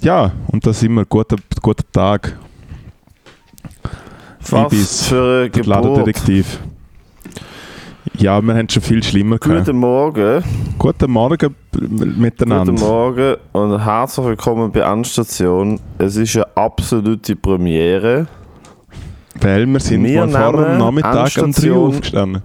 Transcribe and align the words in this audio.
Ja, 0.00 0.32
und 0.48 0.66
da 0.66 0.72
sind 0.72 0.92
wir. 0.94 1.04
Guter, 1.04 1.36
guter 1.62 1.84
Tag. 1.92 2.36
Was 4.48 4.72
Ibis, 4.72 5.06
für 5.08 5.50
ein. 5.54 5.62
Ladendetektiv. 5.64 6.60
Ja, 8.18 8.40
wir 8.40 8.54
haben 8.54 8.68
schon 8.68 8.82
viel 8.82 9.02
schlimmer 9.02 9.38
gehabt. 9.38 9.66
Guten 9.66 9.78
Morgen, 9.78 10.42
Guten 10.78 11.10
Morgen 11.10 11.54
miteinander. 12.18 12.72
guten 12.72 12.84
Morgen 12.84 13.36
und 13.52 13.84
herzlich 13.84 14.26
willkommen 14.26 14.70
bei 14.72 14.84
Anstation. 14.84 15.80
Es 15.98 16.16
ist 16.16 16.36
eine 16.36 16.46
absolute 16.56 17.36
Premiere. 17.36 18.26
Weil 19.40 19.66
wir 19.66 19.80
sind 19.80 20.04
Wir 20.04 20.26
vor 20.28 20.52
nehmen 20.52 20.78
Nachmittag 20.78 21.12
um 21.14 21.20
3 21.20 21.20
Uhr 21.20 21.44
Endstation- 21.44 21.88
aufgestanden. 21.88 22.42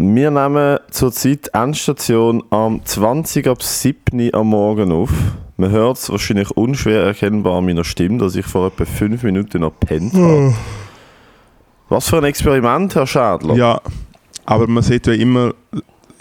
Wir 0.00 0.30
nehmen 0.30 0.78
zurzeit 0.92 1.48
Endstation 1.54 2.44
am 2.50 2.84
20 2.84 3.48
ab 3.48 3.60
7 3.64 4.32
am 4.32 4.46
Morgen 4.48 4.92
auf. 4.92 5.10
Man 5.56 5.70
hört 5.72 5.96
es 5.98 6.08
wahrscheinlich 6.08 6.52
unschwer 6.52 7.02
erkennbar 7.02 7.58
an 7.58 7.66
meiner 7.66 7.82
Stimme, 7.82 8.18
dass 8.18 8.36
ich 8.36 8.46
vor 8.46 8.68
etwa 8.68 8.84
5 8.84 9.24
Minuten 9.24 9.58
noch 9.62 9.72
pennt 9.80 10.14
habe. 10.14 10.54
Was 11.88 12.08
für 12.08 12.18
ein 12.18 12.24
Experiment, 12.24 12.94
Herr 12.94 13.08
Schadler. 13.08 13.56
Ja, 13.56 13.80
aber 14.44 14.68
man 14.68 14.84
sieht 14.84 15.08
ja 15.08 15.14
immer, 15.14 15.52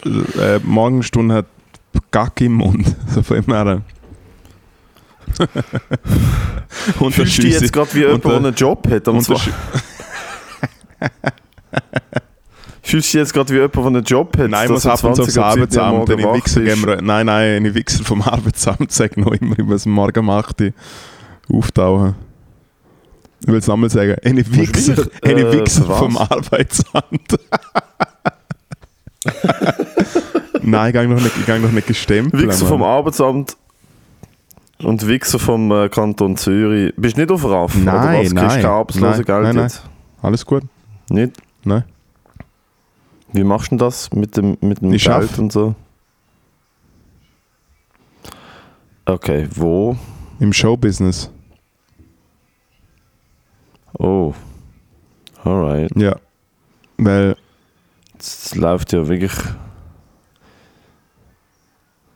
äh, 0.05 0.57
Morgenstunde 0.63 1.35
hat 1.35 1.45
Gack 2.09 2.41
im 2.41 2.53
Mund. 2.53 2.95
So 3.13 3.21
von 3.21 3.37
immer 3.37 3.63
her. 3.63 3.81
und 6.99 7.11
Fühlst 7.13 7.37
du 7.43 7.47
jetzt 7.47 7.71
gerade 7.71 7.93
wie 7.93 7.99
jemand, 7.99 8.25
der 8.25 8.35
einen 8.37 8.55
Job 8.55 8.87
hat? 8.89 9.07
Am 9.07 9.19
Zwa- 9.19 9.39
Fühlst 12.87 13.13
du 13.13 13.17
dich 13.17 13.25
jetzt 13.25 13.33
gerade 13.33 13.49
wie 13.49 13.57
jemand, 13.57 13.75
der 13.75 13.85
einen 13.85 14.03
Job 14.03 14.37
hat? 14.37 14.49
Nein, 14.49 14.71
muss 14.71 14.85
ab 14.85 15.03
und 15.03 15.15
zu 15.15 15.23
20 15.23 15.37
aufs 15.43 15.59
ab 15.59 15.71
7 15.71 15.83
am 15.83 15.95
Arbeitsamt. 15.95 16.25
Eine 16.25 16.33
Wichser 16.35 16.61
geben 16.61 17.05
nein, 17.05 17.25
nein, 17.25 17.57
eine 17.57 17.75
Wichser 17.75 18.05
vom 18.05 18.21
Arbeitsamt 18.25 18.93
sagen 18.93 19.21
noch 19.21 19.33
immer, 19.33 19.59
ich 19.59 19.65
muss 19.65 19.85
am 19.85 19.91
Morgen 19.91 20.29
8 20.29 20.61
Uhr 20.61 20.71
auftauchen. 21.51 22.15
Ich 23.41 23.47
will 23.47 23.57
es 23.57 23.67
nochmal 23.67 23.89
sagen. 23.89 24.15
Eine 24.23 24.55
Wichser, 24.55 25.05
eine 25.21 25.41
äh, 25.41 25.59
Wichser 25.59 25.83
vom 25.83 26.15
Arbeitsamt. 26.15 27.39
nein, 30.61 30.87
ich 30.87 30.93
gehe 30.93 31.07
noch 31.09 31.21
nicht, 31.21 31.37
ich 31.37 31.45
gehe 31.45 31.59
noch 31.59 31.71
nicht 31.71 31.87
gestempelt. 31.87 32.47
Wichser 32.47 32.67
vom 32.67 32.83
Arbeitsamt 32.83 33.57
und 34.81 35.05
Wichser 35.05 35.39
vom 35.39 35.69
äh, 35.73 35.89
Kanton 35.89 36.37
Zürich. 36.37 36.93
Bist 36.95 37.17
du 37.17 37.21
nicht 37.21 37.31
auf 37.31 37.43
RAF? 37.43 37.75
Nein, 37.75 37.95
oder 37.95 38.05
was? 38.05 38.33
Kriegst 38.33 38.63
du 38.95 39.01
nein, 39.01 39.23
nein, 39.27 39.43
nein, 39.43 39.55
nein. 39.57 39.71
Alles 40.21 40.45
gut? 40.45 40.63
Nicht? 41.09 41.33
Nein. 41.65 41.83
Wie 43.33 43.43
machst 43.43 43.67
du 43.67 43.69
denn 43.71 43.77
das 43.79 44.11
mit 44.13 44.37
dem, 44.37 44.57
mit 44.61 44.81
dem 44.81 44.93
Ich 44.93 45.03
Geld 45.05 45.29
schaff. 45.29 45.39
und 45.39 45.51
so? 45.51 45.75
Okay, 49.05 49.47
wo? 49.55 49.95
Im 50.39 50.51
Showbusiness. 50.53 51.31
Oh. 53.99 54.33
Alright. 55.43 55.91
Ja. 55.95 56.17
Weil, 56.97 57.35
Es 58.19 58.55
läuft 58.55 58.91
ja 58.93 59.07
wirklich. 59.07 59.31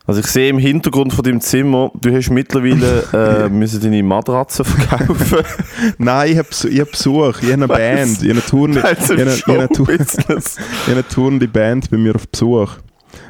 Also 0.08 0.20
ich 0.20 0.28
sehe 0.28 0.50
im 0.50 0.58
Hintergrund 0.58 1.14
von 1.14 1.24
deinem 1.24 1.42
Zimmer, 1.42 1.92
du 2.02 2.14
hast 2.14 2.30
mittlerweile 2.32 3.04
äh, 3.46 3.50
müssen 3.50 3.82
deine 3.82 4.02
Matratze 4.04 4.64
verkaufen. 4.64 5.38
nein, 6.00 6.32
ich 6.32 6.38
habe 6.38 6.48
ich 6.70 6.80
hab 6.82 6.92
Besuch, 6.92 7.38
ich 7.42 7.52
habe 7.52 7.54
eine 7.54 7.68
Band, 7.68 8.12
ich 8.14 8.30
habe 8.30 8.32
eine 8.32 8.42
Tournee, 8.46 8.84
Weil's 8.84 9.04
ich 9.04 9.10
habe 9.12 9.22
eine- 9.22 9.34
ich 9.36 9.48
eine 9.48 9.68
Tour- 9.70 9.86
Showbusiness. 9.88 10.58
Ich 10.58 10.82
habe 10.88 10.92
eine 10.94 11.08
tournende 11.08 11.48
Band 11.48 11.90
bei 11.92 11.98
mir 11.98 12.16
auf 12.16 12.28
Besuch. 12.28 12.72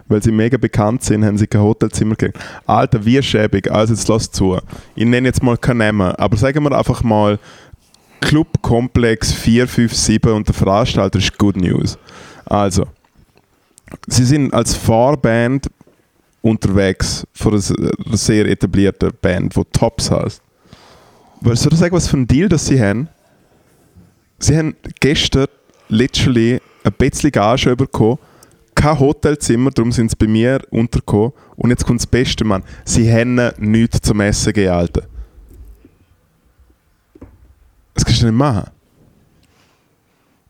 Weil 0.08 0.22
sie 0.22 0.32
mega 0.32 0.58
bekannt 0.58 1.04
sind, 1.04 1.24
haben 1.26 1.38
sie 1.38 1.48
kein 1.48 1.62
Hotelzimmer 1.62 2.16
gekriegt. 2.16 2.38
Alter, 2.66 3.04
wie 3.06 3.22
schäbig. 3.24 3.72
Also 3.72 3.94
jetzt 3.94 4.08
lass 4.10 4.30
zu. 4.30 4.58
Ich 4.96 5.06
nenne 5.06 5.28
jetzt 5.28 5.42
mal 5.42 5.58
keinen 5.58 5.78
Namen, 5.80 6.12
aber 6.16 6.38
sagen 6.38 6.64
wir 6.64 6.78
einfach 6.78 7.02
mal 7.04 7.40
Clubkomplex 8.20 9.32
457 9.34 10.24
und 10.32 10.48
der 10.48 10.54
Veranstalter 10.54 11.18
ist 11.20 11.38
Good 11.38 11.56
News. 11.58 11.98
Also, 12.46 12.86
sie 14.08 14.26
sind 14.26 14.54
als 14.54 14.76
Fahrband 14.76 15.68
unterwegs 16.42 17.26
von 17.34 17.54
einer 17.54 18.18
sehr 18.18 18.46
etablierten 18.48 19.12
Band, 19.22 19.56
die 19.56 19.64
Tops 19.72 20.10
heißt. 20.12 20.42
Willst 21.42 21.66
du 21.66 21.70
dir 21.70 21.76
sagen, 21.76 21.96
was 21.96 22.08
für 22.08 22.18
ein 22.18 22.28
Deal 22.28 22.50
das 22.50 22.66
sie 22.68 22.82
haben? 22.82 23.10
Sie 24.40 24.58
haben 24.58 24.76
gestern 25.00 25.48
literally 25.88 26.60
ein 26.84 26.94
bisschen 26.94 27.32
Gage 27.32 27.76
bekommen, 27.76 28.18
kein 28.82 29.00
Hotelzimmer, 29.00 29.70
darum 29.72 29.92
sind 29.92 30.10
sie 30.10 30.16
bei 30.18 30.28
mir 30.28 30.62
untergekommen. 30.72 31.34
Und 31.56 31.70
jetzt 31.70 31.86
kommt 31.86 32.00
das 32.00 32.08
Beste, 32.08 32.44
Mann. 32.44 32.64
Sie 32.86 33.12
haben 33.12 33.40
nichts 33.60 34.02
zum 34.02 34.20
Essen 34.22 34.54
gegeben, 34.54 34.74
Alter. 34.74 35.04
Das 37.94 38.06
kannst 38.06 38.22
du 38.22 38.26
nicht 38.26 38.36
machen. 38.36 38.72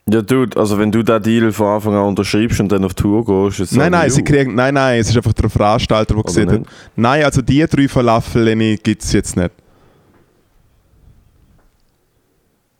Ja, 0.10 0.22
Dude, 0.22 0.60
also 0.60 0.78
wenn 0.80 0.92
du 0.92 1.04
den 1.04 1.22
Deal 1.22 1.52
von 1.52 1.68
Anfang 1.68 1.94
an 1.94 2.06
unterschreibst 2.06 2.60
und 2.60 2.72
dann 2.72 2.84
auf 2.84 2.94
Tour 2.94 3.24
gehst, 3.24 3.60
ist 3.60 3.72
es 3.72 3.78
Nein, 3.78 3.92
nein, 3.92 4.10
sie 4.10 4.24
kriegen, 4.24 4.56
nein, 4.56 4.74
nein, 4.74 5.00
es 5.00 5.10
ist 5.10 5.18
einfach 5.18 5.34
der 5.34 5.50
Veranstalter, 5.50 6.16
der 6.16 6.24
gesehen 6.24 6.52
hat. 6.52 6.62
Nein, 6.96 7.24
also 7.24 7.42
die 7.42 7.64
drei 7.66 7.88
Falafel 7.88 8.78
gibt 8.78 9.04
es 9.04 9.14
jetzt 9.14 9.38
nicht. 9.38 9.52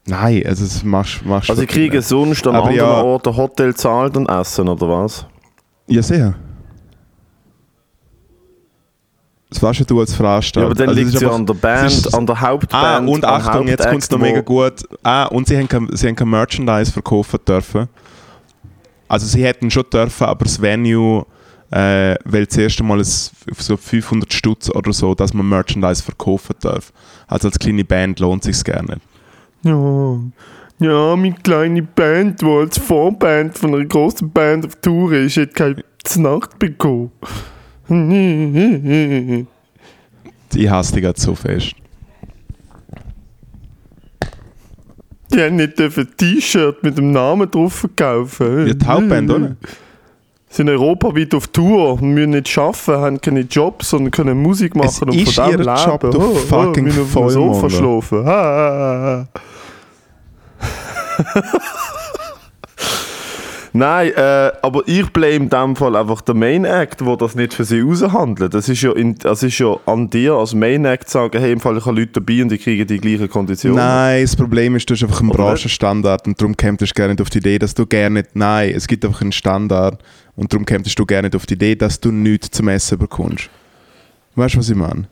Nein, 0.08 0.44
also 0.46 0.64
das 0.64 0.84
machst, 0.84 1.24
machst 1.26 1.50
Also 1.50 1.62
ich 1.62 1.70
kriege 1.70 2.02
sonst 2.02 2.46
am 2.48 2.56
Aber 2.56 2.70
anderen 2.70 2.88
ja- 2.88 3.04
Ort 3.04 3.28
ein 3.28 3.38
Hotel 3.38 3.76
zahlt 3.76 4.18
und 4.18 4.28
Essen, 4.28 4.68
oder 4.68 4.90
was? 4.90 5.26
Ja, 5.88 6.02
sehr. 6.02 6.34
Das 9.62 9.68
warst 9.68 9.80
ja 9.82 9.86
du 9.86 10.00
als 10.00 10.16
Veranstalter. 10.16 10.62
Ja, 10.62 10.66
aber 10.72 10.76
dann 10.76 10.90
Also 10.90 11.00
liegt 11.00 11.10
ist 11.10 11.16
es 11.18 11.22
ja 11.22 11.28
einfach- 11.28 11.40
an 11.40 11.46
der 11.46 11.54
Band, 11.54 12.14
an 12.16 12.26
der 12.26 12.42
Hauptband. 12.42 12.84
Ah, 12.84 12.98
und 12.98 13.26
Achtung, 13.26 13.68
jetzt 13.68 13.88
kommt 13.88 14.02
es 14.02 14.10
noch 14.10 14.18
mega 14.18 14.42
gut. 14.42 14.74
Ah, 15.04 15.26
und 15.26 15.48
sie 15.48 15.56
haben 15.56 15.68
kein, 15.68 15.88
sie 15.92 16.08
haben 16.08 16.16
kein 16.16 16.30
Merchandise 16.30 16.92
verkaufen 16.92 17.38
dürfen. 17.48 17.88
Also 19.08 19.28
sie 19.28 19.44
hätten 19.44 19.70
schon 19.70 19.84
dürfen, 19.94 20.24
aber 20.26 20.46
das 20.46 20.60
Venue 20.60 21.28
äh, 21.70 22.16
will 22.26 22.48
das 22.48 22.58
erste 22.58 22.84
Mal 22.84 23.04
so 23.04 23.78
500 23.78 24.34
Stutz 24.34 24.68
oder 24.72 24.92
so, 24.94 25.14
dass 25.14 25.32
man 25.32 25.48
Merchandise 25.48 26.02
verkaufen 26.02 26.56
darf. 26.62 26.92
Also 27.28 27.48
als 27.48 27.60
kleine 27.60 27.84
Band 27.86 28.20
lohnt 28.20 28.44
sich 28.44 28.64
gerne. 28.64 28.98
Ja, 29.62 30.18
ja, 30.80 31.16
meine 31.16 31.36
kleine 31.36 31.84
Band, 31.84 32.42
die 32.42 32.46
als 32.48 32.80
Vorband 32.80 33.60
von 33.60 33.76
einer 33.76 33.86
großen 33.86 34.32
Band 34.32 34.66
auf 34.66 34.76
Tour 34.78 35.12
ist, 35.14 35.38
hat 35.38 35.54
keine 35.54 35.84
Nacht 36.16 36.58
bekommen. 36.58 37.12
Ich 40.54 40.70
hasse 40.70 40.94
dich 40.94 41.04
gerade 41.04 41.20
so 41.20 41.36
fest. 41.36 41.76
Die 45.34 45.42
haben 45.42 45.56
nicht 45.56 45.80
dürfen 45.80 46.08
ein 46.08 46.18
T-Shirt 46.18 46.84
mit 46.84 46.98
dem 46.98 47.12
Namen 47.12 47.50
drauf 47.50 47.74
verkaufen. 47.74 48.68
Ja, 48.68 48.74
die 48.74 48.86
Hauptband, 48.86 49.32
oder? 49.32 49.56
sind 50.52 50.70
europaweit 50.70 51.34
auf 51.34 51.48
Tour 51.48 51.94
und 51.94 52.14
müssen 52.14 52.32
nicht 52.32 52.58
arbeiten, 52.58 52.92
haben 52.92 53.22
keine 53.22 53.42
Jobs, 53.42 53.90
sondern 53.90 54.12
können 54.12 54.42
Musik 54.42 54.76
machen 54.76 54.90
Es 54.90 55.02
und 55.02 55.16
ist 55.16 55.36
von 55.36 55.52
dem 55.52 55.62
leben. 55.62 55.76
Job, 55.86 56.02
du 56.12 56.22
oh, 56.22 56.36
fucking 56.36 56.84
oh, 56.84 56.88
müssen 56.88 57.02
auf 57.02 57.14
dem 57.14 57.30
Sofa 57.30 57.70
schlafen. 57.70 59.28
Nein, 63.74 64.12
äh, 64.16 64.52
aber 64.62 64.82
ich 64.86 65.10
blame 65.14 65.36
in 65.36 65.50
dem 65.50 65.76
Fall 65.78 65.96
einfach 65.96 66.22
den 66.22 66.40
Main 66.40 66.66
Act, 66.66 67.00
der 67.02 67.16
das 67.16 67.36
nicht 67.36 67.54
für 67.54 67.64
sie 67.64 67.82
aushandelt. 67.82 68.54
Das 68.54 68.68
ist 68.68 68.82
ja, 68.82 68.92
in, 68.92 69.18
das 69.18 69.44
ist 69.44 69.58
ja 69.60 69.78
an 69.86 70.10
dir 70.10 70.34
als 70.34 70.54
Main 70.54 70.84
Act 70.84 71.08
zu 71.08 71.14
sagen, 71.14 71.40
hey, 71.40 71.54
im 71.54 71.62
Fall 71.62 71.78
ich 71.78 71.86
habe 71.86 71.98
Leute 72.00 72.20
dabei 72.20 72.42
und 72.42 72.50
die 72.50 72.58
kriegen 72.58 72.86
die 72.86 73.00
gleichen 73.00 73.30
Konditionen. 73.30 73.78
Nein, 73.78 74.24
das 74.24 74.36
Problem 74.36 74.76
ist, 74.76 74.90
du 74.90 74.94
hast 74.94 75.04
einfach 75.04 75.22
einen? 75.22 75.30
Branchenstandard 75.30 76.28
und 76.28 76.42
darum 76.42 76.58
kämpfst 76.58 76.92
du 76.92 76.94
gerne 76.94 77.14
nicht 77.14 77.22
auf 77.22 77.30
die 77.30 77.38
Idee, 77.38 77.60
dass 77.60 77.74
du 77.74 77.86
gerne 77.86 78.20
nicht. 78.20 78.36
Nein, 78.36 78.74
es 78.76 78.88
gibt 78.88 79.06
einfach 79.06 79.22
einen 79.22 79.32
Standard 79.32 80.04
und 80.36 80.52
darum 80.52 80.66
kämpfst 80.66 81.00
du 81.00 81.06
gerne 81.06 81.30
nicht 81.30 81.36
auf 81.36 81.46
die 81.46 81.54
Idee, 81.54 81.76
dass 81.76 82.00
du 82.00 82.12
nichts 82.12 82.52
zum 82.52 82.68
Essen 82.68 82.98
bekommst. 82.98 83.50
Weißt 84.36 84.56
du, 84.56 84.60
was 84.60 84.70
ich 84.70 84.76
meine? 84.76 85.08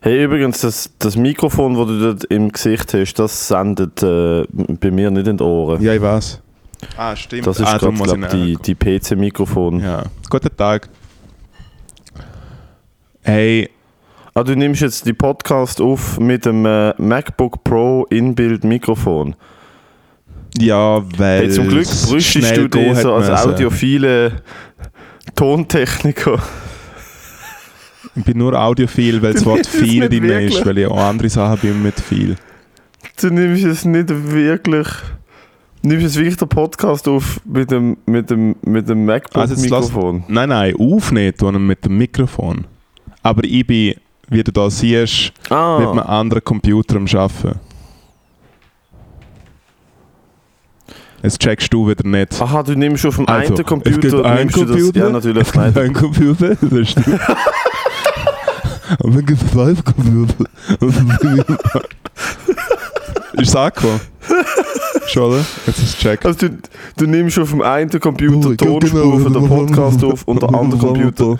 Hey, 0.00 0.24
übrigens, 0.24 0.62
das, 0.62 0.90
das 0.98 1.16
Mikrofon, 1.16 1.74
das 1.74 1.86
du 1.86 2.00
dort 2.00 2.24
im 2.24 2.50
Gesicht 2.50 2.92
hast, 2.92 3.14
das 3.14 3.46
sendet 3.46 4.02
äh, 4.02 4.44
bei 4.50 4.90
mir 4.90 5.12
nicht 5.12 5.28
in 5.28 5.36
die 5.36 5.44
Ohren. 5.44 5.80
Ja, 5.80 5.94
ich 5.94 6.02
weiß. 6.02 6.41
Ah, 6.96 7.16
stimmt. 7.16 7.46
Das 7.46 7.58
ist 7.58 7.66
ah, 7.66 7.70
gerade, 7.70 7.80
darum 7.80 7.96
muss 7.96 8.12
ich 8.12 8.18
glaub, 8.18 8.30
die, 8.30 8.56
die 8.56 8.74
PC-Mikrofon. 8.74 9.80
Ja. 9.80 10.04
Guten 10.28 10.56
Tag. 10.56 10.88
Hey, 13.22 13.70
Ah, 14.34 14.42
du 14.42 14.56
nimmst 14.56 14.80
jetzt 14.80 15.04
die 15.04 15.12
Podcast 15.12 15.78
auf 15.78 16.18
mit 16.18 16.46
dem 16.46 16.64
äh, 16.64 16.94
MacBook 16.96 17.62
Pro 17.64 18.06
Inbuild-Mikrofon. 18.08 19.36
ja, 20.56 21.02
weil. 21.18 21.40
Hey, 21.42 21.50
zum 21.50 21.68
Glück 21.68 21.82
es 21.82 22.08
brüstest 22.08 22.56
du 22.56 22.66
dich 22.66 22.96
so 22.96 23.12
als 23.12 23.28
müssen. 23.28 23.50
audiophile 23.50 24.42
Tontechniker. 25.34 26.42
Ich 28.14 28.24
bin 28.24 28.38
nur 28.38 28.58
audiophil, 28.58 29.20
weil 29.20 29.34
das 29.34 29.44
Wort 29.44 29.66
viel 29.66 30.08
nicht 30.08 30.22
drin 30.22 30.48
ist, 30.48 30.64
weil 30.64 30.78
ich 30.78 30.86
auch 30.86 30.98
andere 30.98 31.28
Sachen 31.28 31.58
bin 31.60 31.82
mit 31.82 32.00
viel. 32.00 32.36
Du 33.20 33.28
nimmst 33.28 33.64
es 33.64 33.84
nicht 33.84 34.08
wirklich. 34.08 34.86
Du 35.82 35.88
nimmst 35.88 36.02
jetzt 36.04 36.16
wirklich 36.16 36.36
den 36.36 36.48
Podcast 36.48 37.08
auf 37.08 37.40
mit 37.44 37.70
dem, 37.72 37.96
mit 38.06 38.30
dem, 38.30 38.54
mit 38.64 38.88
dem 38.88 39.08
Also 39.08 39.54
MacBook-Mikrofon. 39.54 40.22
Nein, 40.28 40.48
nein, 40.50 40.74
aufnehmen 40.78 41.36
tun 41.36 41.54
wir 41.54 41.58
mit 41.58 41.84
dem 41.84 41.98
Mikrofon. 41.98 42.66
Aber 43.22 43.42
ich 43.42 43.66
bin, 43.66 43.94
wie 44.28 44.44
du 44.44 44.52
da 44.52 44.70
siehst, 44.70 45.32
mit 45.42 45.50
einem 45.52 45.98
Ah, 45.98 46.20
anderen 46.20 46.44
Computer 46.44 46.96
am 46.96 47.06
Arbeiten. 47.06 47.58
Jetzt 51.24 51.40
checkst 51.40 51.72
du 51.72 51.88
wieder 51.88 52.06
nicht. 52.08 52.40
aha, 52.40 52.62
du 52.62 52.74
nimmst 52.76 53.04
auf 53.06 53.16
dem 53.16 53.26
Also, 53.28 53.54
einen 53.54 53.60
es 53.60 53.66
Computer, 53.66 53.98
gibt 54.00 54.14
einen 54.24 54.38
nimmst 54.38 54.56
du 54.56 54.64
das, 54.64 54.76
Computer, 54.76 55.00
ja 55.00 55.10
natürlich, 55.10 55.42
Es 55.48 55.52
gibt 55.52 55.78
einen 55.78 55.92
Computer, 55.92 56.48
das 56.60 56.72
ist 56.72 56.96
du. 56.96 57.02
Und 59.04 59.16
dann 59.16 59.26
gibt 59.26 59.42
es 59.42 59.50
zwei 59.50 59.74
Computer. 59.74 60.44
ist 63.34 63.48
es 63.48 63.56
angekommen? 63.56 64.00
Schon, 65.08 65.30
oder? 65.30 65.44
Jetzt 65.66 65.78
ist 65.78 65.84
es 65.84 65.98
checkt. 65.98 66.24
Also 66.26 66.48
du, 66.48 66.58
du 66.96 67.06
nimmst 67.06 67.38
auf 67.38 67.50
dem 67.50 67.62
einen 67.62 67.90
Computer 68.00 68.54
genau, 68.54 68.78
Tonspur 68.78 69.18
für 69.20 69.30
den 69.30 69.42
genau. 69.42 69.56
Podcast 69.56 70.04
auf 70.04 70.22
und 70.26 70.42
der 70.42 70.54
andere 70.54 70.78
Computer. 70.80 71.38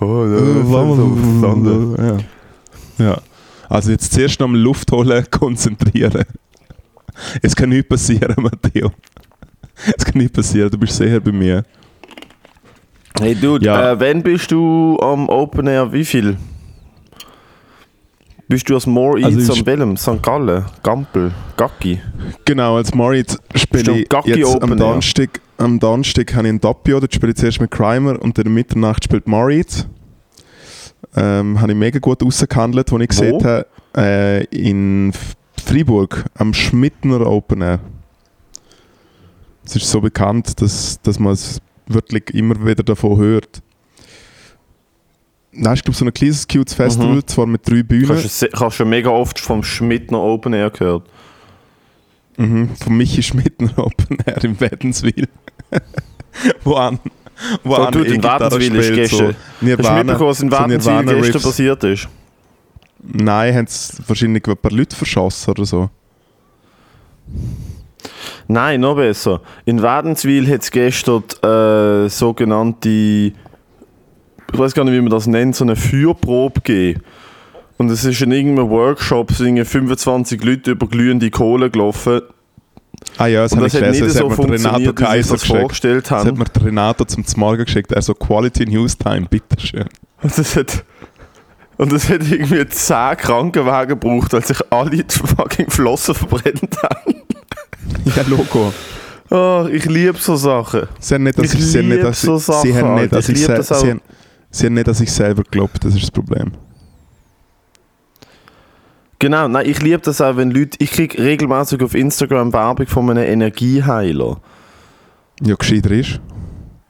Oh, 0.00 0.24
ja, 0.24 0.40
das 0.40 0.42
ist 0.42 0.70
so 0.70 1.16
verstanden. 1.22 2.20
Ja. 2.98 3.06
ja. 3.06 3.18
Also 3.68 3.90
jetzt 3.90 4.12
zuerst 4.12 4.38
noch 4.40 4.46
am 4.48 4.54
Luft 4.54 4.90
holen, 4.92 5.24
konzentrieren. 5.30 6.24
Es 7.42 7.56
kann 7.56 7.70
nichts 7.70 7.88
passieren, 7.88 8.34
Matteo. 8.42 8.92
Es 9.96 10.04
kann 10.04 10.18
nichts 10.18 10.36
passieren, 10.36 10.70
du 10.70 10.78
bist 10.78 10.96
sicher 10.96 11.20
bei 11.20 11.32
mir. 11.32 11.64
Hey 13.18 13.34
Dude, 13.34 13.64
Ja. 13.64 13.92
äh, 13.92 14.00
wann 14.00 14.22
bist 14.22 14.50
du 14.50 14.98
am 15.00 15.28
Open 15.28 15.66
Air? 15.66 15.90
Wie 15.92 16.04
viel? 16.04 16.36
Bist 18.48 18.68
du 18.70 18.74
als 18.74 18.86
More 18.86 19.24
Also 19.24 19.52
am 19.52 19.66
Welchem? 19.66 19.96
St. 19.96 20.22
Gallen? 20.22 20.64
Gampel? 20.82 21.32
Gacki? 21.56 22.00
Genau, 22.44 22.76
als 22.76 22.94
Moritz 22.94 23.36
spiele 23.56 23.98
ich 24.00 24.08
Gacki 24.08 24.30
jetzt 24.30 24.44
Open 24.54 24.72
am. 24.72 24.78
Donnerstag, 24.78 25.40
am 25.58 25.80
Donnerstag 25.80 26.32
habe 26.34 26.46
ich 26.46 26.54
ein 26.54 26.60
Doppio, 26.60 27.00
dort 27.00 27.12
spiele 27.12 27.32
ich 27.32 27.38
zuerst 27.38 27.60
mit 27.60 27.72
Crimer 27.72 28.22
und 28.22 28.38
dann 28.38 28.46
um 28.46 28.54
Mitternacht 28.54 29.02
spielt 29.02 29.26
Moritz. 29.26 29.86
Ähm, 31.16 31.60
habe 31.60 31.72
ich 31.72 31.78
mega 31.78 31.98
gut 31.98 32.22
rausgehandelt, 32.22 32.92
wo 32.92 32.98
ich 32.98 33.08
gesehen 33.08 33.42
habe, 33.42 33.66
äh, 33.96 34.44
in 34.44 35.12
Freiburg, 35.64 36.24
am 36.34 36.54
Schmittner 36.54 37.26
Open 37.26 37.62
Air. 37.62 37.80
Es 39.64 39.74
ist 39.74 39.90
so 39.90 40.00
bekannt, 40.00 40.60
dass, 40.60 41.00
dass 41.02 41.18
man 41.18 41.32
es 41.32 41.60
wirklich 41.88 42.32
immer 42.34 42.64
wieder 42.64 42.84
davon 42.84 43.18
hört. 43.18 43.60
Das 45.58 45.74
ist, 45.74 45.84
glaube 45.84 45.92
ich, 45.92 45.96
so 45.98 46.04
ein 46.04 46.12
kleines, 46.14 46.46
cutes 46.48 46.74
Festival, 46.74 47.16
Mhm. 47.16 47.26
zwar 47.26 47.46
mit 47.46 47.68
drei 47.68 47.82
Bühnen. 47.82 48.10
Hast 48.10 48.42
du 48.42 48.48
du 48.48 48.70
schon 48.70 48.88
mega 48.88 49.10
oft 49.10 49.38
vom 49.40 49.62
Schmidtner 49.62 50.20
Open 50.20 50.52
Air 50.52 50.70
gehört? 50.70 51.08
Mhm, 52.36 52.76
von 52.76 52.96
Michi 52.96 53.22
Schmidtner 53.22 53.72
Open 53.78 54.18
Air 54.26 54.44
in 54.44 54.60
Wädenswil. 54.60 55.28
wo 56.64 56.74
an, 56.74 56.98
wo 57.64 57.76
So, 57.76 57.82
an 57.82 57.92
du, 57.92 58.00
in 58.02 58.22
Wädenswil 58.22 58.74
ist 58.76 58.94
gestern. 58.94 59.18
so 59.18 59.24
Hast 59.28 59.36
du 59.60 59.64
Nirvana, 59.66 59.96
mitbekommen, 60.04 60.30
was 60.30 60.40
in 60.42 60.50
so 60.50 60.56
Wädenswil 60.58 60.92
Nirvana 60.94 61.20
gestern 61.20 61.42
passiert 61.42 61.84
ist? 61.84 62.08
Nein, 63.02 63.54
haben 63.54 63.66
sie 63.68 64.02
wahrscheinlich 64.06 64.46
ein 64.46 64.56
paar 64.56 64.72
Leute 64.72 64.94
verschossen 64.96 65.50
oder 65.50 65.64
so. 65.64 65.90
Nein, 68.48 68.80
noch 68.80 68.96
besser. 68.96 69.40
In 69.64 69.82
Wädenswil 69.82 70.48
hat 70.52 70.62
es 70.62 70.70
gestern 70.70 71.24
äh, 71.42 72.08
sogenannte, 72.08 73.32
ich 74.52 74.58
weiß 74.58 74.74
gar 74.74 74.84
nicht, 74.84 74.94
wie 74.94 75.00
man 75.00 75.10
das 75.10 75.26
nennt, 75.26 75.56
so 75.56 75.64
eine 75.64 75.76
Feuerprobe 75.76 76.60
gegeben. 76.60 77.02
Und 77.78 77.90
es 77.90 78.04
ist 78.04 78.20
in 78.22 78.32
irgendeinem 78.32 78.70
Workshop 78.70 79.32
sind 79.32 79.48
irgendwie 79.48 79.64
25 79.64 80.42
Leute 80.42 80.70
über 80.72 80.86
glühende 80.86 81.30
Kohle 81.30 81.70
gelaufen. 81.70 82.22
Ah 83.18 83.26
ja, 83.26 83.42
das 83.42 83.52
habe 83.52 83.64
das 83.64 83.74
ich 83.74 83.80
gelesen. 83.80 84.06
nicht 84.06 84.14
Das 84.16 84.22
so 84.22 84.30
hat 84.30 84.38
mir 84.38 84.54
Renato 84.54 84.78
sie 84.78 84.92
Kaiser 84.92 85.34
das 85.34 85.44
vorgestellt 85.44 86.04
Das 86.10 86.10
hat 86.12 86.26
haben. 86.26 86.38
mir 86.38 86.64
Renato 86.64 87.04
zum 87.04 87.24
Morgen 87.36 87.64
geschickt. 87.64 87.92
Er 87.92 88.00
so 88.02 88.14
Quality 88.14 88.66
News 88.66 88.96
Time, 88.96 89.26
bitteschön. 89.28 89.84
Und 90.22 90.38
das 90.38 90.56
hat, 90.56 90.84
und 91.76 91.92
das 91.92 92.08
hat 92.08 92.22
irgendwie 92.30 92.66
10 92.66 93.16
Krankenwagen 93.18 94.00
gebraucht, 94.00 94.32
weil 94.32 94.44
sich 94.44 94.58
alle 94.70 94.90
die 94.90 95.04
fucking 95.08 95.70
Flossen 95.70 96.14
verbrennt 96.14 96.76
haben. 96.82 97.14
Ja, 98.16 98.22
Logo. 98.26 98.72
Oh, 99.30 99.66
ich 99.70 99.84
liebe 99.86 100.16
so 100.18 100.36
Sachen. 100.36 100.82
Sie 101.00 101.14
haben 101.14 101.24
nicht, 101.24 101.38
dass 101.38 101.52
Ich 101.52 101.58
ich, 101.58 101.66
sie 101.66 101.78
haben 101.78 101.88
nicht, 101.88 101.96
lieb 101.96 102.04
dass 102.06 102.22
so 102.22 102.36
ich, 102.36 102.42
sie 102.42 102.52
Sachen, 102.72 102.74
haben 102.76 102.94
nicht, 102.94 103.12
dass 103.12 103.28
Ich 103.28 103.42
ich, 103.42 103.50
auch. 103.50 103.62
sie, 103.62 103.90
haben, 103.90 104.00
sie 104.56 104.66
haben 104.66 104.74
nicht, 104.74 104.88
dass 104.88 105.00
ich 105.00 105.12
selber 105.12 105.42
glaube. 105.50 105.72
Das 105.80 105.94
ist 105.94 106.02
das 106.02 106.10
Problem. 106.10 106.52
Genau, 109.18 109.48
nein, 109.48 109.66
ich 109.66 109.80
liebe 109.80 109.98
das 110.02 110.20
auch, 110.20 110.36
wenn 110.36 110.50
Leute. 110.50 110.76
Ich 110.80 110.90
kriege 110.90 111.18
regelmäßig 111.22 111.82
auf 111.82 111.94
Instagram 111.94 112.52
Werbung 112.52 112.86
von 112.86 113.08
einem 113.10 113.24
Energieheiler, 113.24 114.36
Ja, 115.42 115.54
gescheiter 115.54 115.90
ist. 115.90 116.20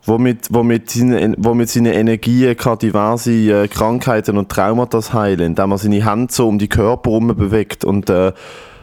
wo 0.05 0.19
mit, 0.19 0.49
wo 0.51 0.65
mit, 0.65 0.93
wo 1.39 1.55
mit 1.55 1.69
seinen 1.69 1.93
Energien 1.93 2.57
kann 2.57 2.79
diverse 2.79 3.31
äh, 3.33 3.69
Krankheiten 3.69 4.39
und 4.39 4.49
Traumata 4.49 5.01
heilen, 5.13 5.47
indem 5.47 5.71
er 5.71 5.79
seine 5.79 6.05
Hände 6.05 6.33
so 6.33 6.49
um 6.49 6.59
die 6.59 6.69
Körper 6.69 7.11
herum 7.11 7.29
bewegt 7.29 7.85
und 7.85 8.11
äh, 8.11 8.33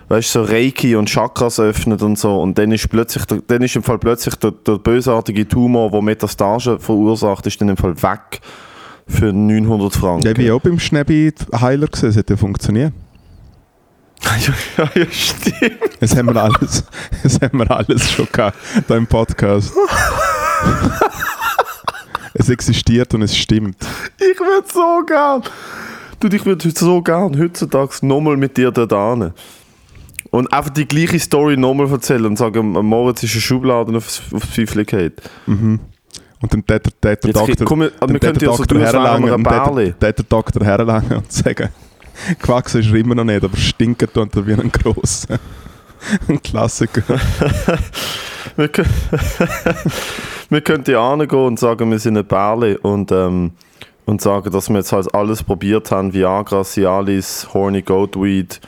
weißt, 0.07 0.31
so 0.31 0.43
Reiki 0.43 0.95
und 0.95 1.09
Chakras 1.09 1.59
öffnet 1.59 2.01
und 2.01 2.17
so. 2.17 2.41
Und 2.41 2.57
dann 2.57 2.71
ist, 2.71 2.89
plötzlich, 2.89 3.25
dann 3.25 3.61
ist 3.61 3.75
im 3.75 3.83
Fall 3.83 3.99
plötzlich 3.99 4.35
der, 4.35 4.51
der 4.51 4.77
bösartige 4.77 5.45
Tumor, 5.47 5.91
der 5.91 6.01
Metastasen 6.01 6.79
verursacht, 6.79 7.45
ist 7.45 7.59
dann 7.59 7.69
im 7.69 7.77
Fall 7.77 8.01
weg 8.01 8.39
für 9.07 9.33
900 9.33 9.93
Franken. 9.93 10.25
Ja, 10.25 10.31
ich 10.31 10.49
war 10.49 10.55
auch 10.55 10.61
beim 10.61 10.79
Schnäbi-Heiler 10.79 11.87
gesehen, 11.87 12.09
es 12.09 12.17
hat 12.17 12.29
ja 12.29 12.37
funktioniert. 12.37 12.93
ja, 14.77 14.89
ja, 14.95 15.05
stimmt. 15.11 15.79
Das 15.99 16.15
haben 16.15 16.33
wir 16.33 16.41
alles, 16.41 16.85
das 17.23 17.41
haben 17.41 17.59
wir 17.59 17.69
alles 17.69 18.11
schon 18.11 18.27
gehabt, 18.31 18.57
da 18.87 18.95
im 18.95 19.07
Podcast. 19.07 19.73
es 22.33 22.49
existiert 22.49 23.13
und 23.13 23.23
es 23.23 23.35
stimmt. 23.35 23.75
Ich 24.17 24.39
würde 24.39 24.67
so 24.71 25.03
gern. 25.05 25.43
Du, 26.19 26.27
ich 26.27 26.45
würde 26.45 26.71
so 26.71 27.01
gern 27.01 27.37
heutzutage 27.37 28.05
nochmal 28.05 28.37
mit 28.37 28.57
dir 28.57 28.71
dort 28.71 28.93
hin. 28.93 29.33
Und 30.31 30.51
einfach 30.51 30.71
die 30.71 30.87
gleiche 30.87 31.19
Story 31.19 31.57
nochmal 31.57 31.91
erzählen 31.91 32.25
und 32.25 32.37
sagen, 32.37 32.71
Moritz 32.71 33.21
ist 33.23 33.33
eine 33.33 33.41
Schublade 33.41 33.95
aufs, 33.95 34.21
aufs 34.31 34.47
Pfeifle 34.47 34.85
geht. 34.85 35.21
Und 36.43 36.53
dann 36.53 36.65
tät 36.65 36.85
der, 37.01 37.15
der 37.15 37.31
Doktor, 37.33 37.65
komm, 37.65 37.79
dann 37.79 38.09
tät 38.19 38.41
der 38.41 38.49
Doktor 38.49 38.77
herlangen 38.79 39.31
und 39.31 39.43
tät 39.45 40.01
der- 40.01 40.13
der 40.13 40.25
Doktor 40.27 40.65
herlangen 40.65 41.17
und 41.19 41.31
sagen, 41.31 41.69
gewachsen 42.41 42.81
ist 42.81 42.89
er 42.89 42.95
immer 42.95 43.15
noch 43.15 43.23
nicht, 43.23 43.43
aber 43.43 43.55
stinken 43.57 44.09
tut 44.13 44.35
er 44.35 44.45
wie 44.45 44.53
ein 44.53 44.69
grosser. 44.71 45.39
Ein 46.27 46.41
Klassiker. 46.43 47.01
Wir, 48.57 48.67
können, 48.67 48.89
wir 50.49 50.61
könnten 50.61 50.91
ja 50.91 51.09
hingehen 51.11 51.39
und 51.39 51.57
sagen, 51.59 51.89
wir 51.89 51.97
sind 51.97 52.17
ein 52.17 52.25
Bärli 52.25 52.75
und, 52.75 53.09
ähm, 53.13 53.51
und 54.05 54.21
sagen, 54.21 54.51
dass 54.51 54.69
wir 54.69 54.75
jetzt 54.77 54.91
halt 54.91 55.15
alles 55.15 55.41
probiert 55.43 55.91
haben, 55.91 56.13
Viagra, 56.13 56.63
Cialis, 56.65 57.47
Horny 57.53 57.81
Goatweed 57.81 58.59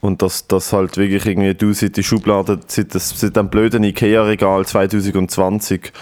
und 0.00 0.22
dass 0.22 0.48
das 0.48 0.72
halt 0.72 0.96
wirklich 0.96 1.26
irgendwie 1.26 1.52
du 1.54 1.72
seit 1.74 1.96
die 1.98 2.02
Schublade, 2.02 2.58
seit, 2.66 2.94
das, 2.94 3.10
seit 3.10 3.36
dem 3.36 3.50
blöden 3.50 3.84
Ikea-Regal 3.84 4.64
2020 4.64 5.92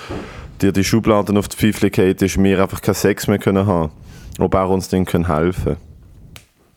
dir 0.58 0.72
die 0.72 0.84
Schubladen 0.84 1.36
auf 1.36 1.48
die 1.48 1.56
Pfeifle 1.56 1.90
geht, 1.90 2.22
ist 2.22 2.42
wir 2.42 2.62
einfach 2.62 2.80
keinen 2.82 2.94
Sex 2.94 3.26
mehr 3.26 3.38
können 3.38 3.66
haben. 3.66 3.92
Ob 4.38 4.54
er 4.54 4.68
uns 4.68 4.88
dann 4.88 5.04
können 5.04 5.26
helfen 5.26 5.76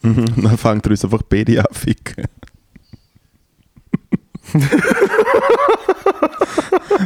Und 0.03 0.38
dann 0.43 0.57
fängt 0.57 0.85
er 0.85 0.91
uns 0.91 1.03
einfach 1.03 1.21
beide 1.23 1.59
an 1.59 1.65
ficken. 1.71 2.25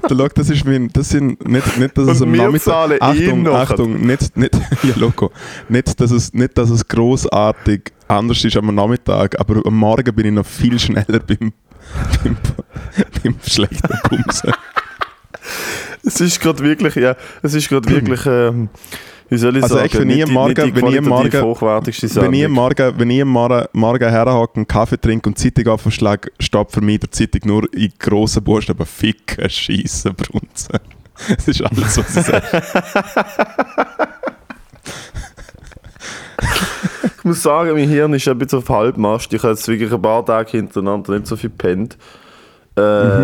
Schau, 0.08 0.28
das 0.28 0.50
ist 0.50 0.66
mein, 0.66 0.90
das 0.90 1.10
sind 1.10 1.48
nicht, 1.48 1.78
nicht 1.78 1.98
dass 1.98 2.08
es 2.08 2.22
am 2.22 2.32
Nachmittag, 2.32 2.92
ihm 3.16 3.48
Achtung. 3.48 3.56
Achtung, 3.56 4.06
nicht, 4.06 4.36
nicht, 4.38 4.56
ja 4.84 4.96
Loco, 4.96 5.32
nicht, 5.70 6.00
dass 6.00 6.12
es, 6.12 6.34
nicht, 6.34 6.58
dass 6.58 6.70
es 6.70 6.88
großartig 6.88 7.92
anders 8.08 8.44
ist 8.44 8.58
am 8.58 8.74
Nachmittag, 8.74 9.40
aber 9.40 9.66
am 9.66 9.78
Morgen 9.78 10.16
bin 10.16 10.28
ich 10.28 10.34
noch 10.34 10.46
viel 10.46 10.80
schneller 10.80 11.20
beim, 11.20 11.54
beim, 12.24 12.38
beim 13.24 13.36
schlechten 13.46 14.00
Bumsen. 14.10 14.54
Es 16.04 16.20
ist 16.22 16.40
gerade 16.40 16.60
wirklich, 16.64 16.96
ja, 16.96 17.16
es 17.42 17.54
ist 17.54 17.70
gerade 17.70 17.90
wirklich, 17.90 18.26
ähm, 18.26 18.70
wie 19.30 19.38
soll 19.38 19.58
ich 19.58 19.64
Also 19.64 19.76
sagen, 19.76 19.86
echt, 19.88 20.00
wenn 20.00 20.10
ich 20.10 20.16
nicht 20.18 20.28
die- 20.28 20.34
Morgen- 20.34 20.54
die 20.54 20.76
wenn 20.76 20.88
ich 20.88 21.02
Morgen- 21.02 21.42
hochwertigste 21.42 22.04
Wenn 22.22 22.34
ich 22.34 22.40
Sendung. 22.42 22.52
Morgen, 22.56 22.94
wenn 23.00 23.10
ich 23.10 23.22
am 23.22 23.28
Morgen, 23.30 23.66
morgen 23.74 24.10
herhocke, 24.10 24.56
einen 24.58 24.68
Kaffee 24.68 24.98
trinke 25.02 25.30
und 25.30 25.38
Zeitung 25.40 25.68
aufschlage, 25.68 26.32
steht 26.40 26.72
für 26.72 26.82
mich 26.82 27.00
der 27.00 27.12
Zeitung 27.12 27.42
nur 27.46 27.74
in 27.74 27.92
grossen 27.98 28.44
Buchstaben 28.44 28.86
Ficken, 28.86 29.50
Schiessen, 29.50 30.14
Brunzen. 30.16 30.80
Das 31.30 31.48
ist 31.48 31.62
alles, 31.62 31.98
was 31.98 32.18
ich 32.18 32.24
sage. 32.26 32.44
Ich 37.18 37.24
muss 37.24 37.42
sagen, 37.42 37.72
mein 37.74 37.88
Hirn 37.90 38.14
ist 38.14 38.28
ein 38.28 38.38
bisschen 38.38 38.60
auf 38.60 38.70
Halbmast. 38.70 39.34
Ich 39.34 39.42
habe 39.42 39.54
jetzt 39.54 39.68
wirklich 39.68 39.92
ein 39.92 40.02
paar 40.02 40.26
Tage 40.26 40.52
hintereinander 40.52 41.14
nicht 41.14 41.28
so 41.28 41.36
viel 41.36 41.50
gepennt. 41.50 41.98
Äh, 42.78 42.82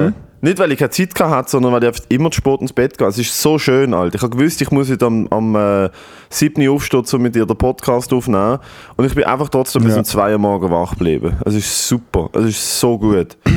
Mhm. 0.07 0.13
Nicht, 0.43 0.57
weil 0.57 0.71
ich 0.71 0.79
keine 0.79 0.89
Zeit 0.89 1.19
hatte, 1.19 1.51
sondern 1.51 1.71
weil 1.71 1.83
ich 1.83 1.87
einfach 1.89 2.03
immer 2.09 2.31
zu 2.31 2.37
spät 2.37 2.61
ins 2.61 2.73
Bett 2.73 2.97
gehe. 2.97 3.07
Es 3.07 3.19
ist 3.19 3.39
so 3.39 3.59
schön, 3.59 3.93
Alter. 3.93 4.15
Ich 4.15 4.21
habe 4.23 4.35
gewusst, 4.35 4.59
ich 4.59 4.71
muss 4.71 4.89
heute 4.89 5.05
am, 5.05 5.27
am 5.29 5.55
äh, 5.55 5.89
7. 6.29 6.67
Uhr 6.67 6.73
aufstehen, 6.73 7.03
um 7.13 7.21
mit 7.21 7.35
dir 7.35 7.45
den 7.45 7.57
Podcast 7.57 8.11
aufzunehmen. 8.11 8.57
Und 8.97 9.05
ich 9.05 9.13
bin 9.13 9.23
einfach 9.25 9.49
trotzdem 9.49 9.83
bis 9.83 9.91
Ja. 9.93 9.99
um 9.99 10.03
2 10.03 10.31
Uhr 10.33 10.37
morgen 10.39 10.71
wach 10.71 10.91
geblieben. 10.91 11.37
Es 11.45 11.53
ist 11.53 11.87
super. 11.87 12.29
Es 12.33 12.45
ist 12.45 12.79
so 12.79 12.97
gut. 12.97 13.37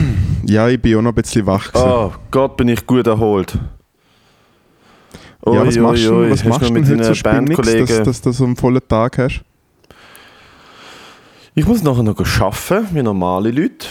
Ja, 0.47 0.69
ich 0.69 0.79
bin 0.79 0.99
auch 0.99 1.01
noch 1.01 1.13
ein 1.13 1.15
bisschen 1.15 1.47
wach 1.47 1.73
gewesen. 1.73 1.89
Oh 1.89 2.13
Gott, 2.31 2.59
bin 2.59 2.69
ich 2.69 2.87
gut 2.87 3.07
erholt. 3.07 3.55
ja, 5.47 5.67
was 5.67 5.77
machst 5.79 6.03
ui, 6.03 6.09
du 6.11 6.15
ui. 6.21 6.31
was 6.31 6.45
machst 6.45 6.61
du 6.61 6.67
du 6.67 6.73
mit 6.75 6.87
denn 6.87 6.99
heute 6.99 7.15
so 7.15 7.23
deinen 7.23 7.47
Spinnix, 7.47 7.57
dass, 7.57 7.67
Bandkollegen... 7.67 8.05
dass 8.05 8.21
du 8.21 8.33
so 8.33 8.45
einen 8.45 8.57
vollen 8.57 8.87
Tag 8.87 9.17
hast? 9.17 9.41
Ich 11.55 11.67
muss 11.67 11.83
nachher 11.83 12.03
noch 12.03 12.19
arbeiten, 12.21 12.89
wie 12.93 13.03
normale 13.03 13.51
Leute. 13.53 13.87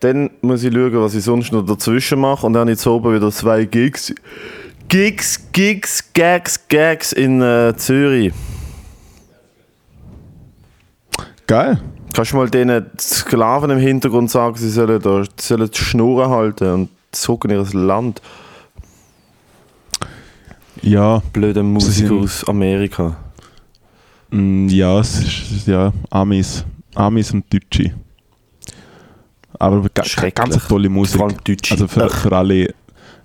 Dann 0.00 0.30
muss 0.42 0.62
ich 0.62 0.72
schauen, 0.72 1.00
was 1.00 1.14
ich 1.14 1.24
sonst 1.24 1.52
noch 1.52 1.64
dazwischen 1.64 2.20
mache. 2.20 2.46
Und 2.46 2.52
dann 2.52 2.60
habe 2.62 2.70
ich 2.72 2.78
jetzt 2.78 2.86
oben 2.86 3.14
wieder 3.14 3.30
zwei 3.30 3.64
Gigs. 3.64 4.14
Gigs, 4.88 5.40
Gigs, 5.52 6.12
Gags, 6.12 6.68
Gags 6.68 7.12
in 7.12 7.40
äh, 7.42 7.74
Zürich. 7.76 8.32
Geil. 11.46 11.80
Kannst 12.12 12.32
du 12.32 12.36
mal 12.36 12.48
den 12.48 12.86
Sklaven 12.98 13.70
im 13.70 13.78
Hintergrund 13.78 14.30
sagen, 14.30 14.56
sie 14.56 14.70
sollen, 14.70 15.00
da, 15.00 15.22
sie 15.24 15.28
sollen 15.38 15.70
die 15.70 15.78
Schnur 15.78 16.28
halten 16.30 16.70
und 16.72 16.88
zogen 17.12 17.50
ihres 17.50 17.72
Land. 17.74 18.20
Ja, 20.82 21.22
Blöde 21.32 21.62
Musiker 21.62 22.08
sind- 22.08 22.22
aus 22.24 22.44
Amerika. 22.48 23.16
mm, 24.30 24.68
ja, 24.68 24.98
es 25.00 25.20
ist, 25.20 25.66
ja, 25.66 25.92
Amis. 26.10 26.64
Amis 26.94 27.32
und 27.32 27.44
Deutsche. 27.52 27.92
Aber 29.58 29.88
ganz 30.34 30.68
tolle 30.68 30.88
Musik. 30.88 31.18
Vor 31.18 31.28
allem 31.28 31.36
Deutsche. 31.44 31.74
Also 31.74 31.88
für, 31.88 32.08
für 32.08 32.32
alle, 32.32 32.74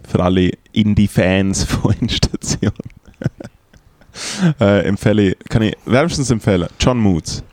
für 0.07 0.23
alle 0.23 0.51
Indie-Fans 0.71 1.63
von 1.65 1.93
Endstation. 1.99 2.73
äh, 4.59 4.85
empfehle 4.85 5.35
kann 5.49 5.61
ich 5.63 5.75
wärmstens 5.85 6.29
empfehlen. 6.31 6.67
John 6.79 6.99
Moods. 6.99 7.43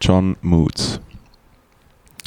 John 0.00 0.36
Moods. 0.42 1.00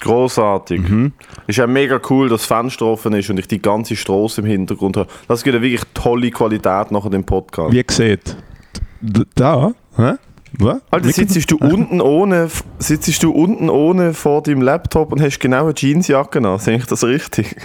Großartig. 0.01 0.81
Mhm. 0.81 1.13
Ist 1.47 1.57
ja 1.57 1.67
mega 1.67 1.99
cool, 2.09 2.29
dass 2.29 2.41
das 2.41 2.47
Fenster 2.47 2.85
offen 2.85 3.13
ist 3.13 3.29
und 3.29 3.37
ich 3.37 3.47
die 3.47 3.61
ganze 3.61 3.95
Straße 3.95 4.41
im 4.41 4.47
Hintergrund 4.47 4.97
habe. 4.97 5.09
Das 5.27 5.43
gibt 5.43 5.55
eine 5.55 5.63
wirklich 5.63 5.83
tolle 5.93 6.31
Qualität 6.31 6.91
nachher 6.91 7.09
dem 7.09 7.25
Podcast. 7.25 7.73
Wie 7.73 7.77
ihr 7.77 7.85
seht, 7.89 8.37
da, 9.35 9.73
hä? 9.97 10.13
Was? 10.57 10.81
Alter, 10.89 11.09
sitzt 11.09 11.51
du 11.51 11.57
unten 11.57 12.01
ohne, 12.01 12.49
sitzt 12.79 13.23
du 13.23 13.31
unten 13.31 13.69
ohne 13.69 14.13
vor 14.13 14.41
deinem 14.41 14.61
Laptop 14.61 15.11
und 15.11 15.21
hast 15.21 15.39
genau 15.39 15.65
eine 15.65 15.73
Jeansjacke 15.75 16.39
an? 16.39 16.59
Sehe 16.59 16.77
ich 16.77 16.85
das 16.85 17.03
richtig? 17.03 17.55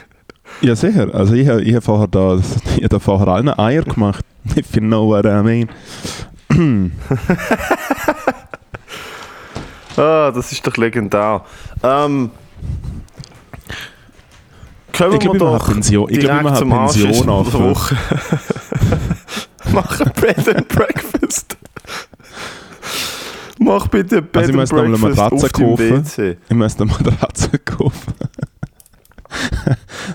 Ja, 0.60 0.76
sicher. 0.76 1.14
Also 1.14 1.34
ich 1.34 1.48
habe 1.48 1.62
ich 1.62 1.74
hab 1.74 1.84
vorher 1.84 2.08
da, 2.08 2.38
ich 2.76 2.84
hab 2.84 2.90
da 2.90 2.98
vorher 2.98 3.28
allen 3.28 3.48
Eier 3.48 3.82
gemacht. 3.82 4.24
If 4.56 4.74
you 4.74 4.80
know 4.80 5.08
what 5.08 5.24
I 5.24 5.42
mean. 5.42 5.70
Ah, 9.96 10.32
das 10.32 10.50
ist 10.50 10.66
doch 10.66 10.76
legendär. 10.76 11.44
Ähm, 11.82 12.30
kommen 14.92 15.12
Ich 15.12 15.20
glaube, 15.20 15.34
wir 15.34 15.38
doch 15.38 15.68
Pension, 15.68 16.10
ich 16.10 16.18
glaube, 16.18 16.34
ich 16.34 16.42
direkt 16.42 16.42
mache 16.42 16.58
zum 16.58 16.72
Anschluss 16.72 17.04
Pension 17.04 17.28
auf. 17.28 17.52
Woche. 17.52 17.96
Mach 19.72 20.00
ein 20.00 20.12
Bed 20.20 20.56
and 20.56 20.68
Breakfast. 20.68 21.56
Mach 23.64 23.88
bitte 23.88 24.22
Bed 24.22 24.36
Also 24.36 24.50
ich 24.50 24.50
and 24.50 24.60
muss 24.60 24.70
noch 24.70 24.78
mal 24.78 24.84
eine 24.86 24.98
Matratze 24.98 25.46
auf 25.46 25.52
dem 25.52 25.66
kaufen. 25.68 26.04
WC. 26.06 26.36
Ich 26.48 26.56
muss 26.56 26.80
eine 26.80 26.90
Matratze 26.90 27.58
kaufen. 27.64 28.14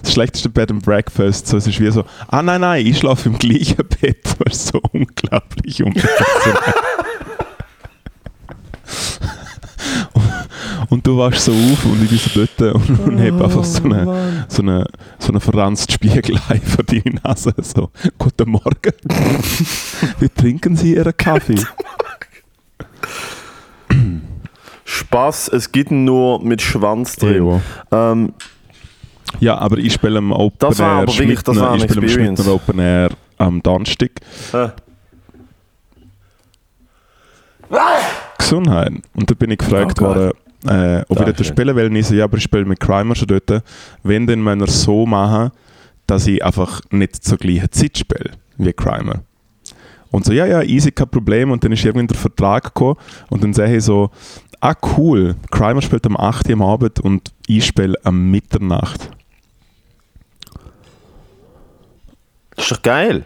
Das 0.02 0.14
schlechteste 0.14 0.50
Bed 0.50 0.72
and 0.72 0.84
Breakfast. 0.86 1.48
So, 1.48 1.58
es 1.58 1.68
ist 1.68 1.80
wie 1.80 1.92
so, 1.92 2.06
ah 2.28 2.42
nein, 2.42 2.62
nein, 2.62 2.86
ich 2.86 2.98
schlafe 3.00 3.30
im 3.30 3.38
gleichen 3.40 3.84
Bett. 4.02 4.18
Das 4.46 4.54
ist 4.56 4.68
so 4.68 4.80
unglaublich 4.94 5.84
unprofessionell. 5.84 6.60
und 10.90 11.06
du 11.06 11.18
wachst 11.18 11.44
so 11.46 11.52
auf 11.52 11.86
und 11.86 12.02
ich 12.04 12.10
bin 12.10 12.20
so 12.20 12.30
dort 12.58 12.76
und, 12.76 13.00
und 13.00 13.20
habe 13.20 13.44
einfach 13.44 13.64
so 13.66 13.84
eine, 13.84 14.46
so 14.48 14.62
eine, 14.62 14.86
so 15.18 15.30
eine 15.30 15.40
verranzte 15.42 15.92
Spiegelei 15.94 16.62
vor 16.64 16.86
deine 16.86 17.20
Nase. 17.24 17.54
So, 17.62 17.90
guten 18.18 18.52
Morgen. 18.52 18.94
Wie 20.20 20.30
trinken 20.30 20.76
Sie 20.78 20.96
Ihren 20.96 21.16
Kaffee? 21.18 21.56
Spaß, 25.00 25.50
es 25.50 25.72
ihn 25.92 26.06
nur 26.06 26.42
mit 26.44 26.62
Schwanz 26.62 27.16
drin. 27.16 27.60
Ja. 27.92 28.12
Ähm, 28.12 28.34
Ja, 29.40 29.58
aber 29.58 29.78
ich 29.78 29.94
spiele 29.94 30.18
am 30.18 30.32
Open 30.32 30.58
Das 30.60 30.80
war 30.80 30.88
Air 30.88 31.04
aber 31.04 31.18
wirklich- 31.18 31.44
das 31.44 31.56
war 31.58 31.76
ich 31.76 31.84
spiele. 31.84 32.10
Schmidtner 32.10 32.54
Open 32.54 32.80
Air 32.80 33.10
am 33.38 33.62
Donnerstag. 33.62 34.12
äh, 34.54 34.70
Gesundheit. 38.38 38.94
Und 39.16 39.30
da 39.30 39.36
bin 39.36 39.52
ich 39.52 39.58
gefragt 39.60 40.00
Oh 40.02 40.06
worden, 40.06 40.32
äh, 40.68 41.02
ob 41.02 41.02
ich 41.02 41.08
dort 41.08 41.20
Dankeschön. 41.28 41.46
spielen 41.46 41.76
will. 41.76 41.86
Und 41.88 41.96
ich 41.96 42.08
so, 42.08 42.16
ja, 42.16 42.24
aber 42.24 42.38
ich 42.38 42.44
spiele 42.44 42.66
mit 42.66 42.80
Crimer 42.80 43.16
schon 43.16 43.28
dort. 43.28 43.64
Wenn, 44.04 44.26
dann 44.28 44.42
müssen 44.42 44.60
wir 44.60 44.68
es 44.68 44.82
so 44.84 45.06
machen, 45.06 45.52
dass 46.08 46.26
ich 46.28 46.44
einfach 46.44 46.82
nicht 46.92 47.24
zur 47.24 47.38
gleichen 47.38 47.72
Zeit 47.72 47.98
spiele 47.98 48.32
wie 48.58 48.74
Crimer. 48.74 49.22
Und 50.12 50.26
so, 50.26 50.34
ja, 50.34 50.48
ja, 50.48 50.64
easy, 50.64 50.92
kein 50.92 51.08
Problem. 51.08 51.52
Und 51.52 51.64
dann 51.64 51.72
ist 51.72 51.86
irgendwie 51.86 52.08
der 52.08 52.18
Vertrag 52.18 52.64
gekommen 52.64 52.96
und 53.30 53.44
dann 53.44 53.54
sehe 53.54 53.78
ich 53.78 53.84
so, 53.84 54.10
ah 54.62 54.76
cool, 54.98 55.36
Crimer 55.52 55.82
spielt 55.82 56.06
am 56.06 56.18
8 56.18 56.48
Uhr 56.48 56.54
am 56.54 56.62
Abend 56.62 57.00
und 57.00 57.32
ich 57.48 57.66
spiele 57.66 57.96
am 58.04 58.30
Mitternacht. 58.32 59.10
das 62.56 62.66
ist 62.66 62.72
doch 62.72 62.82
geil. 62.82 63.24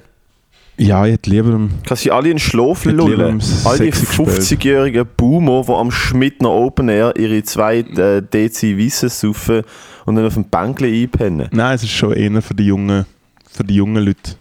Ja, 0.78 1.06
ich 1.06 1.14
hätte 1.14 1.30
lieber... 1.30 1.70
Kannst 1.86 2.06
du 2.06 2.12
alle 2.12 2.30
in 2.32 2.40
Schlaf 2.40 2.86
lullen. 2.86 3.36
um 3.36 3.42
All 3.66 3.78
die 3.78 3.86
sechs 3.86 4.00
gespielt. 4.02 4.30
50-jährigen 4.30 5.06
Boomer, 5.18 5.64
die 5.68 5.72
am 5.72 5.92
Schmidtner 5.92 6.50
Open 6.50 6.90
Air 6.90 7.14
ihre 7.16 7.44
zwei 7.44 7.80
äh, 7.80 8.22
Dezi 8.24 8.76
Weisse 8.78 9.08
saufen 9.10 9.62
und 10.06 10.16
dann 10.16 10.26
auf 10.26 10.34
dem 10.34 10.46
Bänkchen 10.46 10.92
einpennen. 10.92 11.48
Nein, 11.52 11.76
es 11.76 11.84
ist 11.84 11.92
schon 11.92 12.14
eher 12.14 12.42
für 12.42 12.56
die 12.56 12.66
jungen, 12.66 13.06
für 13.52 13.64
die 13.64 13.76
jungen 13.76 14.04
Leute. 14.04 14.36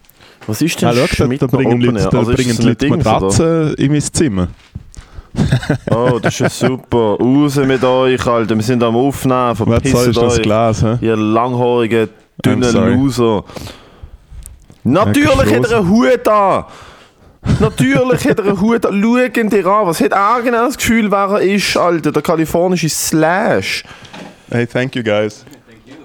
Was 0.47 0.61
ist 0.63 0.81
denn 0.81 0.89
Ah, 0.89 0.93
schau, 1.07 1.27
da, 1.27 1.35
da 1.37 1.47
bringen 1.47 1.73
Open 1.73 1.81
Leute, 1.81 1.99
Air? 1.99 2.09
da 2.09 2.17
Also 2.17 2.33
bringen 2.33 2.57
Leute 2.57 2.87
oder? 2.87 2.97
Matratzen 2.97 3.73
in 3.75 3.91
mein 3.91 4.01
Zimmer. 4.01 4.47
Oh, 5.91 6.19
das 6.21 6.33
ist 6.33 6.39
ja 6.39 6.49
super. 6.49 7.17
Raus 7.19 7.55
mit 7.57 7.83
euch, 7.83 8.25
Alter. 8.25 8.55
Wir 8.55 8.63
sind 8.63 8.83
am 8.83 8.95
Aufnehmen. 8.95 9.55
Verpisst 9.55 10.07
ist 10.07 10.17
das 10.17 10.37
euch. 10.37 10.41
Glas? 10.43 10.83
Hä? 10.83 10.97
Ihr 11.01 11.15
langhaarigen, 11.15 12.09
dünnen. 12.45 12.73
Loser. 12.73 13.43
Natürlich 14.83 15.29
hat 15.29 15.71
er 15.71 15.77
einen 15.77 15.89
Hut 15.89 16.27
an. 16.27 16.65
Natürlich 17.59 18.25
hat 18.25 18.39
er 18.39 18.45
einen 18.45 18.61
Hut 18.61 18.85
an. 18.85 19.01
Schauen 19.01 19.49
dir 19.49 19.65
an. 19.65 19.87
Was 19.87 20.01
hat 20.01 20.11
er 20.11 20.41
genau 20.43 20.65
das 20.65 20.77
Gefühl, 20.77 21.11
wer 21.11 21.29
er 21.29 21.41
ist, 21.41 21.77
Alter? 21.77 22.11
Der 22.11 22.21
kalifornische 22.21 22.89
Slash. 22.89 23.83
Hey, 24.51 24.67
thank 24.67 24.95
you 24.95 25.03
guys. 25.03 25.45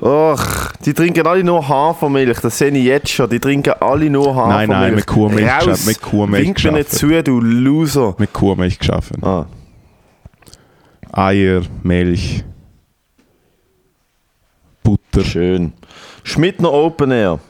Ach, 0.00 0.72
die 0.84 0.94
trinken 0.94 1.26
alle 1.26 1.42
nur 1.42 1.66
Hafermilch. 1.68 2.38
Das 2.40 2.58
sehe 2.58 2.70
ich 2.70 2.84
jetzt 2.84 3.10
schon. 3.10 3.28
Die 3.28 3.40
trinken 3.40 3.74
alle 3.80 4.08
nur 4.08 4.34
Hafermilch. 4.34 4.68
Nein, 4.68 4.80
nein, 4.80 4.94
mit 4.94 5.06
Kuhmilch 5.06 5.66
Raus. 5.66 5.86
mit 5.86 6.00
Kuhmilch 6.00 6.46
Wink 6.46 6.64
mir 6.64 6.72
nicht 6.72 6.90
zu, 6.92 7.22
du 7.22 7.40
Loser. 7.40 8.14
Mit 8.18 8.32
Kuhmilch 8.32 8.78
geschaffen. 8.78 9.22
Ah. 9.24 9.46
Eier, 11.12 11.62
Milch, 11.82 12.44
Butter. 14.84 15.24
Schön. 15.24 15.72
Schmidtner 16.22 16.72
Open 16.72 17.10
Air. 17.10 17.40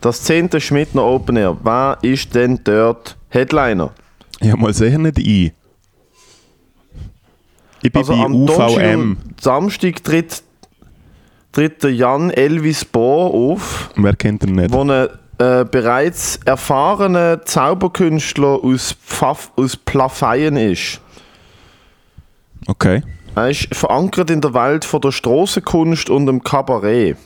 Das 0.00 0.22
10. 0.22 0.60
Schmidtner 0.60 1.04
Open 1.04 1.36
Air. 1.36 1.56
Wer 1.62 1.98
ist 2.02 2.34
denn 2.34 2.60
dort 2.64 3.16
Headliner? 3.28 3.90
Ja, 4.40 4.56
mal 4.56 4.72
sehen 4.72 5.02
nicht 5.02 5.18
ein. 5.18 5.52
Ich 7.82 7.92
bin 7.92 8.00
Also 8.00 8.12
bei 8.14 8.24
am 8.24 8.34
UVM. 8.34 9.16
Samstag 9.40 10.02
tritt, 10.02 10.42
tritt 11.52 11.82
der 11.82 11.92
Jan 11.94 12.30
Elvis 12.30 12.84
Bohr 12.84 13.32
auf, 13.32 13.90
Wer 13.96 14.14
kennt 14.14 14.44
ihn 14.44 14.54
nicht? 14.56 14.72
wo 14.72 14.82
ein 14.82 15.08
äh, 15.38 15.64
bereits 15.64 16.40
erfahrener 16.44 17.44
Zauberkünstler 17.44 18.58
aus, 18.62 18.94
Pfaff, 19.06 19.52
aus 19.56 19.76
Plafeyen 19.76 20.56
ist. 20.56 21.00
Okay. 22.66 23.02
Er 23.34 23.50
ist 23.50 23.68
verankert 23.74 24.30
in 24.30 24.40
der 24.40 24.52
Welt 24.54 24.84
von 24.84 25.00
der 25.00 25.12
Strassenkunst 25.12 26.10
und 26.10 26.26
dem 26.26 26.42
Kabarett. 26.42 27.16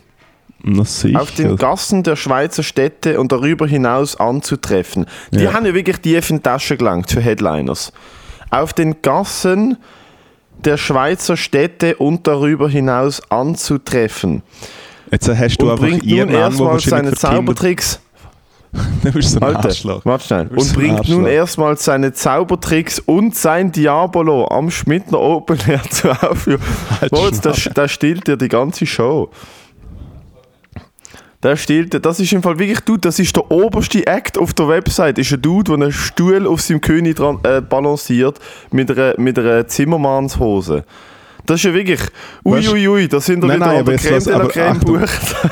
Auf 1.15 1.33
den 1.35 1.57
Gassen 1.57 2.05
der 2.05 2.15
Schweizer 2.15 2.63
Städte 2.63 3.19
und 3.19 3.33
darüber 3.33 3.67
hinaus 3.67 4.21
anzutreffen. 4.21 5.07
Die 5.33 5.41
Ja. 5.41 5.53
haben 5.55 5.67
ja 5.67 5.75
wirklich 5.75 5.97
tief 5.99 6.31
in 6.31 6.37
die 6.37 6.43
Tasche 6.43 6.77
gelangt 6.77 7.11
für 7.11 7.21
Headliners. 7.21 7.93
Auf 8.51 8.73
den 8.73 9.03
Gassen 9.03 9.79
der 10.65 10.77
Schweizer 10.77 11.37
Städte 11.37 11.97
und 11.97 12.27
darüber 12.27 12.69
hinaus 12.69 13.21
anzutreffen. 13.31 14.43
Jetzt 15.11 15.29
hast 15.29 15.59
du 15.59 15.67
und 15.67 15.73
einfach 15.73 15.87
bringt 15.87 16.03
nun 16.05 16.15
ihren 16.15 16.29
an, 16.31 16.35
erstmal 16.35 16.81
seine 16.81 17.13
Zaubertricks. 17.13 18.01
Du 19.03 19.13
bist 19.13 19.33
so 19.33 19.37
ein 19.41 19.43
Alter, 19.43 19.69
Arschloch. 19.69 20.01
warte 20.07 20.25
schnell. 20.25 20.47
Und 20.47 20.61
so 20.61 20.75
bringt 20.75 21.07
nun 21.07 21.27
erstmal 21.27 21.77
seine 21.77 22.15
Zaubertricks 22.15 23.01
und 23.01 23.35
sein 23.37 23.71
Diabolo 23.71 24.49
am 24.49 24.71
Schmidtner 24.71 25.21
Open 25.21 25.59
Air 25.69 25.83
zur 25.91 26.13
Aufführung. 26.25 26.63
Halt 26.99 27.13
Moritz, 27.13 27.41
Schnauze. 27.43 27.71
der 27.71 27.89
stiehlt 27.89 28.27
dir 28.29 28.39
die 28.39 28.49
ganze 28.49 28.87
Show. 28.87 29.31
Der 31.43 31.57
stiehlt 31.57 31.93
dir, 31.93 31.99
das 32.01 32.21
ist 32.21 32.33
im 32.33 32.43
Fall 32.43 32.59
wirklich, 32.59 32.81
du, 32.81 32.97
das 32.97 33.19
ist 33.19 33.35
der 33.35 33.51
oberste 33.51 34.07
Act 34.07 34.39
auf 34.39 34.53
der 34.55 34.69
Website. 34.69 35.19
Ist 35.19 35.33
ein 35.33 35.43
Dude, 35.43 35.73
der 35.77 35.83
einen 35.87 35.93
Stuhl 35.93 36.47
auf 36.47 36.61
seinem 36.61 36.81
König 36.81 37.17
dran, 37.17 37.41
äh, 37.43 37.61
balanciert 37.61 38.39
mit 38.71 38.91
einer, 38.91 39.15
mit 39.19 39.37
einer 39.39 39.67
Zimmermannshose. 39.67 40.85
Das 41.45 41.57
ist 41.59 41.65
ja 41.65 41.75
wirklich, 41.75 42.01
uiuiui, 42.45 42.87
ui, 42.87 42.89
ui, 42.89 43.09
da 43.09 43.21
sind 43.21 43.43
wir 43.43 43.49
Nein, 43.49 43.57
wieder 43.57 43.67
nein, 43.67 43.79
an 43.81 43.85
der 43.87 43.99
Creme 43.99 44.15
lass- 44.15 44.25
de 44.25 44.33
la 44.33 44.39
aber 44.39 44.49
Creme 44.49 44.79
bucht. 44.81 45.37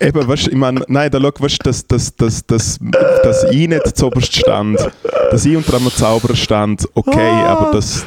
Eben, 0.00 0.26
weißt 0.28 0.46
du, 0.46 0.50
ich 0.50 0.56
meine, 0.56 0.82
nein, 0.88 1.10
da 1.10 1.20
schau, 1.20 1.30
weißt 1.38 1.58
du, 1.64 1.70
dass, 1.70 1.86
dass, 1.86 2.16
dass, 2.16 2.44
dass, 2.44 2.78
dass 3.22 3.44
ich 3.44 3.68
nicht 3.68 3.96
zuoberst 3.96 4.34
stand, 4.36 4.90
dass 5.30 5.44
ich 5.46 5.56
unter 5.56 5.76
einem 5.76 5.90
Zauberer 5.90 6.34
stand, 6.34 6.86
okay, 6.94 7.20
Ah. 7.20 7.52
aber 7.56 7.70
dass, 7.70 8.04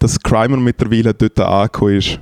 dass 0.00 0.20
Crimer 0.20 0.56
mittlerweile 0.56 1.14
dort 1.14 1.38
angekommen 1.38 1.98
ist. 1.98 2.18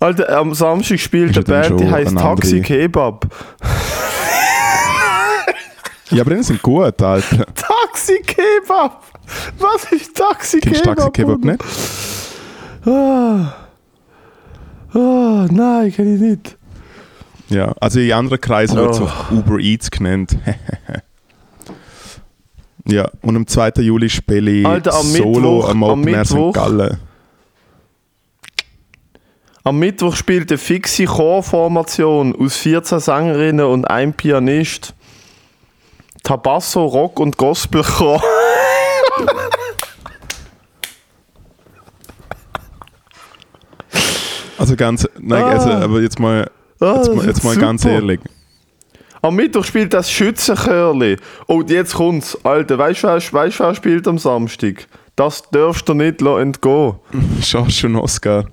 Alter, 0.00 0.36
am 0.38 0.54
Samstag 0.54 0.98
spielt 0.98 1.36
eine 1.36 1.44
Band, 1.44 1.78
die 1.80 1.90
heißt 1.90 2.16
Taxi 2.16 2.60
Kebab. 2.60 3.26
Ja, 6.12 6.22
aber 6.22 6.34
die 6.34 6.42
sind 6.42 6.60
gut, 6.60 6.82
Alter. 7.00 7.20
Taxi 7.54 8.20
Kebab! 8.26 9.04
Was 9.60 9.92
ist 9.92 10.16
Taxi 10.16 10.58
Kennst 10.58 10.82
Kebab? 10.82 10.96
Taxi 10.96 11.10
Kebab 11.12 11.38
nicht? 11.44 11.62
Ah. 12.84 13.54
Ah, 14.92 15.46
nein, 15.48 15.92
kenn 15.94 16.14
ich 16.16 16.20
nicht. 16.20 16.56
Ja, 17.48 17.72
also 17.80 18.00
in 18.00 18.12
anderen 18.12 18.40
Kreisen 18.40 18.76
wird 18.76 18.90
es 18.94 19.00
Oh. 19.00 19.04
auch 19.04 19.30
Uber 19.30 19.60
Eats 19.60 19.88
genannt. 19.88 20.36
ja, 22.86 23.08
und 23.22 23.36
am 23.36 23.46
2. 23.46 23.70
Juli 23.78 24.08
spiele 24.10 24.50
ich 24.50 24.66
Alter, 24.66 24.94
am 24.94 25.06
Solo 25.06 25.58
Mittwoch- 25.58 25.70
am 25.70 25.84
am 25.84 25.90
Open 25.90 26.08
Air 26.08 26.18
Mittwoch- 26.24 26.50
St. 26.50 26.54
Gallen. 26.56 26.96
Am 29.62 29.78
Mittwoch 29.78 30.16
spielt 30.16 30.50
eine 30.50 30.58
fixe 30.58 31.04
Chorformation 31.04 32.34
aus 32.34 32.56
14 32.56 32.98
Sängerinnen 33.00 33.66
und 33.66 33.84
einem 33.84 34.14
Pianist. 34.14 34.94
Tabasso, 36.22 36.84
Rock 36.86 37.20
und 37.20 37.36
Gospelchor. 37.36 38.22
Also 44.58 44.76
ganz, 44.76 45.08
nein, 45.18 45.42
Ah. 45.42 45.50
also, 45.50 45.70
aber 45.70 46.00
jetzt 46.00 46.18
mal, 46.18 46.50
Ah, 46.80 46.96
jetzt 46.96 47.14
mal, 47.14 47.26
jetzt 47.26 47.44
mal 47.44 47.56
ganz 47.56 47.84
ehrlich. 47.84 48.20
Am 49.22 49.34
Mittwoch 49.36 49.64
spielt 49.64 49.92
das 49.92 50.10
Schützenchörli. 50.10 51.16
Und 51.46 51.70
jetzt 51.70 51.94
kommt's. 51.94 52.38
Alter, 52.42 52.78
weißt 52.78 53.04
du, 53.04 53.08
weißt, 53.08 53.60
wer 53.60 53.74
spielt 53.74 54.08
am 54.08 54.18
Samstag? 54.18 54.86
Das 55.16 55.42
darfst 55.50 55.88
du 55.88 55.94
nicht 55.94 56.22
entgehen. 56.22 56.94
Schorsch 57.42 57.84
und 57.84 57.96
Oscar. 57.96 58.46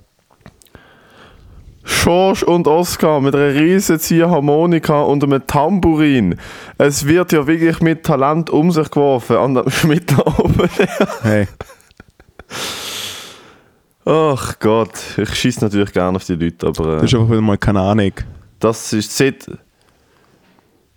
Schorsch 1.88 2.42
und 2.42 2.68
Oscar 2.68 3.20
mit 3.20 3.34
einer 3.34 3.54
riesen 3.54 3.98
Ziehharmonika 3.98 5.00
und 5.00 5.24
einem 5.24 5.46
Tambourin. 5.46 6.36
Es 6.76 7.06
wird 7.06 7.32
ja 7.32 7.46
wirklich 7.46 7.80
mit 7.80 8.04
Talent 8.04 8.50
um 8.50 8.70
sich 8.70 8.90
geworfen 8.90 9.36
an 9.36 9.54
der 9.54 9.70
Schmidtler 9.70 10.38
oben. 10.38 10.68
Hey, 11.22 11.48
Ach 14.04 14.58
Gott, 14.58 14.92
ich 15.16 15.34
schieße 15.34 15.62
natürlich 15.62 15.92
gerne 15.92 16.16
auf 16.16 16.24
die 16.24 16.34
Leute, 16.34 16.66
aber 16.66 16.96
das 16.96 17.02
äh, 17.02 17.04
ist 17.06 17.14
einfach 17.14 17.30
wieder 17.30 17.40
mal 17.42 17.58
keine 17.58 17.80
Ahnung. 17.80 18.12
das 18.58 18.92
ist, 18.94 19.14
sieht, 19.14 19.50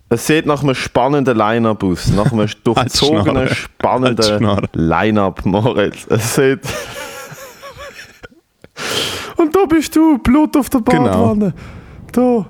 es 0.08 0.26
sieht 0.26 0.46
nach 0.46 0.62
einem 0.62 0.74
spannenden 0.74 1.36
Line-Up 1.36 1.84
aus. 1.84 2.08
Nach 2.08 2.32
einem 2.32 2.48
durchzogenen, 2.64 3.48
spannenden. 3.48 4.68
Line-Up, 4.72 5.44
Moritz. 5.44 6.06
Es 6.08 6.34
sieht... 6.34 6.60
Und 9.42 9.54
da 9.56 9.64
bist 9.66 9.94
du, 9.96 10.18
Blut 10.18 10.56
auf 10.56 10.70
der 10.70 10.80
Genau. 10.82 11.04
Badwanne. 11.04 11.54
Da. 12.12 12.46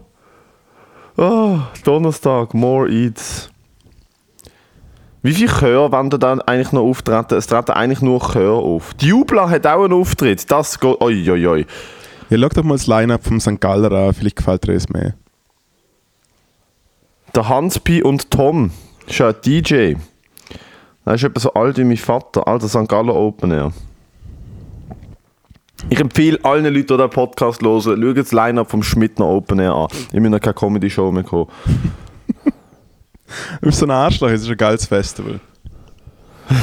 Ah, 1.16 1.68
Donnerstag, 1.84 2.52
More 2.54 2.88
Eats. 2.90 3.50
Wie 5.22 5.32
viele 5.34 5.52
Chöre 5.52 5.92
wollen 5.92 6.10
da 6.10 6.18
dann 6.18 6.40
eigentlich 6.42 6.72
noch 6.72 6.82
auftreten? 6.82 7.34
Es 7.34 7.46
treten 7.46 7.70
eigentlich 7.72 8.02
nur 8.02 8.20
Chöre 8.32 8.60
auf. 8.60 8.92
Die 8.94 9.06
Jubla 9.08 9.48
hat 9.48 9.66
auch 9.66 9.84
einen 9.84 9.92
Auftritt. 9.92 10.50
Das 10.50 10.80
geht. 10.80 11.00
Oi, 11.00 11.30
oi, 11.30 11.46
oi. 11.46 11.66
Ja, 12.28 12.38
schau 12.38 12.48
doch 12.48 12.64
mal 12.64 12.74
das 12.74 12.86
Line-Up 12.86 13.24
vom 13.24 13.38
St. 13.40 13.60
Galler 13.60 13.92
an, 13.92 14.14
vielleicht 14.14 14.36
gefällt 14.36 14.66
dir 14.66 14.72
es 14.72 14.88
mehr. 14.88 15.14
Der 17.34 17.48
Hans 17.48 17.78
Pi 17.78 18.02
und 18.02 18.30
Tom 18.30 18.70
ist 19.06 19.18
ja 19.18 19.28
ein 19.28 19.34
DJ. 19.44 19.94
Er 21.04 21.14
ist 21.14 21.24
etwa 21.24 21.40
so 21.40 21.52
alt 21.54 21.78
wie 21.78 21.84
mein 21.84 21.96
Vater, 21.96 22.46
alter 22.48 22.68
St. 22.68 22.88
Gallen 22.88 23.10
Open 23.10 23.50
Air. 23.52 23.72
Ich 25.88 26.00
empfehle 26.00 26.38
allen 26.42 26.64
Leuten, 26.64 26.74
die 26.74 26.86
diesen 26.86 27.10
Podcast 27.10 27.62
hören, 27.62 27.80
schaut 27.82 28.16
das 28.16 28.32
Line-Up 28.32 28.70
vom 28.70 28.82
Schmidtner 28.82 29.26
Open 29.26 29.58
Air 29.58 29.74
an. 29.74 29.88
Ich 30.06 30.12
bin 30.12 30.30
noch 30.30 30.40
keine 30.40 30.54
Comedy-Show 30.54 31.10
mehr 31.12 31.22
gekommen. 31.22 31.50
Du 33.60 33.66
bist 33.66 33.78
so 33.78 33.86
ein 33.86 33.90
Arschloch, 33.90 34.28
es 34.28 34.42
ist 34.42 34.50
ein 34.50 34.56
geiles 34.56 34.86
Festival. 34.86 35.40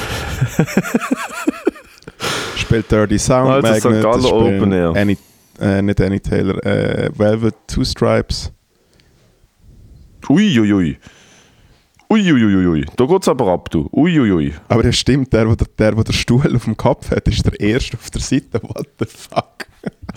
Spielt 2.57 2.91
Dirty 2.91 3.17
Sound 3.17 3.49
Also 3.49 3.73
St. 3.73 3.85
Magnet, 3.85 4.03
Gallen 4.03 4.19
es 4.19 4.27
spielen 4.27 4.59
Open 4.59 4.71
Air. 4.71 4.93
Annie, 4.95 5.17
äh, 5.59 5.81
nicht 5.81 5.99
Annie 6.01 6.19
Taylor, 6.19 6.63
äh, 6.65 7.09
Velvet 7.17 7.55
Two 7.67 7.83
Stripes. 7.83 8.51
Uiuiui. 10.29 10.59
Uiuiuiui. 10.59 10.73
Ui. 10.73 10.97
Da 12.11 13.05
geht's 13.05 13.27
aber 13.27 13.47
ab, 13.53 13.69
du. 13.69 13.87
Uiuiui. 13.91 14.53
Aber 14.67 14.81
das 14.81 14.97
stimmt, 14.97 15.31
der, 15.31 15.45
der, 15.55 15.67
der, 15.77 16.03
der 16.03 16.13
Stuhl 16.13 16.55
auf 16.55 16.63
dem 16.63 16.75
Kopf 16.75 17.11
hat, 17.11 17.27
ist 17.27 17.45
der 17.45 17.59
erste 17.59 17.97
auf 17.97 18.09
der 18.09 18.21
Seite. 18.21 18.59
What 18.63 18.87
the 18.97 19.05
fuck? 19.05 19.67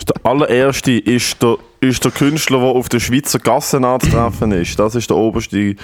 Der 0.07 0.25
allererste 0.25 0.93
ist 0.93 1.41
der, 1.43 1.57
ist 1.81 2.03
der 2.03 2.11
Künstler, 2.11 2.59
der 2.59 2.69
auf 2.69 2.89
der 2.89 2.99
Schweizer 2.99 3.37
Gassen 3.37 3.85
anzutreffen 3.85 4.51
ist. 4.53 4.79
Das 4.79 4.95
ist 4.95 5.11
der 5.11 5.17
oberste. 5.17 5.75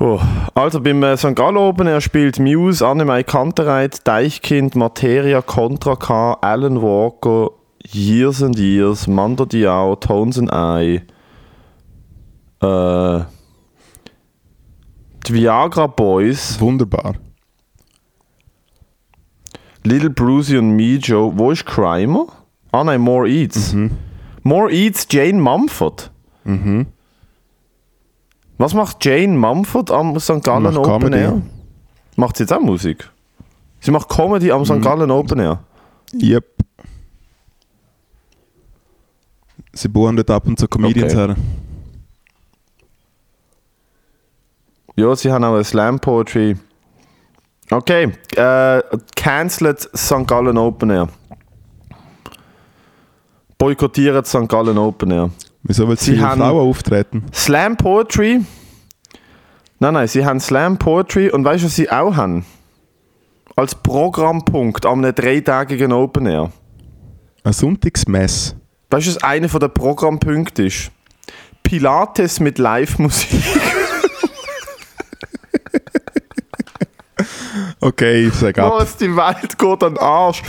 Oh. 0.00 0.18
Also 0.54 0.80
beim 0.80 1.02
äh, 1.02 1.16
St. 1.16 1.34
Gallen 1.34 1.58
Open 1.58 1.86
er 1.86 2.00
spielt 2.00 2.38
Muse, 2.38 2.86
Annemai 2.86 3.24
Kantereit, 3.24 4.06
Deichkind, 4.06 4.74
Materia, 4.74 5.42
Contra 5.42 5.96
K, 5.96 6.38
Alan 6.40 6.80
Walker, 6.80 7.50
Years 7.84 8.42
and 8.42 8.58
Years, 8.58 9.06
Mando 9.06 9.44
Diao, 9.44 9.96
Tones 9.96 10.38
and 10.38 10.50
I, 10.50 11.02
äh, 12.64 13.24
die 15.28 15.34
Viagra 15.34 15.86
Boys, 15.86 16.60
Wunderbar. 16.60 17.14
Little 19.84 20.10
Brucey 20.10 20.58
und 20.58 20.76
Me 20.76 20.96
Joe. 20.96 21.32
Wo 21.36 21.50
ist 21.50 21.64
Crimer? 21.64 22.26
Ah 22.72 22.84
nein, 22.84 23.00
More 23.00 23.28
Eats. 23.28 23.74
More 24.42 24.70
Eats, 24.72 25.06
Jane 25.10 25.40
Mumford. 25.40 26.10
Was 28.58 28.74
macht 28.74 29.04
Jane 29.04 29.36
Mumford 29.36 29.90
am 29.90 30.18
St. 30.18 30.42
Gallen 30.42 30.62
Macht 30.64 30.76
Open 30.78 30.90
Comedy. 31.00 31.16
Air? 31.18 31.42
Macht 32.16 32.36
sie 32.36 32.42
jetzt 32.44 32.52
auch 32.52 32.60
Musik? 32.60 33.08
Sie 33.80 33.90
macht 33.90 34.08
Comedy 34.08 34.50
am 34.50 34.64
St. 34.64 34.82
Gallen 34.82 35.10
Open 35.10 35.38
Air. 35.38 35.60
Yep. 36.20 36.44
Sie 39.72 39.88
bohren 39.88 40.16
dort 40.16 40.30
ab 40.30 40.46
und 40.46 40.58
zu 40.58 40.66
Comedians 40.66 41.12
Okay. 41.14 41.28
her. 41.28 41.36
Ja, 44.98 45.14
sie 45.14 45.30
haben 45.30 45.44
auch 45.44 45.54
eine 45.54 45.62
Slam 45.62 46.00
Poetry. 46.00 46.56
Okay, 47.70 48.10
äh, 48.34 48.82
cancelled 49.14 49.88
St. 49.96 50.26
Gallen 50.26 50.58
Open 50.58 50.90
Air. 50.90 51.08
Boykottiert 53.58 54.26
St. 54.26 54.48
Gallen 54.48 54.76
Open 54.76 55.10
Air. 55.12 55.30
Wieso 55.62 55.86
will 55.88 55.96
Sie 55.96 56.14
sie 56.16 56.20
haben- 56.20 56.40
Frauen 56.40 56.68
auftreten? 56.68 57.24
Slam 57.32 57.76
Poetry. 57.76 58.40
Nein, 59.78 59.94
nein, 59.94 60.08
sie 60.08 60.24
haben 60.24 60.40
Slam 60.40 60.78
Poetry 60.78 61.30
und 61.30 61.44
weißt 61.44 61.62
du, 61.62 61.66
was 61.66 61.76
sie 61.76 61.88
auch 61.90 62.16
haben? 62.16 62.44
Als 63.54 63.76
Programmpunkt 63.76 64.84
an 64.84 65.04
einem 65.04 65.14
dreitägigen 65.14 65.92
Open 65.92 66.26
Air. 66.26 66.50
Ein 67.44 67.52
Sonntagsmess. 67.52 68.56
Weißt 68.90 69.06
du, 69.06 69.10
was 69.14 69.22
einer 69.22 69.46
der 69.48 69.68
Programmpunkte 69.68 70.64
ist? 70.66 70.90
Pilates 71.62 72.40
mit 72.40 72.58
Live-Musik. 72.58 73.30
Okay, 77.80 78.26
ich 78.26 78.34
sag 78.34 78.58
ab. 78.58 78.72
Was, 78.76 78.96
die 78.96 79.14
Welt 79.14 79.56
geht 79.56 79.84
an 79.84 79.94
den 79.94 79.98
Arsch. 79.98 80.42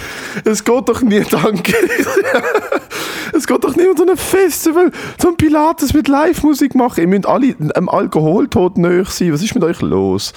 Es 0.46 0.64
geht 0.64 0.90
doch 0.90 1.02
nie, 1.02 1.22
danke. 1.30 1.74
es 3.34 3.46
geht 3.46 3.64
doch 3.64 3.76
nie 3.76 3.88
unter 3.88 4.04
einem 4.04 4.18
Festival 4.18 4.92
zum 5.18 5.38
Pilates 5.38 5.94
mit 5.94 6.08
Live-Musik 6.08 6.74
machen. 6.74 7.02
Ihr 7.02 7.08
müsst 7.08 7.28
alle 7.28 7.56
am 7.76 7.88
Alkoholtod 7.88 8.78
näher 8.80 9.06
sein. 9.06 9.32
Was 9.32 9.44
ist 9.44 9.54
mit 9.54 9.64
euch 9.64 9.80
los? 9.82 10.34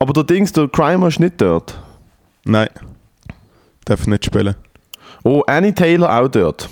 Aber 0.00 0.12
der 0.12 0.24
Dings, 0.24 0.52
der 0.52 0.68
Crime 0.68 1.06
ist 1.06 1.20
nicht 1.20 1.40
dort. 1.40 1.78
Nein. 2.44 2.68
Darf 3.84 4.06
nicht 4.08 4.24
spielen. 4.24 4.56
Oh, 5.22 5.42
Annie 5.46 5.74
Taylor 5.74 6.20
auch 6.20 6.28
dort. 6.28 6.68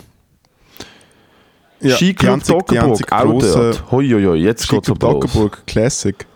Ja, 1.80 1.96
Skiclub 1.96 2.42
Dockerburg 2.44 3.12
auch 3.12 3.40
dort. 3.40 3.84
Hoi, 3.90 4.08
hoi, 4.08 4.24
hoi, 4.24 4.36
jetzt 4.36 4.68
geht's 4.68 4.88
los. 4.88 4.98
Dockerburg 4.98 5.64
Classic. 5.66 6.26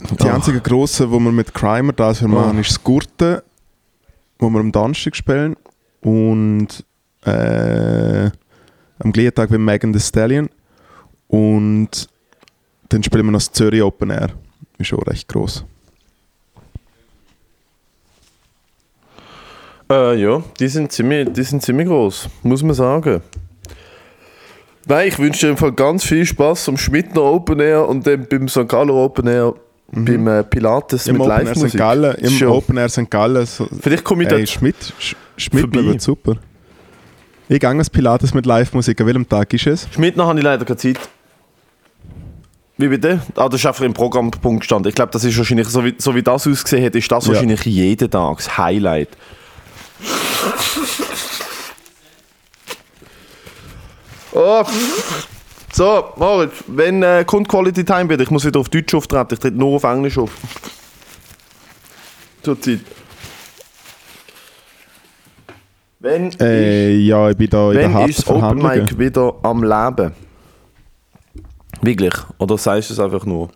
Die 0.00 0.14
Oh. 0.23 0.23
Einzige 0.34 0.60
grosse, 0.60 1.10
wo 1.10 1.18
wir 1.20 1.32
mit 1.32 1.54
Crimer 1.54 1.92
das 1.92 2.20
wir 2.20 2.28
machen, 2.28 2.58
ist 2.58 2.70
das 2.70 2.84
Gurten, 2.84 3.40
wo 4.38 4.50
wir 4.50 4.60
am 4.60 4.72
Donnerstag 4.72 5.14
spielen. 5.14 5.56
Und 6.00 6.84
äh, 7.24 8.30
am 8.98 9.12
gleichen 9.12 9.34
Tag 9.34 9.50
mit 9.50 9.60
Megan 9.60 9.92
Thee 9.92 10.00
Stallion. 10.00 10.48
Und 11.28 12.08
dann 12.88 13.02
spielen 13.02 13.26
wir 13.26 13.32
noch 13.32 13.38
das 13.38 13.52
Zürich 13.52 13.82
Open 13.82 14.10
Air. 14.10 14.30
Ist 14.78 14.92
auch 14.92 15.06
recht 15.06 15.28
gross. 15.28 15.64
Äh, 19.90 20.20
ja, 20.20 20.42
die 20.58 20.68
sind, 20.68 20.92
ziemlich, 20.92 21.28
die 21.32 21.42
sind 21.42 21.62
ziemlich 21.62 21.86
groß, 21.86 22.28
muss 22.42 22.62
man 22.62 22.74
sagen. 22.74 23.22
Nein, 24.86 25.08
ich 25.08 25.18
wünsche 25.18 25.46
dir 25.46 25.50
im 25.50 25.56
Fall 25.56 25.72
ganz 25.72 26.04
viel 26.04 26.26
Spaß 26.26 26.68
am 26.68 26.76
Schmidtner 26.76 27.22
Open 27.22 27.60
Air 27.60 27.88
und 27.88 28.06
dann 28.06 28.26
beim 28.28 28.48
St. 28.48 28.68
Gallo 28.68 29.04
Open 29.04 29.26
Air 29.26 29.54
beim 29.92 30.26
äh, 30.26 30.42
Pilates 30.44 31.06
Im 31.06 31.14
mit 31.14 31.22
Open 31.22 31.32
Air 31.32 31.44
Live-Musik. 31.44 31.70
St. 31.70 31.76
Gallen, 31.78 32.14
im 32.16 32.30
Schon. 32.30 32.48
Open 32.48 32.76
Air 32.76 32.88
St. 32.88 33.10
Gallen. 33.10 33.46
So, 33.46 33.68
Vielleicht 33.80 34.04
komme 34.04 34.24
ich 34.24 34.28
da 34.28 34.36
ey, 34.36 34.46
Schmidt, 34.46 34.76
Sch- 35.00 35.14
Schmidt 35.36 35.72
wird 35.74 36.00
super. 36.00 36.36
Ich 37.48 37.60
gehe 37.60 37.68
ans 37.68 37.90
Pilates 37.90 38.32
mit 38.34 38.46
Live-Musik. 38.46 39.00
An 39.00 39.06
welchem 39.06 39.28
Tag 39.28 39.52
ist 39.52 39.66
es? 39.66 39.86
Schmidtner 39.94 40.26
habe 40.26 40.38
ich 40.38 40.44
leider 40.44 40.64
keine 40.64 40.78
Zeit. 40.78 40.98
Wie 42.76 42.88
bitte? 42.88 43.20
Ah, 43.36 43.48
das 43.48 43.60
ist 43.60 43.66
einfach 43.66 43.84
im 43.84 43.92
Programmpunkt 43.94 44.62
gestanden. 44.62 44.88
Ich 44.88 44.94
glaube, 44.96 45.12
das 45.12 45.22
ist 45.24 45.36
wahrscheinlich, 45.38 45.68
so 45.68 45.84
wie, 45.84 45.94
so 45.98 46.14
wie 46.14 46.22
das 46.22 46.46
ausgesehen 46.48 46.84
hat, 46.84 46.94
ist 46.96 47.10
das 47.12 47.26
Ja. 47.26 47.32
wahrscheinlich 47.32 47.64
jeden 47.66 48.10
Tag 48.10 48.38
das 48.38 48.58
Highlight. 48.58 49.10
Oh. 54.32 54.64
So, 55.74 56.04
Moritz, 56.16 56.62
wenn 56.68 57.02
äh, 57.02 57.24
kommt 57.26 57.48
Quality 57.48 57.84
Time 57.84 58.08
wieder? 58.08 58.22
Ich 58.22 58.30
muss 58.30 58.44
wieder 58.44 58.60
auf 58.60 58.68
Deutsch 58.68 58.94
auftreten, 58.94 59.34
ich 59.34 59.40
trete 59.40 59.56
nur 59.56 59.74
auf 59.74 59.82
Englisch 59.82 60.16
auf. 60.18 60.30
Zur 62.42 62.60
Zeit. 62.60 62.78
Wenn 65.98 66.30
Äh, 66.38 66.94
ja, 66.98 67.28
ich 67.30 67.36
bin 67.36 67.50
da 67.50 67.72
in 67.72 67.74
der 67.78 67.84
wenn 67.86 67.94
harten 67.94 68.10
ist 68.10 68.30
Open. 68.30 68.62
Mic 68.62 68.96
wieder 68.98 69.34
am 69.42 69.64
Leben? 69.64 70.12
Wirklich? 71.82 72.14
Oder 72.38 72.56
sagst 72.56 72.90
du 72.90 72.94
es 72.94 73.00
einfach 73.00 73.26
nur? 73.26 73.50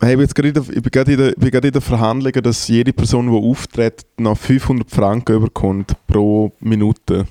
Hey, 0.00 0.12
ich 0.12 0.18
bin 0.18 0.26
gerade 0.28 0.48
in 0.48 0.54
der- 0.54 0.62
ich 0.76 0.82
bin 0.82 0.90
gerade 0.90 1.12
in 1.12 1.18
der- 1.18 1.28
ich 1.30 1.36
bin 1.36 1.50
gerade 1.50 1.66
in 1.68 1.72
der 1.72 1.82
Verhandlungen, 1.82 2.42
dass 2.42 2.66
jede 2.68 2.94
Person, 2.94 3.26
die 3.30 3.36
auftritt, 3.36 4.06
noch 4.16 4.38
500 4.38 4.90
Franken 4.90 5.36
überkommt 5.36 5.92
pro 6.06 6.50
Minute. 6.60 7.26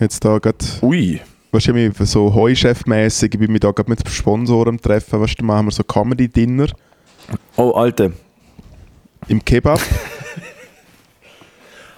Jetzt 0.00 0.24
da 0.24 0.38
gerade, 0.38 0.56
Ui. 0.82 1.20
Wahrscheinlich 1.54 1.94
so 2.00 2.34
Heuchef-mäßig, 2.34 3.32
ich 3.34 3.38
bin 3.40 3.50
mich 3.52 3.60
da 3.60 3.70
gerade 3.70 3.88
mit 3.88 4.06
Sponsoren 4.08 4.78
treffen, 4.80 5.20
weißt 5.20 5.40
du, 5.40 5.44
machen 5.44 5.66
wir 5.66 5.72
so 5.72 5.82
Comedy-Dinner 5.84 6.66
Oh, 7.56 7.70
Alter. 7.72 8.10
im 9.28 9.42
Kebab. 9.44 9.80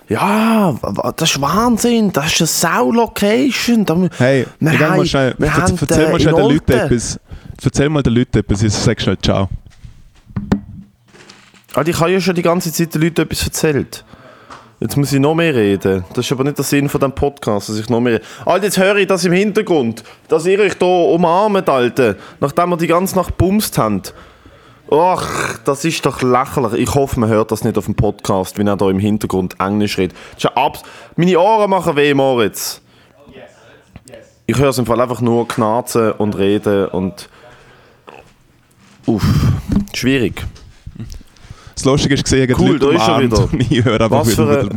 Ja, 0.09 0.73
das 1.17 1.31
ist 1.33 1.41
Wahnsinn. 1.41 2.13
Das 2.13 2.27
ist 2.33 2.41
eine 2.41 2.47
Sau-Location. 2.47 3.85
Hey, 4.19 4.47
Wir 4.61 4.73
ich 4.73 4.79
geh 4.79 4.85
mal 4.85 4.91
haben- 4.93 5.07
schnell, 5.07 5.35
wir 5.37 5.53
haben, 5.53 5.77
erzähl 5.81 6.05
äh, 6.05 6.11
mal 6.13 6.21
schnell 6.21 6.35
den 6.35 6.45
Leuten 6.49 6.73
etwas. 6.73 7.21
Erzähl 7.65 7.89
mal 7.89 8.03
den 8.05 8.15
Leuten 8.15 8.39
etwas, 8.39 8.63
ich 8.63 8.73
sag 8.73 9.01
schnell 9.01 9.19
Ciao. 9.19 9.49
Alter, 11.75 11.91
ich 11.91 11.99
habe 12.01 12.13
ja 12.13 12.21
schon 12.21 12.37
die 12.37 12.43
ganze 12.43 12.73
Zeit 12.73 12.95
den 12.95 13.03
Leuten 13.03 13.23
etwas 13.23 13.43
erzählt. 13.45 14.05
Jetzt 14.79 14.97
muss 14.97 15.13
ich 15.13 15.21
noch 15.21 15.35
mehr 15.35 15.55
reden. 15.55 16.05
Das 16.13 16.27
ist 16.27 16.33
aber 16.33 16.45
nicht 16.45 16.59
der 16.59 16.65
Sinn 16.65 16.91
von 16.91 17.01
diesem 17.01 17.13
Podcast, 17.13 17.71
dass 17.71 17.79
ich 17.79 17.89
noch 17.89 18.01
mehr 18.01 18.15
rede. 18.15 18.25
Alter, 18.45 18.65
jetzt 18.67 18.79
höre 18.79 18.97
ich 18.97 19.07
das 19.07 19.25
im 19.25 19.33
Hintergrund, 19.33 20.05
dass 20.29 20.45
ihr 20.45 20.61
euch 20.61 20.75
hier 20.79 20.87
umarmt, 20.87 21.69
Alter, 21.69 22.17
nachdem 22.41 22.71
wir 22.71 22.77
die 22.77 22.87
ganze 22.87 23.17
Nacht 23.17 23.39
bumst 23.39 23.79
haben. 23.79 24.03
Ach, 24.91 25.59
das 25.65 25.85
ist 25.85 26.05
doch 26.05 26.21
lächerlich. 26.21 26.75
Ich 26.75 26.95
hoffe, 26.95 27.19
man 27.19 27.31
hört 27.31 27.51
das 27.51 27.65
nicht 27.65 27.79
auf 27.79 27.87
dem 27.87 27.95
Podcast, 27.95 28.59
wenn 28.59 28.69
er 28.69 28.77
da 28.77 28.91
im 28.91 28.99
Hintergrund 28.99 29.59
Englisch 29.59 29.97
redet. 29.97 30.17
Das 30.35 30.45
ist 30.45 30.57
abs 30.57 30.83
Meine 31.17 31.41
Ohren 31.41 31.71
machen 31.71 31.97
weh, 31.97 32.13
Moritz. 32.13 32.83
Ich 34.47 34.59
höre 34.59 34.69
es 34.69 34.79
im 34.79 34.87
Fall 34.87 35.01
einfach 35.01 35.21
nur 35.21 35.49
knarzen 35.49 36.13
und 36.13 36.37
reden 36.37 36.87
und... 36.89 37.29
Uff, 39.07 39.25
schwierig. 39.93 40.45
Das 41.77 41.85
Lustige 41.85 42.15
ist 42.15 42.25
gesehen, 42.25 42.53
Cool, 42.59 42.79
da 42.79 42.91
ist 42.91 43.07
er 43.07 43.21
wieder. 43.21 43.39
und 43.53 43.71
ich 43.71 43.85
höre 43.85 44.01
einfach 44.01 44.21
Was 44.21 44.29
wieder 44.33 44.65
wieder 44.65 44.77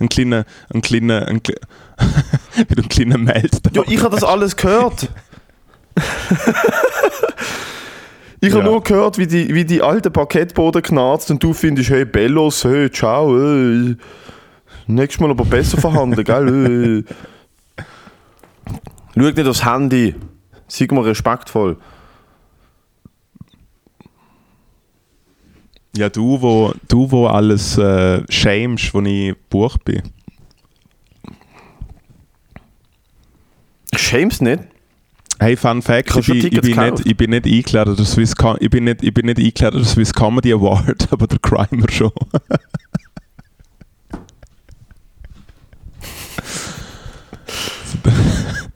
einen 0.00 0.08
kleinen, 0.08 0.44
einen 0.70 0.82
kleinen, 0.82 1.10
einen 1.22 1.40
wieder 2.68 2.82
einen 2.82 2.88
kleinen 2.88 3.24
Meltdown. 3.24 3.72
Ja, 3.74 3.82
ich 3.86 4.02
habe 4.02 4.14
das 4.14 4.24
alles 4.24 4.56
gehört. 4.56 5.08
ich 8.40 8.50
habe 8.50 8.64
Ja. 8.64 8.70
nur 8.70 8.82
gehört, 8.82 9.18
wie 9.18 9.28
die, 9.28 9.54
wie 9.54 9.64
die 9.64 9.82
alte 9.82 10.10
Parkettboden 10.10 10.82
knarzt 10.82 11.30
und 11.30 11.40
du 11.42 11.52
findest, 11.52 11.90
hey 11.90 12.04
Bellos, 12.04 12.64
hey, 12.64 12.90
ciao, 12.90 13.38
hey. 13.38 13.96
Nächstes 14.88 15.20
Mal 15.20 15.30
aber 15.30 15.44
besser 15.44 15.78
verhandeln, 15.78 16.24
gell? 16.24 17.04
Schau 19.14 19.20
nicht 19.20 19.46
aufs 19.46 19.64
Handy. 19.64 20.16
Sei 20.66 20.88
mal 20.90 21.04
respektvoll. 21.04 21.76
Ja, 25.94 26.08
du, 26.08 26.40
wo, 26.40 26.72
du, 26.88 27.10
wo 27.10 27.26
alles 27.26 27.76
äh, 27.76 28.22
schämst, 28.30 28.94
wo 28.94 29.02
ich 29.02 29.34
Buch 29.50 29.76
bin. 29.78 30.02
Ich 33.92 34.00
schäm's 34.00 34.40
nicht. 34.40 34.62
Hey, 35.38 35.54
Fun 35.56 35.82
Fact, 35.82 36.16
Ich 36.16 36.28
ich 36.28 36.44
ich, 36.44 36.60
bin 36.62 36.76
nicht, 36.76 37.04
ich 37.04 37.16
bin 37.16 37.30
nicht 37.30 37.46
eingeladen 37.46 37.96
der 37.96 38.04
Swiss, 38.06 38.34
Com 38.36 38.56
ich 38.60 38.70
bin 38.70 38.84
nicht, 38.84 39.02
ich 39.02 39.12
bin 39.12 39.26
nicht 39.26 39.38
eingeladen 39.38 39.82
der 39.82 39.86
Swiss 39.86 40.14
Comedy 40.14 40.52
Award, 40.52 41.08
aber 41.12 41.26
der 41.26 41.38
Crimer 41.40 41.90
schon. 41.90 42.12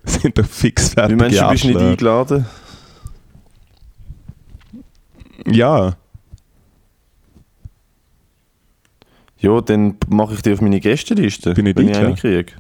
Sind 0.04 0.36
doch 0.36 0.44
fix 0.44 0.90
Wie 0.90 0.94
fertige 0.94 1.16
meinst 1.18 1.38
du, 1.38 1.42
du 1.44 1.50
bist 1.50 1.64
nicht 1.64 1.78
eingeladen? 1.78 2.44
Ja, 5.46 5.96
Ja, 9.46 9.60
dann 9.60 9.96
mache 10.08 10.34
ich 10.34 10.42
dich 10.42 10.54
auf 10.54 10.60
meine 10.60 10.80
Gästeliste, 10.80 11.54
Bin 11.54 11.66
ich 11.66 11.76
wenn 11.76 11.88
ich 11.88 11.96
eine 11.96 12.14
kriege. 12.16 12.52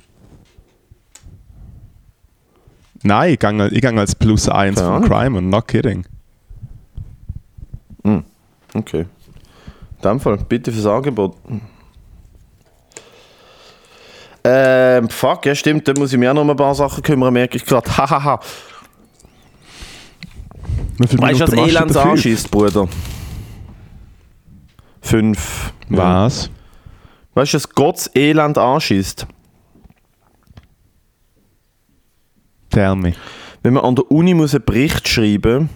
nein, 3.02 3.32
ich 3.32 3.40
gehe 3.40 3.68
ich 3.72 3.80
gang 3.80 3.98
als 3.98 4.14
Plus 4.14 4.48
1 4.48 4.76
Keine 4.76 4.86
von 4.86 4.96
Ahnung. 5.04 5.08
Crimer, 5.08 5.40
not 5.40 5.66
kidding. 5.66 6.06
Okay. 8.72 9.00
In 9.00 10.02
dem 10.02 10.20
Fall, 10.20 10.36
bitte 10.36 10.70
fürs 10.70 10.86
Angebot. 10.86 11.34
Ähm, 14.44 15.08
fuck, 15.08 15.44
ja 15.44 15.56
stimmt, 15.56 15.88
da 15.88 15.92
muss 15.98 16.12
ich 16.12 16.18
mir 16.20 16.30
auch 16.30 16.34
noch 16.34 16.42
um 16.42 16.50
ein 16.50 16.56
paar 16.56 16.76
Sachen 16.76 17.02
kümmern, 17.02 17.32
merke 17.32 17.56
ich 17.56 17.64
gerade. 17.64 17.90
Hahaha. 17.96 18.38
Weißt 20.98 21.40
du, 21.40 21.46
was 21.48 21.52
Elends 21.52 21.94
dafür? 21.94 22.12
anschießt, 22.12 22.48
Bruder? 22.48 22.86
Fünf. 25.00 25.72
Was? 25.88 26.48
Weißt 27.36 27.52
du, 27.52 27.56
was 27.56 27.68
Gottes 27.70 28.10
Elend 28.16 28.58
anschießt? 28.58 29.26
Tell 32.70 32.96
me. 32.96 33.14
Wenn 33.62 33.74
man 33.74 33.84
an 33.84 33.94
der 33.94 34.10
Uni 34.10 34.34
muss 34.34 34.54
einen 34.54 34.64
Bericht 34.64 35.06
schreiben 35.06 35.68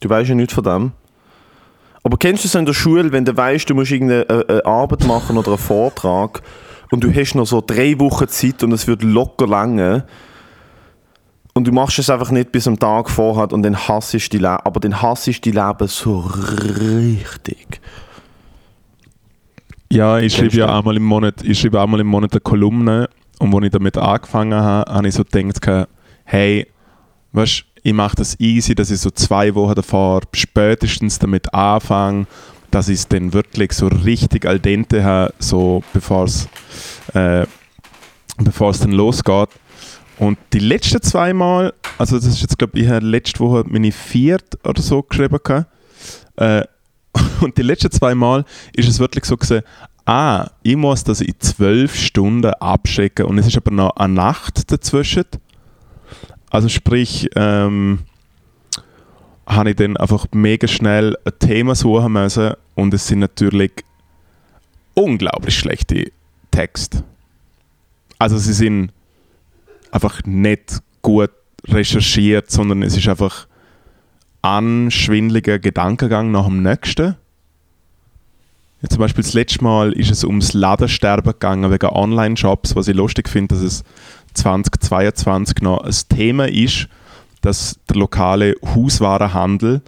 du 0.00 0.08
weißt 0.08 0.28
ja 0.28 0.34
nichts 0.34 0.54
von 0.54 0.64
dem. 0.64 0.92
Aber 2.02 2.16
kennst 2.16 2.44
du 2.44 2.48
es 2.48 2.54
in 2.54 2.66
der 2.66 2.72
Schule, 2.72 3.10
wenn 3.10 3.24
du 3.24 3.36
weißt, 3.36 3.68
du 3.68 3.74
musst 3.74 3.90
irgendeine 3.90 4.28
äh, 4.28 4.44
eine 4.48 4.66
Arbeit 4.66 5.04
machen 5.06 5.36
oder 5.36 5.48
einen 5.48 5.58
Vortrag 5.58 6.42
und 6.92 7.02
du 7.02 7.12
hast 7.12 7.34
noch 7.34 7.46
so 7.46 7.62
drei 7.66 7.98
Wochen 7.98 8.28
Zeit 8.28 8.62
und 8.62 8.72
es 8.72 8.86
wird 8.86 9.02
locker 9.02 9.46
lange 9.46 10.04
und 11.54 11.66
du 11.66 11.72
machst 11.72 11.98
es 11.98 12.10
einfach 12.10 12.30
nicht 12.30 12.52
bis 12.52 12.68
am 12.68 12.78
Tag 12.78 13.10
vorher 13.10 13.52
und 13.52 13.62
dann 13.64 13.76
hasst 13.88 14.14
du 14.14 14.18
die 14.18 14.38
Leben, 14.38 14.58
aber 14.62 14.78
dann 14.78 15.02
hasst 15.02 15.26
du 15.26 15.32
die 15.32 15.50
Leben 15.50 15.88
so 15.88 16.20
richtig. 16.20 17.80
Ja, 19.90 20.18
ich 20.18 20.34
schreibe 20.34 20.56
ja 20.56 20.76
einmal 20.78 20.96
im 20.96 21.04
Monat, 21.04 21.42
ich 21.42 21.60
schreibe 21.60 21.80
einmal 21.80 22.00
im 22.00 22.08
Monat 22.08 22.32
eine 22.32 22.40
Kolumne 22.40 23.08
und 23.38 23.54
als 23.54 23.64
ich 23.64 23.70
damit 23.70 23.96
angefangen 23.96 24.60
habe, 24.60 24.92
habe 24.92 25.08
ich 25.08 25.14
so 25.14 25.24
gedacht, 25.24 25.88
hey, 26.24 26.66
weißt, 27.32 27.64
ich 27.82 27.92
mache 27.92 28.16
das 28.16 28.38
easy, 28.40 28.74
dass 28.74 28.90
ich 28.90 28.98
so 28.98 29.10
zwei 29.10 29.54
Wochen 29.54 29.74
davor 29.74 30.22
spätestens 30.34 31.20
damit 31.20 31.52
anfange, 31.54 32.26
dass 32.72 32.88
ich 32.88 32.98
es 32.98 33.08
dann 33.08 33.32
wirklich 33.32 33.72
so 33.72 33.86
richtig 33.86 34.44
al 34.44 34.58
dente 34.58 35.04
habe, 35.04 35.32
so 35.38 35.84
bevor 35.92 36.24
es 36.24 36.48
äh, 37.14 37.46
bevor 38.38 38.70
es 38.70 38.80
dann 38.80 38.92
losgeht. 38.92 39.50
Und 40.18 40.38
die 40.52 40.58
letzten 40.58 41.00
zwei 41.02 41.32
Mal, 41.32 41.72
also 41.96 42.16
das 42.16 42.26
ist 42.26 42.40
jetzt 42.40 42.58
glaube 42.58 42.76
ich, 42.78 42.86
ich 42.86 42.90
habe 42.90 43.06
letzte 43.06 43.38
Woche 43.40 43.64
meine 43.68 43.92
vierte 43.92 44.58
oder 44.64 44.82
so 44.82 45.02
geschrieben 45.02 45.38
gehabt. 45.44 45.66
Äh, 46.36 46.64
und 47.40 47.56
die 47.56 47.62
letzten 47.62 47.90
zwei 47.90 48.14
Mal 48.14 48.44
ist 48.74 48.88
es 48.88 48.98
wirklich 48.98 49.24
so 49.24 49.36
gewesen, 49.36 49.62
ah, 50.04 50.50
ich 50.62 50.76
muss 50.76 51.04
das 51.04 51.20
in 51.20 51.34
zwölf 51.38 51.94
Stunden 51.94 52.52
abschicken 52.54 53.26
und 53.26 53.38
es 53.38 53.46
ist 53.46 53.56
aber 53.56 53.70
noch 53.70 53.96
eine 53.96 54.14
Nacht 54.14 54.70
dazwischen. 54.70 55.24
Also 56.50 56.68
sprich, 56.68 57.28
ähm, 57.34 58.00
habe 59.46 59.70
ich 59.70 59.76
dann 59.76 59.96
einfach 59.96 60.26
mega 60.32 60.66
schnell 60.66 61.16
ein 61.24 61.32
Thema 61.38 61.74
suchen 61.74 62.12
müssen 62.12 62.54
und 62.74 62.92
es 62.92 63.06
sind 63.06 63.20
natürlich 63.20 63.72
unglaublich 64.94 65.56
schlechte 65.56 66.10
Texte. 66.50 67.04
Also 68.18 68.38
sie 68.38 68.52
sind 68.52 68.92
einfach 69.90 70.24
nicht 70.24 70.82
gut 71.02 71.30
recherchiert, 71.68 72.50
sondern 72.50 72.82
es 72.82 72.96
ist 72.96 73.08
einfach 73.08 73.45
ein 74.46 74.90
schwindeliger 74.90 75.58
Gedankengang 75.58 76.30
nach 76.30 76.46
dem 76.46 76.62
nächsten. 76.62 77.16
Ja, 78.82 78.88
zum 78.88 78.98
Beispiel 78.98 79.24
das 79.24 79.34
letzte 79.34 79.64
Mal 79.64 79.92
ist 79.92 80.10
es 80.10 80.22
ums 80.22 80.52
Ladensterben 80.52 81.32
gegangen 81.32 81.70
wegen 81.70 81.86
Online-Shops, 81.86 82.76
was 82.76 82.88
ich 82.88 82.94
lustig 82.94 83.28
finde, 83.28 83.54
dass 83.54 83.64
es 83.64 83.84
2022 84.34 85.62
noch 85.62 85.82
ein 85.82 85.94
Thema 86.08 86.48
ist, 86.48 86.88
dass 87.40 87.78
der 87.88 87.96
lokale 87.96 88.54
Hauswarenhandel 88.74 89.82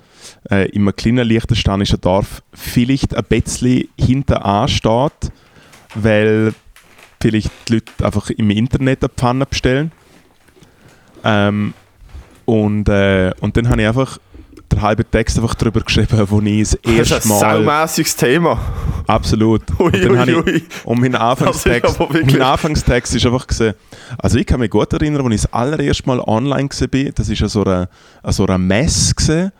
äh, 0.50 0.68
in 0.70 0.82
einem 0.82 0.96
kleinen 0.96 1.26
liechtensteinischen 1.26 2.00
Dorf 2.00 2.42
vielleicht 2.52 3.14
ein 3.14 3.24
bisschen 3.24 3.88
hinter 3.98 4.66
steht, 4.68 5.32
weil 5.94 6.54
vielleicht 7.20 7.50
die 7.68 7.74
Leute 7.74 8.04
einfach 8.04 8.30
im 8.30 8.50
Internet 8.50 9.04
eine 9.04 9.10
Pfanne 9.10 9.46
bestellen. 9.46 9.92
Ähm, 11.24 11.74
und, 12.44 12.88
äh, 12.88 13.32
und 13.40 13.56
dann 13.56 13.68
habe 13.68 13.82
ich 13.82 13.88
einfach 13.88 14.18
den 14.72 14.82
halben 14.82 15.04
Text 15.10 15.38
einfach 15.38 15.54
darüber 15.54 15.80
geschrieben, 15.80 16.18
wo 16.28 16.40
ich 16.40 16.70
das 16.70 16.74
erste 16.74 17.14
Das 17.14 17.24
ist 17.24 17.24
ein 17.24 17.28
Mal... 17.28 17.56
saumässiges 17.56 18.16
Thema. 18.16 18.60
Absolut. 19.06 19.62
Ui, 19.78 19.86
und, 19.86 20.16
dann 20.16 20.28
ui, 20.28 20.36
ui. 20.36 20.50
ich, 20.50 20.64
und 20.84 21.00
mein 21.00 21.14
Anfangstext, 21.14 21.98
mein 21.98 22.42
Anfangstext 22.42 23.14
ist 23.14 23.26
einfach 23.26 23.46
gesehen. 23.46 23.74
Also 24.18 24.38
ich 24.38 24.46
kann 24.46 24.60
mich 24.60 24.70
gut 24.70 24.92
erinnern, 24.92 25.24
als 25.24 25.34
ich 25.34 25.42
das 25.42 25.52
allererste 25.52 26.06
Mal 26.06 26.20
online 26.20 26.68
war, 26.68 27.12
das 27.14 27.28
an 27.42 27.48
so 27.48 27.64
einer, 27.64 27.88
an 28.22 28.32
so 28.32 28.44
einer 28.44 28.58
Messe 28.58 29.14
gewesen, 29.14 29.52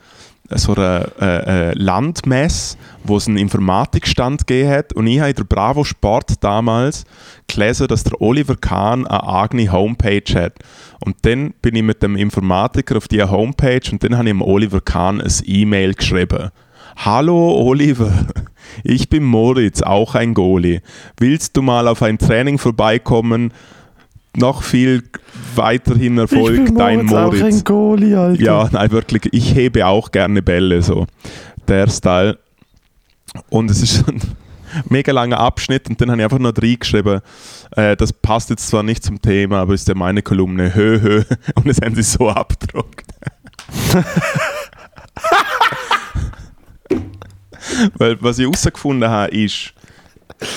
so 0.50 0.74
einer 0.74 1.08
äh, 1.20 1.70
äh, 1.70 1.72
Landmesse, 1.74 2.78
wo 3.04 3.16
es 3.16 3.28
einen 3.28 3.37
Informatikstand 3.37 4.46
gegeben 4.46 4.70
hat. 4.70 4.92
Und 4.94 5.06
ich 5.06 5.20
habe 5.20 5.30
in 5.30 5.37
der 5.37 5.44
Bravo 5.44 5.84
Sport 5.84 6.42
damals 6.42 7.04
gelesen, 7.46 7.88
dass 7.88 8.04
der 8.04 8.20
Oliver 8.20 8.56
Kahn 8.56 9.06
eine 9.06 9.28
eigene 9.28 9.70
Homepage 9.70 10.34
hat. 10.34 10.54
Und 11.00 11.16
dann 11.22 11.52
bin 11.61 11.76
ich 11.76 11.82
mit 11.82 12.02
dem 12.02 12.16
Informatiker 12.16 12.96
auf 12.96 13.08
die 13.08 13.22
Homepage 13.22 13.90
und 13.92 14.02
dann 14.02 14.16
habe 14.16 14.28
ich 14.28 14.32
dem 14.32 14.42
Oliver 14.42 14.80
Kahn 14.80 15.20
ein 15.20 15.32
E-Mail 15.44 15.94
geschrieben. 15.94 16.50
Hallo 16.96 17.52
Oliver, 17.52 18.26
ich 18.82 19.08
bin 19.08 19.22
Moritz, 19.22 19.82
auch 19.82 20.16
ein 20.16 20.34
Goalie. 20.34 20.80
Willst 21.16 21.56
du 21.56 21.62
mal 21.62 21.87
auf 21.87 22.02
ein 22.02 22.18
Training 22.18 22.58
vorbeikommen? 22.58 23.52
Noch 24.38 24.62
viel 24.62 25.03
weiterhin 25.55 26.18
Erfolg, 26.18 26.74
dein 26.77 27.07
Moritz. 27.07 27.42
auch 27.42 27.46
ein 27.46 27.64
Goalie, 27.64 28.18
Alter. 28.18 28.42
Ja, 28.42 28.68
nein, 28.72 28.90
wirklich. 28.90 29.29
Ich 29.33 29.55
hebe 29.55 29.87
auch 29.87 30.11
gerne 30.11 30.42
Bälle, 30.42 30.83
so. 30.83 31.07
Der 31.66 31.88
Style. 31.88 32.38
Und 33.51 33.70
es 33.70 33.83
ist 33.83 34.09
ein 34.09 34.20
mega 34.88 35.12
langer 35.12 35.38
Abschnitt 35.38 35.88
und 35.88 36.01
dann 36.01 36.11
habe 36.11 36.20
ich 36.20 36.24
einfach 36.24 36.38
noch 36.38 36.53
reingeschrieben, 36.57 37.20
äh, 37.77 37.96
das 37.96 38.12
passt 38.12 38.51
jetzt 38.51 38.68
zwar 38.68 38.83
nicht 38.83 39.03
zum 39.05 39.20
Thema, 39.20 39.61
aber 39.61 39.74
ist 39.74 39.88
ja 39.88 39.94
meine 39.94 40.22
Kolumne, 40.22 40.74
hö, 40.74 41.01
hö. 41.01 41.22
Und 41.55 41.66
das 41.68 41.81
haben 41.81 41.94
sie 41.94 42.03
so 42.03 42.29
abgedruckt. 42.29 43.07
Weil 47.96 48.20
was 48.22 48.38
ich 48.38 48.44
herausgefunden 48.44 49.09
habe, 49.09 49.31
ist, 49.33 49.74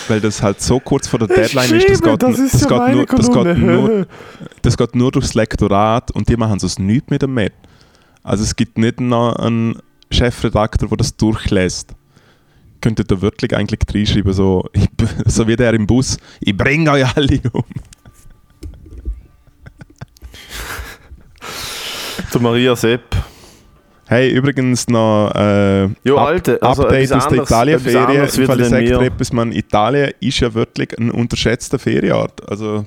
weil 0.08 0.22
das 0.22 0.42
halt 0.42 0.62
so 0.62 0.80
kurz 0.80 1.08
vor 1.08 1.20
der 1.20 1.28
Deadline 1.28 1.76
ist, 1.76 1.90
das 1.90 2.02
geht, 2.02 2.24
das 2.24 2.40
ist 2.40 2.54
das 2.54 2.68
geht 2.68 2.96
nur, 2.96 3.06
das 3.06 3.32
geht 3.32 3.58
nur, 3.58 4.08
das 4.62 4.78
geht 4.78 4.96
nur 4.96 5.12
durchs 5.12 5.34
Lektorat 5.34 6.12
und 6.12 6.30
die 6.30 6.38
machen 6.38 6.60
sonst 6.60 6.80
nichts 6.80 7.10
mit 7.10 7.22
dem 7.22 7.34
mit. 7.34 7.54
Also 8.24 8.44
es 8.44 8.56
gibt 8.56 8.78
nicht 8.78 9.00
noch 9.00 9.36
einen 9.36 9.80
Chefredakteur, 10.12 10.88
der 10.90 10.98
das 10.98 11.16
durchlässt. 11.16 11.96
Könnte 12.82 13.04
da 13.04 13.22
wirklich 13.22 13.56
eigentlich 13.56 13.80
reinschreiben, 13.94 14.34
so, 14.34 14.68
ich, 14.74 14.88
so 15.26 15.48
wie 15.48 15.56
der 15.56 15.74
im 15.74 15.88
Bus, 15.88 16.18
ich 16.40 16.56
bringe 16.56 16.92
euch 16.92 17.16
alle 17.16 17.42
um. 17.52 17.64
Der 22.34 22.42
Maria 22.42 22.76
Sepp. 22.76 23.16
Hey, 24.12 24.30
übrigens 24.30 24.90
noch 24.90 25.32
äh, 25.36 25.84
Jo, 26.04 26.18
Up- 26.18 26.28
Alter, 26.28 26.58
also 26.60 26.84
Update 26.84 27.14
aus 27.14 27.30
der 27.30 27.44
Italienferien. 27.44 28.26
ich 28.26 28.70
sage 28.70 28.84
dir 28.84 29.00
etwas, 29.00 29.32
man, 29.32 29.54
Italien 29.54 30.12
ist 30.20 30.42
ja 30.42 30.54
wirklich 30.54 31.00
ein 31.00 31.12
unterschätzter 31.12 31.80
Ferienort. 31.80 32.46
Also 32.50 32.86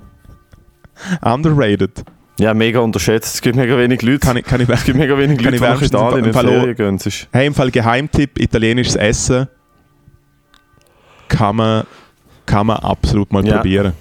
underrated. 1.20 2.02
Ja, 2.38 2.54
mega 2.54 2.80
unterschätzt. 2.80 3.34
Es 3.34 3.42
gibt 3.42 3.56
mega 3.56 3.76
wenig 3.76 4.00
Leute. 4.00 4.20
Kann 4.20 4.38
ich, 4.38 4.44
kann 4.46 4.62
ich, 4.62 4.70
es 4.70 4.84
gibt 4.84 4.96
mega 4.96 5.18
wenig 5.18 5.38
Leute, 5.38 5.58
die 5.58 5.62
nach 5.92 6.16
in 6.16 6.32
Ferien 6.32 6.74
gehen. 6.74 6.98
Hey, 7.30 7.46
im 7.48 7.52
Fall 7.52 7.70
Geheimtipp, 7.70 8.40
italienisches 8.40 8.96
Essen 8.96 9.48
kann 11.28 11.56
man, 11.56 11.84
kann 12.46 12.68
man 12.68 12.78
absolut 12.78 13.30
mal 13.34 13.46
Ja. 13.46 13.56
probieren. 13.56 13.92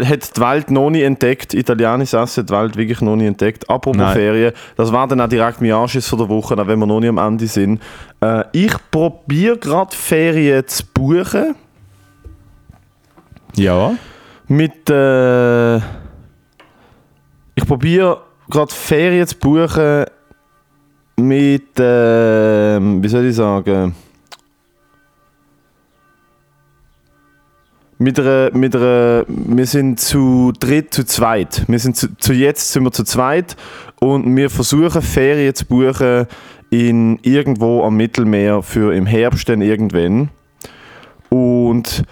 Hat 0.00 0.08
hat 0.08 0.36
die 0.36 0.40
Welt 0.40 0.70
noch 0.70 0.90
nie 0.90 1.02
entdeckt, 1.02 1.54
italienisches 1.54 2.14
Essen 2.14 2.42
hat 2.42 2.50
die 2.50 2.54
Welt 2.54 2.76
wirklich 2.76 3.00
noch 3.00 3.16
nie 3.16 3.26
entdeckt. 3.26 3.68
Apropos 3.68 3.96
Nein. 3.96 4.14
Ferien, 4.14 4.52
das 4.76 4.92
war 4.92 5.06
dann 5.08 5.20
auch 5.20 5.28
direkt 5.28 5.60
mein 5.60 5.72
Anschiss 5.72 6.08
von 6.08 6.18
der 6.18 6.28
Woche, 6.28 6.54
auch 6.54 6.66
wenn 6.66 6.78
wir 6.78 6.86
noch 6.86 7.00
nie 7.00 7.08
am 7.08 7.18
Ende 7.18 7.46
sind. 7.46 7.80
Äh, 8.20 8.44
ich 8.52 8.72
probiere 8.90 9.58
gerade 9.58 9.94
Ferien 9.94 10.66
zu 10.66 10.84
buchen 10.94 11.54
Ja. 13.56 13.92
mit. 14.48 14.88
Äh, 14.90 15.76
ich 17.54 17.66
probiere 17.66 18.18
gerade 18.48 18.72
Ferien 18.72 19.26
zu 19.26 19.36
buchen 19.36 20.04
mit. 21.16 21.78
Äh, 21.78 22.80
wie 22.80 23.08
soll 23.08 23.26
ich 23.26 23.36
sagen? 23.36 23.94
Mit 28.02 28.18
einer, 28.18 28.50
mit 28.52 28.74
einer, 28.74 29.24
wir 29.28 29.66
sind 29.66 30.00
zu 30.00 30.52
dritt, 30.58 30.92
zu 30.92 31.04
zweit. 31.04 31.64
Wir 31.68 31.78
sind 31.78 31.96
zu, 31.96 32.08
zu 32.16 32.32
jetzt 32.32 32.72
sind 32.72 32.82
wir 32.82 32.90
zu 32.90 33.04
zweit 33.04 33.54
und 34.00 34.34
wir 34.34 34.50
versuchen 34.50 35.02
Ferien 35.02 35.54
zu 35.54 35.66
buchen 35.66 36.26
in 36.70 37.20
irgendwo 37.22 37.84
am 37.84 37.96
Mittelmeer 37.96 38.62
für 38.62 38.92
im 38.92 39.06
Herbst 39.06 39.48
dann 39.48 39.62
irgendwann. 39.62 40.30
Und 41.28 42.02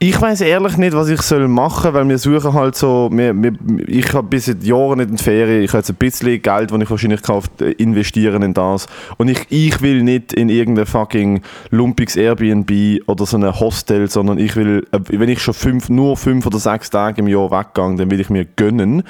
ich 0.00 0.20
weiß 0.20 0.42
ehrlich 0.42 0.76
nicht, 0.76 0.92
was 0.94 1.08
ich 1.08 1.20
soll 1.22 1.48
machen, 1.48 1.92
weil 1.92 2.08
wir 2.08 2.18
suchen 2.18 2.52
halt 2.52 2.76
so, 2.76 3.08
wir, 3.12 3.34
wir, 3.34 3.52
ich 3.88 4.12
habe 4.14 4.28
bis 4.28 4.44
seit 4.46 4.62
Jahren 4.62 4.98
nicht 4.98 5.10
in 5.10 5.16
die 5.16 5.22
Ferien, 5.24 5.62
ich 5.64 5.70
habe 5.70 5.78
jetzt 5.78 5.90
ein 5.90 5.96
bisschen 5.96 6.40
Geld, 6.40 6.70
das 6.70 6.80
ich 6.80 6.90
wahrscheinlich 6.90 7.22
kaufe, 7.22 7.48
investieren 7.78 8.42
in 8.42 8.54
das. 8.54 8.86
Und 9.16 9.28
ich, 9.28 9.40
ich 9.48 9.82
will 9.82 10.04
nicht 10.04 10.32
in 10.32 10.50
irgendein 10.50 10.86
fucking 10.86 11.40
lumpiges 11.70 12.14
Airbnb 12.16 12.70
oder 13.08 13.26
so 13.26 13.36
ein 13.38 13.58
Hostel, 13.60 14.08
sondern 14.08 14.38
ich 14.38 14.54
will, 14.54 14.86
äh, 14.92 15.00
wenn 15.08 15.28
ich 15.28 15.40
schon 15.42 15.54
fünf, 15.54 15.88
nur 15.88 16.16
fünf 16.16 16.46
oder 16.46 16.58
sechs 16.60 16.90
Tage 16.90 17.20
im 17.20 17.26
Jahr 17.26 17.50
weggehe, 17.50 17.96
dann 17.96 18.10
will 18.10 18.20
ich 18.20 18.30
mir 18.30 18.44
gönnen. 18.44 19.02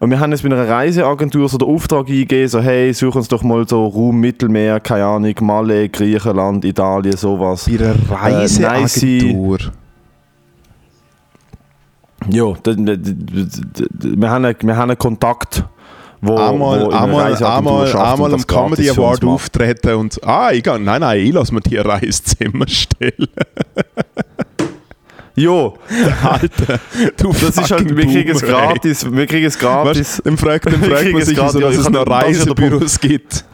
Und 0.00 0.10
wir 0.10 0.18
haben 0.20 0.32
jetzt 0.32 0.44
mit 0.44 0.52
einer 0.52 0.68
Reiseagentur 0.68 1.48
so 1.48 1.56
den 1.58 1.68
Auftrag 1.68 2.08
eingegeben, 2.08 2.48
so 2.48 2.60
hey, 2.60 2.92
such 2.92 3.14
uns 3.16 3.28
doch 3.28 3.42
mal 3.42 3.66
so 3.68 3.86
Raum 3.86 4.18
Mittelmeer, 4.20 4.80
keine 4.80 5.04
Ahnung, 5.06 5.34
Malle, 5.40 5.88
Griechenland, 5.88 6.64
Italien, 6.64 7.16
sowas. 7.16 7.66
Bei 8.08 8.16
einer 8.18 8.38
Reiseagentur. 9.20 9.58
Ja, 9.58 9.66
d- 9.66 9.70
d- 12.30 12.76
wir 14.16 14.30
haben 14.30 14.44
einen, 14.44 14.56
wir 14.60 14.76
haben 14.76 14.90
einen 14.90 14.98
Kontakt, 14.98 15.64
wo, 16.20 16.36
Einmal, 16.36 16.80
wo 16.86 16.90
einmal, 16.90 17.34
einmal, 17.34 17.96
einmal 17.96 18.34
am 18.34 18.46
Comedy 18.46 18.90
Award 18.90 19.24
auftreten 19.24 19.94
und 19.94 20.22
ah, 20.26 20.52
ich 20.52 20.62
kann, 20.62 20.84
nein, 20.84 21.00
nein, 21.00 21.20
ich 21.20 21.32
lasse 21.32 21.54
mir 21.54 21.60
die 21.60 21.76
Reiszimmer 21.76 22.68
stellen. 22.68 23.28
Jo, 25.36 25.78
Alter, 26.22 26.80
du 27.16 27.32
das 27.32 27.56
ist 27.56 27.70
halt, 27.70 27.96
wir 27.96 28.04
kriegen 28.04 28.30
es 28.30 28.42
gratis, 28.42 29.10
wir 29.10 29.26
kriegen 29.26 29.46
es 29.46 29.58
gratis. 29.58 30.18
Weißt, 30.18 30.26
dann 30.26 30.36
fragt, 30.36 30.66
dann 30.66 30.74
fragt 30.82 31.12
man 31.12 31.22
sich, 31.22 31.36
gratis, 31.36 31.54
ja, 31.54 31.60
dass 31.68 31.76
es 31.78 31.88
noch 31.88 32.04
das 32.04 32.12
ja 32.12 32.18
Reisebüros 32.26 33.00
gibt. 33.00 33.44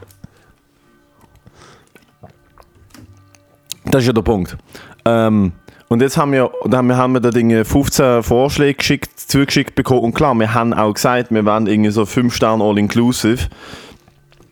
Das 3.85 4.01
ist 4.01 4.07
ja 4.07 4.13
der 4.13 4.21
Punkt. 4.21 4.57
Ähm, 5.05 5.53
und 5.89 6.01
jetzt 6.01 6.17
haben 6.17 6.33
wir, 6.33 6.51
da 6.65 6.77
haben 6.77 7.13
wir, 7.13 7.19
da 7.21 7.29
Dinge 7.29 7.63
15 7.63 8.23
Vorschläge 8.23 8.75
geschickt, 8.75 9.17
zugeschickt 9.17 9.75
bekommen. 9.75 10.01
Und 10.01 10.13
klar, 10.13 10.35
wir 10.35 10.53
haben 10.53 10.73
auch 10.73 10.93
gesagt, 10.93 11.31
wir 11.31 11.45
wollen 11.45 11.67
irgendwie 11.67 11.91
so 11.91 12.05
5 12.05 12.35
Sterne 12.35 12.63
All-Inclusive. 12.63 13.47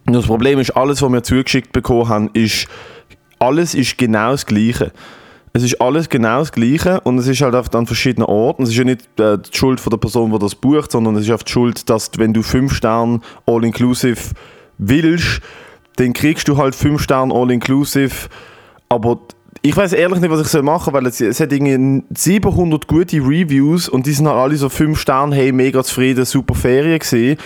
Das 0.05 0.27
Problem 0.27 0.59
ist, 0.59 0.71
alles, 0.71 1.01
was 1.01 1.11
wir 1.11 1.23
zugeschickt 1.23 1.73
bekommen 1.73 2.07
haben, 2.07 2.29
ist, 2.33 2.67
alles 3.39 3.75
ist 3.75 3.97
genau 3.97 4.31
das 4.31 4.45
Gleiche. 4.45 4.91
Es 5.51 5.63
ist 5.63 5.81
alles 5.81 6.09
genau 6.09 6.39
das 6.39 6.51
Gleiche 6.51 7.01
und 7.01 7.17
es 7.17 7.27
ist 7.27 7.41
halt 7.41 7.55
oft 7.55 7.73
an 7.75 7.85
verschiedenen 7.85 8.27
Orten. 8.27 8.63
Es 8.63 8.69
ist 8.69 8.75
ja 8.75 8.83
nicht 8.83 9.19
äh, 9.19 9.37
die 9.37 9.57
Schuld 9.57 9.79
von 9.79 9.91
der 9.91 9.97
Person, 9.97 10.31
die 10.31 10.39
das 10.39 10.55
bucht, 10.55 10.91
sondern 10.91 11.15
es 11.15 11.23
ist 11.23 11.31
oft 11.31 11.47
die 11.47 11.51
Schuld, 11.51 11.89
dass 11.89 12.11
wenn 12.17 12.33
du 12.33 12.43
5 12.43 12.73
Sterne 12.73 13.19
All-Inclusive 13.45 14.35
willst, 14.77 15.41
dann 15.95 16.13
kriegst 16.13 16.47
du 16.47 16.57
halt 16.57 16.75
5 16.75 17.01
Sterne 17.01 17.33
All-Inclusive, 17.33 18.27
aber 18.89 19.19
ich 19.61 19.75
weiß 19.75 19.93
ehrlich 19.93 20.19
nicht, 20.19 20.29
was 20.29 20.41
ich 20.41 20.47
soll 20.47 20.61
machen, 20.61 20.93
weil 20.93 21.05
es, 21.07 21.19
es 21.21 21.39
hat 21.39 21.51
irgendwie 21.51 22.03
700 22.15 22.87
gute 22.87 23.17
Reviews 23.17 23.89
und 23.89 24.05
die 24.05 24.11
sind 24.11 24.27
halt 24.27 24.37
alle 24.37 24.55
so 24.57 24.69
5 24.69 24.99
Sterne, 24.99 25.35
hey, 25.35 25.51
mega 25.51 25.83
zufrieden, 25.83 26.25
super 26.25 26.55
Ferien 26.55 26.99
gesehen. 26.99 27.37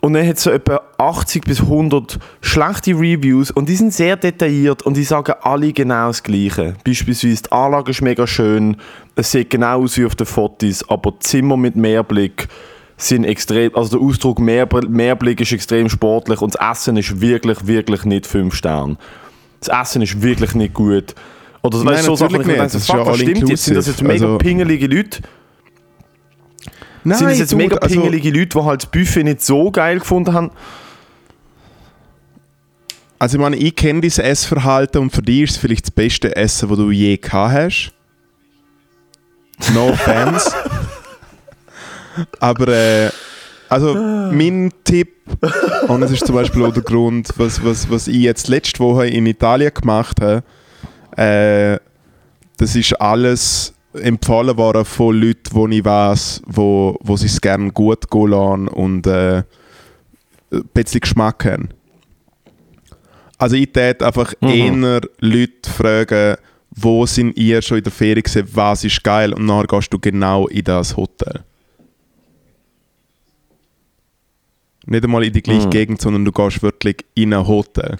Und 0.00 0.12
dann 0.12 0.28
hat 0.28 0.36
es 0.36 0.42
so 0.42 0.50
etwa 0.50 0.82
80 0.98 1.44
bis 1.44 1.60
100 1.60 2.18
schlechte 2.42 2.90
Reviews 2.90 3.50
und 3.50 3.70
die 3.70 3.74
sind 3.74 3.94
sehr 3.94 4.16
detailliert 4.16 4.82
und 4.82 4.98
die 4.98 5.02
sagen 5.02 5.32
alle 5.40 5.72
genau 5.72 6.08
das 6.08 6.22
Gleiche. 6.22 6.74
Beispielsweise 6.84 7.44
die 7.44 7.52
Anlage 7.52 7.90
ist 7.90 8.02
mega 8.02 8.26
schön, 8.26 8.76
es 9.16 9.32
sieht 9.32 9.48
genau 9.48 9.82
aus 9.82 9.96
wie 9.96 10.04
auf 10.04 10.14
den 10.14 10.26
Fotos, 10.26 10.86
aber 10.90 11.18
Zimmer 11.20 11.56
mit 11.56 11.74
Mehrblick 11.74 12.48
sind 12.98 13.24
extrem, 13.24 13.74
also 13.74 13.96
der 13.96 14.06
Ausdruck 14.06 14.38
Mehr, 14.40 14.68
Mehrblick 14.86 15.40
ist 15.40 15.52
extrem 15.52 15.88
sportlich 15.88 16.42
und 16.42 16.54
das 16.54 16.70
Essen 16.82 16.98
ist 16.98 17.22
wirklich, 17.22 17.66
wirklich 17.66 18.04
nicht 18.04 18.26
5 18.26 18.54
Sterne. 18.54 18.98
Das 19.68 19.88
Essen 19.90 20.02
ist 20.02 20.20
wirklich 20.22 20.54
nicht 20.54 20.74
gut. 20.74 21.14
Oder 21.62 21.78
Nein, 21.78 21.94
weißt, 21.94 22.04
so 22.04 22.16
Sachen, 22.16 22.36
nicht. 22.38 22.46
denke, 22.48 22.62
Das 22.62 22.86
fuck, 22.86 23.06
was 23.06 23.16
stimmt 23.18 23.48
jetzt? 23.48 23.64
Sind 23.64 23.74
das 23.76 23.86
jetzt 23.86 24.02
mega. 24.02 24.12
Also- 24.26 24.38
pingelige 24.38 24.86
Leute? 24.86 25.20
Nein, 27.06 27.18
Sind 27.18 27.30
das 27.30 27.38
jetzt 27.38 27.54
mega 27.54 27.76
also- 27.76 27.94
pingelige 28.00 28.30
Leute, 28.30 28.58
die 28.58 28.64
halt 28.64 28.82
das 28.82 28.90
Buffet 28.90 29.24
nicht 29.24 29.42
so 29.42 29.70
geil 29.70 29.98
gefunden 29.98 30.32
haben? 30.32 30.50
Also 33.18 33.36
ich 33.36 33.40
meine, 33.42 33.56
ich 33.56 33.74
kenne 33.76 34.00
dein 34.02 34.10
Essverhalten 34.24 35.00
und 35.00 35.10
für 35.10 35.22
dich 35.22 35.42
ist 35.42 35.50
es 35.52 35.56
vielleicht 35.58 35.84
das 35.86 35.90
beste 35.90 36.36
Essen, 36.36 36.68
das 36.68 36.76
du 36.78 36.90
je 36.90 37.16
gehabt 37.16 37.52
hast. 37.54 37.92
No 39.72 39.88
offense. 39.90 40.52
Aber 42.40 42.68
äh, 42.68 43.10
also 43.74 43.94
mein 43.94 44.70
Tipp, 44.84 45.16
und 45.88 46.02
es 46.02 46.12
ist 46.12 46.26
zum 46.26 46.36
Beispiel 46.36 46.64
auch 46.64 46.72
der 46.72 46.84
Grund, 46.84 47.28
was, 47.36 47.64
was, 47.64 47.90
was 47.90 48.06
ich 48.06 48.18
jetzt 48.18 48.46
letzte 48.46 48.78
Woche 48.78 49.08
in 49.08 49.26
Italien 49.26 49.72
gemacht 49.74 50.20
habe, 50.20 50.44
äh, 51.16 51.80
das 52.56 52.76
ist 52.76 52.92
alles 53.00 53.74
empfohlen 53.94 54.56
worden 54.56 54.84
von 54.84 55.20
Leuten, 55.20 55.70
die 55.70 55.78
ich 55.78 55.84
weiß, 55.84 56.42
wo, 56.46 56.96
wo 57.02 57.16
sie 57.16 57.26
es 57.26 57.40
gerne 57.40 57.72
gut 57.72 58.08
gehen 58.08 58.28
lassen 58.28 58.68
und 58.68 59.08
äh, 59.08 59.38
ein 60.52 60.64
bisschen 60.72 61.00
Geschmack 61.00 61.44
haben. 61.44 61.70
Also 63.38 63.56
ich 63.56 63.72
täte 63.72 64.06
einfach 64.06 64.34
eher 64.40 65.00
Leute 65.18 65.68
fragen, 65.68 66.36
wo 66.70 67.06
sind 67.06 67.36
ihr 67.36 67.60
schon 67.60 67.78
in 67.78 67.84
der 67.84 67.92
Ferien 67.92 68.22
gewesen, 68.22 68.48
was 68.52 68.84
ist 68.84 69.02
geil 69.02 69.32
und 69.32 69.46
nachher 69.46 69.66
gehst 69.66 69.92
du 69.92 69.98
genau 69.98 70.46
in 70.46 70.62
das 70.62 70.96
Hotel. 70.96 71.42
Nicht 74.86 75.04
einmal 75.04 75.24
in 75.24 75.32
die 75.32 75.42
gleiche 75.42 75.68
Gegend, 75.68 76.00
sondern 76.00 76.24
du 76.24 76.32
gehst 76.32 76.62
wirklich 76.62 77.04
in 77.14 77.32
ein 77.32 77.46
Hotel. 77.46 77.98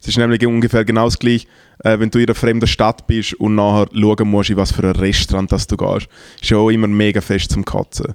Es 0.00 0.08
ist 0.08 0.18
nämlich 0.18 0.46
ungefähr 0.46 0.84
genau 0.84 1.06
das 1.06 1.18
gleiche, 1.18 1.46
äh, 1.82 1.98
wenn 1.98 2.10
du 2.10 2.18
in 2.18 2.26
einer 2.26 2.34
fremden 2.34 2.66
Stadt 2.66 3.06
bist 3.06 3.34
und 3.34 3.54
nachher 3.54 3.88
schauen 3.92 4.28
musst, 4.28 4.50
in 4.50 4.56
was 4.56 4.70
für 4.70 4.82
ein 4.82 4.96
Restaurant 4.96 5.50
das 5.50 5.66
du 5.66 5.76
gehst. 5.76 6.08
Ist 6.40 6.50
ja 6.50 6.58
auch 6.58 6.68
immer 6.68 6.86
mega 6.86 7.20
fest 7.20 7.50
zum 7.50 7.64
Kotzen. 7.64 8.14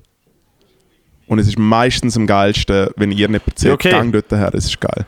Und 1.27 1.39
es 1.39 1.47
ist 1.47 1.59
meistens 1.59 2.15
am 2.15 2.27
geilsten, 2.27 2.89
wenn 2.95 3.11
ihr 3.11 3.27
nicht 3.27 3.47
erzählt, 3.47 3.73
okay. 3.73 3.91
gang 3.91 4.11
dort 4.11 4.31
her, 4.31 4.51
es 4.53 4.65
ist 4.65 4.79
geil. 4.79 5.05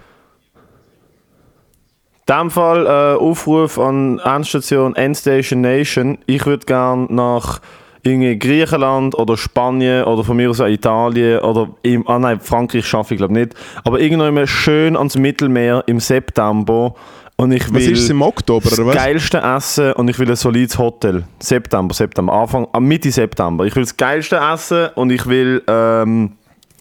In 2.27 2.36
diesem 2.36 2.51
Fall 2.51 2.86
äh, 2.86 3.19
Aufruf 3.19 3.77
an 3.77 4.19
Endstation 4.19 4.95
Endstation 4.95 5.62
Nation. 5.62 6.17
Ich 6.27 6.45
würde 6.45 6.65
gerne 6.65 7.08
nach 7.10 7.60
irgendwie 8.03 8.37
Griechenland 8.39 9.15
oder 9.15 9.37
Spanien 9.37 10.05
oder 10.05 10.23
von 10.23 10.35
mir 10.35 10.49
aus 10.49 10.59
auch 10.59 10.67
Italien 10.67 11.39
oder 11.39 11.69
im, 11.83 12.07
ah 12.07 12.19
nein, 12.19 12.39
Frankreich 12.39 12.85
schaffe 12.85 13.13
ich 13.13 13.19
glaube 13.19 13.33
nicht. 13.33 13.53
Aber 13.83 13.99
irgendwann 13.99 14.47
schön 14.47 14.97
ans 14.97 15.17
Mittelmeer 15.17 15.83
im 15.87 15.99
September 15.99 16.95
und 17.37 17.51
ich 17.51 17.63
Was 17.63 17.73
will 17.73 17.91
ist 17.91 18.03
es 18.03 18.09
im 18.09 18.21
Oktober, 18.21 18.69
das 18.69 18.79
oder 18.79 18.89
was? 18.89 18.95
geilste 18.95 19.39
Essen 19.39 19.93
und 19.93 20.09
ich 20.09 20.19
will 20.19 20.29
ein 20.29 20.35
solides 20.35 20.77
Hotel. 20.77 21.23
September, 21.39 21.93
September, 21.93 22.33
Anfang, 22.33 22.67
ah, 22.71 22.79
Mitte 22.79 23.11
September. 23.11 23.65
Ich 23.65 23.75
will 23.75 23.83
das 23.83 23.97
geilste 23.97 24.37
Essen 24.37 24.89
und 24.95 25.11
ich 25.11 25.25
will 25.25 25.61
ähm, 25.67 26.33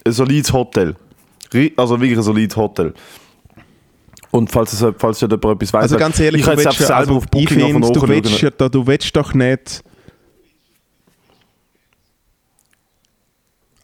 ein 0.05 0.13
solides 0.13 0.53
Hotel. 0.53 0.97
Also 1.77 2.01
wirklich 2.01 2.19
ein 2.19 2.23
solides 2.23 2.57
Hotel. 2.57 2.95
Und 4.31 4.51
falls, 4.51 4.73
es, 4.73 4.95
falls 4.99 5.21
jemand 5.21 5.45
etwas 5.45 5.73
weiß, 5.73 5.83
Also 5.83 5.97
ganz 5.97 6.21
ehrlich, 6.21 6.43
ich 6.43 6.47
kann 6.47 6.59
jetzt 6.59 6.79
ja, 6.79 6.87
selber 6.87 6.97
also 6.97 7.17
auf 7.17 7.25
ich 7.25 7.31
Booking 7.31 7.73
find, 7.73 7.85
auf 7.85 7.93
du 7.93 8.09
willst, 8.09 8.41
ja, 8.41 8.51
du 8.51 8.87
willst 8.87 9.17
doch 9.17 9.35
nicht... 9.35 9.83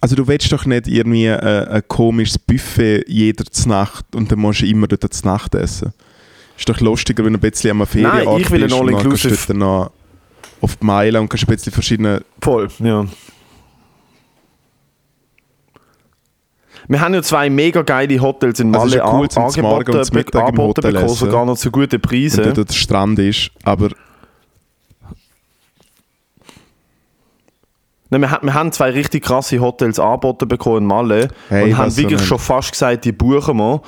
Also 0.06 0.14
du 0.14 0.28
willst 0.28 0.52
doch 0.52 0.64
nicht 0.66 0.86
irgendwie 0.86 1.26
äh, 1.26 1.66
ein 1.68 1.82
komisches 1.88 2.38
Buffet 2.38 3.02
jeder 3.08 3.42
Nacht 3.66 4.04
und 4.14 4.30
dann 4.30 4.38
musst 4.38 4.60
du 4.60 4.66
immer 4.66 4.86
dort 4.86 5.12
zur 5.12 5.32
Nacht 5.32 5.56
essen. 5.56 5.92
Ist 6.56 6.68
doch 6.68 6.78
lustiger, 6.80 7.24
wenn 7.24 7.32
du 7.32 7.40
ein 7.40 7.50
bisschen 7.50 7.72
am 7.72 7.84
Ferienort 7.84 8.24
Nein, 8.24 8.40
ich 8.40 8.48
will 8.52 8.62
ein 8.62 8.68
bist 8.68 8.78
und 8.80 8.86
dann 8.86 9.02
kannst 9.02 9.24
du 9.24 9.28
All-Inclusive. 9.30 9.46
dort 9.48 9.58
noch 9.58 9.90
auf 10.60 10.76
die 10.76 10.86
Meile 10.86 11.20
und 11.20 11.28
kannst 11.28 11.42
ein 11.48 11.52
bisschen 11.56 11.72
verschiedene... 11.72 12.22
Voll, 12.40 12.68
ja. 12.78 13.04
Wir 16.86 17.00
haben 17.00 17.14
ja 17.14 17.22
zwei 17.22 17.50
mega 17.50 17.82
geile 17.82 18.20
Hotels 18.20 18.60
in 18.60 18.72
Also 18.72 18.86
Malle 18.86 18.98
ja 18.98 19.12
cool, 19.12 19.24
an- 19.36 19.50
zum 19.50 19.62
Morgen 19.62 19.90
und 19.90 19.96
angeboten, 19.96 20.04
zum 20.04 20.16
Mittag 20.18 20.34
im 20.40 20.46
angeboten 20.46 20.68
Hotel 20.84 20.92
bekommen, 20.92 21.14
sogar 21.16 21.44
noch 21.46 21.56
zu 21.58 21.72
guten 21.72 21.90
Wenn 21.90 22.00
Preisen. 22.00 22.54
dort 22.54 22.68
der 22.68 22.74
Strand 22.74 23.18
ist, 23.18 23.50
aber 23.64 23.88
Nein, 28.10 28.20
wir, 28.20 28.38
wir 28.42 28.54
haben 28.54 28.72
zwei 28.72 28.90
richtig 28.90 29.24
krasse 29.24 29.58
Hotels 29.60 29.98
angeboten 29.98 30.46
bekommen 30.48 30.78
in 30.78 30.86
Malle 30.86 31.28
Hey, 31.48 31.64
und 31.72 31.76
haben 31.78 31.96
wirklich 31.96 32.24
schon 32.24 32.38
fast 32.38 32.72
gesagt, 32.72 33.04
die 33.04 33.12
buchen 33.12 33.56
wir. 33.56 33.82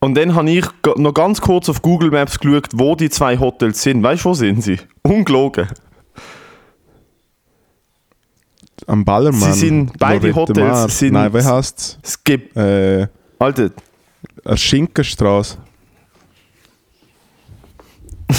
Und 0.00 0.14
dann 0.16 0.34
habe 0.34 0.50
ich 0.50 0.64
noch 0.96 1.12
ganz 1.14 1.40
kurz 1.40 1.68
auf 1.68 1.82
Google 1.82 2.10
Maps 2.10 2.38
geschaut, 2.38 2.68
wo 2.74 2.94
die 2.94 3.10
zwei 3.10 3.38
Hotels 3.38 3.82
sind. 3.82 4.02
Weißt 4.02 4.24
du, 4.24 4.28
wo 4.28 4.34
sind 4.34 4.62
sie? 4.62 4.78
Ungelogen. 5.02 5.66
am 8.86 9.04
Ballermann... 9.04 9.52
Sie 9.52 9.58
sind- 9.66 9.98
beide 9.98 10.28
Lorette 10.28 10.40
Hotels 10.40 10.58
Mar. 10.68 10.88
sind- 10.88 11.12
Nein, 11.14 11.34
wie 11.34 11.42
heisst 11.44 11.98
Es 12.02 12.22
gibt. 12.22 12.56
Äh, 12.56 13.08
Alter, 13.38 13.70
eine 14.44 14.56
Schinkenstraße. 14.56 15.58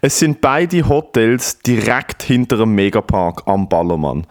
es 0.00 0.18
sind 0.18 0.40
beide 0.40 0.88
Hotels 0.88 1.58
direkt 1.60 2.22
hinter 2.22 2.56
dem 2.56 2.74
Megapark 2.74 3.42
am 3.46 3.68
Ballermann. 3.68 4.26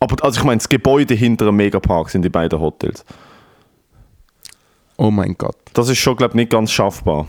Aber 0.00 0.24
also 0.24 0.40
ich 0.40 0.44
meine, 0.44 0.58
das 0.58 0.68
Gebäude 0.68 1.14
hinter 1.14 1.46
dem 1.46 1.56
Megapark 1.56 2.10
sind 2.10 2.22
die 2.24 2.28
beiden 2.28 2.58
Hotels. 2.58 3.04
Oh 4.96 5.10
mein 5.10 5.34
Gott. 5.38 5.56
Das 5.74 5.88
ist 5.88 5.98
schon, 5.98 6.16
glaube 6.16 6.32
ich, 6.32 6.36
nicht 6.36 6.50
ganz 6.50 6.70
schaffbar. 6.72 7.26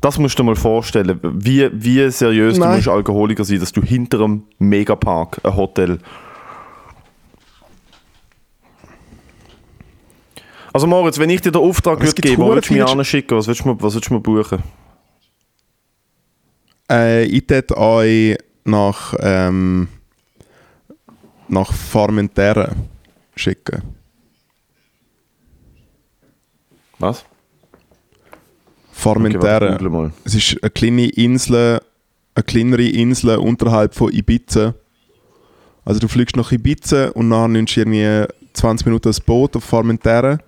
Das 0.00 0.18
musst 0.18 0.38
du 0.38 0.42
dir 0.42 0.48
mal 0.48 0.56
vorstellen, 0.56 1.18
wie, 1.22 1.68
wie 1.72 2.10
seriös 2.10 2.54
du 2.54 2.60
Nein. 2.60 2.76
musst 2.76 2.88
Alkoholiker 2.88 3.44
sein, 3.44 3.60
dass 3.60 3.72
du 3.72 3.82
hinter 3.82 4.20
einem 4.20 4.44
Megapark 4.58 5.40
ein 5.44 5.56
Hotel. 5.56 5.98
Also 10.72 10.86
Moritz, 10.86 11.18
wenn 11.18 11.30
ich 11.30 11.40
dir 11.40 11.50
den 11.52 11.62
Auftrag 11.62 12.00
würde 12.00 12.20
geben, 12.20 12.42
wo 12.42 12.48
würdest 12.48 12.68
du 12.70 12.74
viele- 12.74 12.86
anschicken? 12.86 13.36
Was 13.36 13.46
würdest 13.46 13.64
du 13.64 13.68
mir, 13.70 13.82
was 13.82 13.94
würdest 13.94 14.10
du 14.10 14.14
mir 14.14 14.20
buchen? 14.20 14.62
Äh, 16.90 17.24
ich 17.24 17.48
würde 17.48 17.76
euch 17.76 18.38
nach, 18.64 19.14
ähm, 19.20 19.88
nach 21.48 21.72
Formentera 21.72 22.72
schicken. 23.34 23.82
Was? 26.98 27.24
Formentera. 28.92 29.78
warte, 29.80 30.12
es 30.24 30.34
ist 30.34 30.62
eine 30.62 30.70
kleine 30.70 31.08
Insel, 31.10 31.80
eine 32.34 32.42
kleinere 32.42 32.88
Insel 32.88 33.36
unterhalb 33.36 33.94
von 33.94 34.12
Ibiza. 34.12 34.74
Also 35.84 36.00
du 36.00 36.08
fliegst 36.08 36.36
nach 36.36 36.50
Ibiza 36.50 37.10
und 37.10 37.30
dann 37.30 37.52
nimmst 37.52 37.76
du 37.76 37.80
irgendwie 37.80 38.26
20 38.54 38.86
Minuten 38.86 39.08
das 39.08 39.20
Boot 39.20 39.56
auf 39.56 39.64
Formentera. 39.64 40.38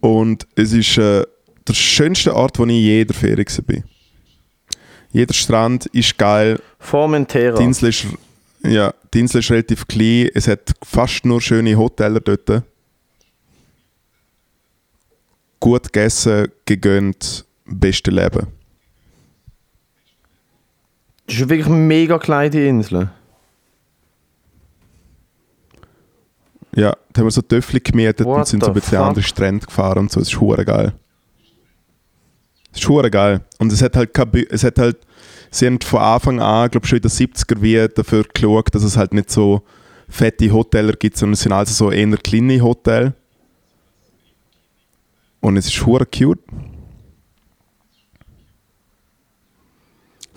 Und 0.00 0.46
es 0.54 0.72
ist 0.72 0.98
äh, 0.98 1.24
der 1.66 1.74
schönste 1.74 2.34
Ort, 2.34 2.58
wo 2.58 2.64
ich 2.64 2.70
je 2.70 3.00
in 3.00 3.08
der 3.08 3.16
Ferien 3.16 3.46
war. 3.66 3.95
Jeder 5.16 5.32
Strand 5.32 5.86
ist 5.86 6.18
geil, 6.18 6.60
Formentera. 6.78 7.56
Die 7.56 7.64
Insel 7.64 7.88
ist, 7.88 8.06
ja, 8.62 8.92
die 9.14 9.20
Insel 9.20 9.38
ist 9.38 9.50
relativ 9.50 9.88
klein. 9.88 10.28
Es 10.34 10.46
hat 10.46 10.74
fast 10.84 11.24
nur 11.24 11.40
schöne 11.40 11.74
Hotels 11.74 12.20
dort. 12.22 12.62
Gut 15.58 15.84
gegessen, 15.84 16.48
gegönnt, 16.66 17.46
beste 17.64 18.10
Leben. 18.10 18.48
Das 21.26 21.36
ist 21.36 21.48
wirklich 21.48 21.66
eine 21.66 21.76
mega 21.76 22.18
kleine 22.18 22.66
Insel. 22.66 23.10
Ja, 26.74 26.94
da 27.14 27.20
haben 27.20 27.26
wir 27.26 27.30
so 27.30 27.40
Töffel 27.40 27.80
gemietet 27.80 28.26
What 28.26 28.40
und 28.40 28.48
sind 28.48 28.62
so 28.62 28.66
ein 28.66 28.74
bisschen 28.74 28.98
fuck? 28.98 29.06
andere 29.06 29.24
Strände 29.24 29.64
gefahren 29.64 30.00
und 30.00 30.12
so. 30.12 30.20
Es 30.20 30.28
ist 30.28 30.38
hure 30.38 30.66
geil. 30.66 30.92
Es 32.70 32.80
ist 32.80 32.88
hure 32.90 33.10
geil. 33.10 33.40
Und 33.58 33.72
es 33.72 33.80
hat 33.80 33.96
halt 33.96 34.10
es 34.50 34.62
hat 34.62 34.78
halt, 34.78 35.05
sie 35.56 35.66
haben 35.66 35.80
von 35.80 36.00
Anfang 36.00 36.40
an, 36.40 36.70
glaube 36.70 36.86
schon 36.86 36.98
in 36.98 37.02
den 37.02 37.10
70er 37.10 37.62
wie 37.62 37.88
dafür 37.94 38.24
geschaut, 38.32 38.74
dass 38.74 38.82
es 38.82 38.96
halt 38.96 39.14
nicht 39.14 39.30
so 39.30 39.62
fette 40.08 40.52
Hotels 40.52 40.98
gibt, 40.98 41.16
sondern 41.16 41.34
es 41.34 41.40
sind 41.40 41.52
also 41.52 41.72
so 41.72 41.90
eher 41.90 42.16
kleine 42.18 42.60
Hotels. 42.62 43.12
Und 45.40 45.56
es 45.56 45.66
ist 45.66 45.86
hure 45.86 46.06
cute. 46.06 46.40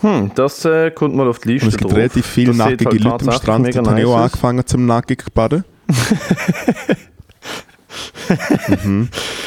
Hm, 0.01 0.31
das 0.35 0.63
äh, 0.65 0.91
kommt 0.91 1.15
mal 1.15 1.27
auf 1.27 1.39
die 1.39 1.49
Liste 1.53 1.65
Und 1.67 1.73
es 1.73 1.77
gibt 1.77 1.91
drauf. 1.91 1.97
relativ 1.97 2.25
viele 2.25 2.47
Das 2.49 2.57
nackige 2.57 2.89
halt 2.89 3.03
Leute 3.03 3.25
am 3.25 3.31
Strand. 3.33 3.65
habe 3.65 3.69
ich 3.69 3.79
auch 3.79 3.91
nice 3.91 4.05
aus. 4.05 4.21
angefangen 4.21 4.65
zum 4.65 4.85
nackig 4.85 5.23
zu 5.25 5.31
baden. 5.31 5.65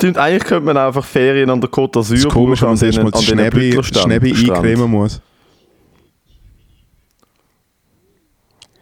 Stimmt, 0.00 0.16
eigentlich 0.16 0.44
könnte 0.44 0.64
man 0.64 0.78
einfach 0.78 1.04
Ferien 1.04 1.50
an 1.50 1.60
der 1.60 1.68
Côte 1.68 1.98
d'Azur 1.98 2.14
ist 2.14 2.28
komisch, 2.30 2.62
wenn 2.62 2.68
man 2.68 2.78
das 2.78 2.82
erste 2.84 3.02
Mal 3.02 3.10
das 3.10 3.22
Schnäbi, 3.22 3.78
Schnäbi 3.82 4.30
eincremen 4.30 4.90
muss. 4.90 5.20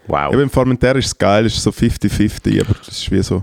Wow. 0.07 0.31
Ja, 0.31 0.39
beim 0.39 0.49
Formentera 0.49 0.97
ist 0.97 1.07
es 1.07 1.19
geil, 1.19 1.47
es 1.47 1.57
ist 1.57 1.64
so 1.64 1.71
50-50, 1.71 2.61
aber 2.61 2.77
es 2.83 2.89
ist 2.89 3.11
wie 3.11 3.21
so... 3.21 3.43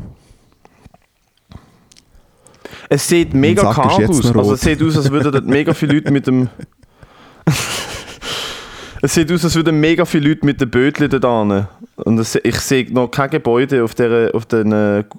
Es 2.87 3.05
sieht 3.05 3.33
mega 3.33 3.73
karg 3.73 4.09
aus. 4.09 4.25
Also 4.33 4.53
es 4.53 4.61
sieht 4.61 4.81
aus, 4.81 4.95
als 4.95 5.11
würden 5.11 5.33
dort 5.33 5.45
mega 5.45 5.73
viele 5.73 5.95
Leute 5.95 6.11
mit 6.11 6.27
dem... 6.27 6.47
es 9.05 9.13
sieht 9.13 9.31
aus, 9.31 9.43
als 9.43 9.55
würden 9.55 9.79
mega 9.79 10.05
viele 10.05 10.29
Leute 10.29 10.45
mit 10.45 10.59
den 10.59 10.69
Bötchen 10.69 11.09
da. 11.09 11.69
Und 11.95 12.19
es, 12.19 12.35
ich 12.35 12.59
sehe 12.59 12.91
noch 12.91 13.09
kein 13.09 13.29
Gebäude 13.29 13.83
auf, 13.83 13.95
der, 13.95 14.33
auf, 14.33 14.45
den, 14.45 14.73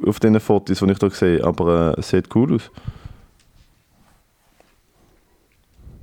auf 0.07 0.21
den 0.21 0.39
Fotos, 0.41 0.79
die 0.79 0.91
ich 0.91 0.99
hier 0.99 1.11
sehe, 1.11 1.45
aber 1.45 1.95
äh, 1.97 2.01
es 2.01 2.09
sieht 2.11 2.35
cool 2.35 2.55
aus. 2.55 2.71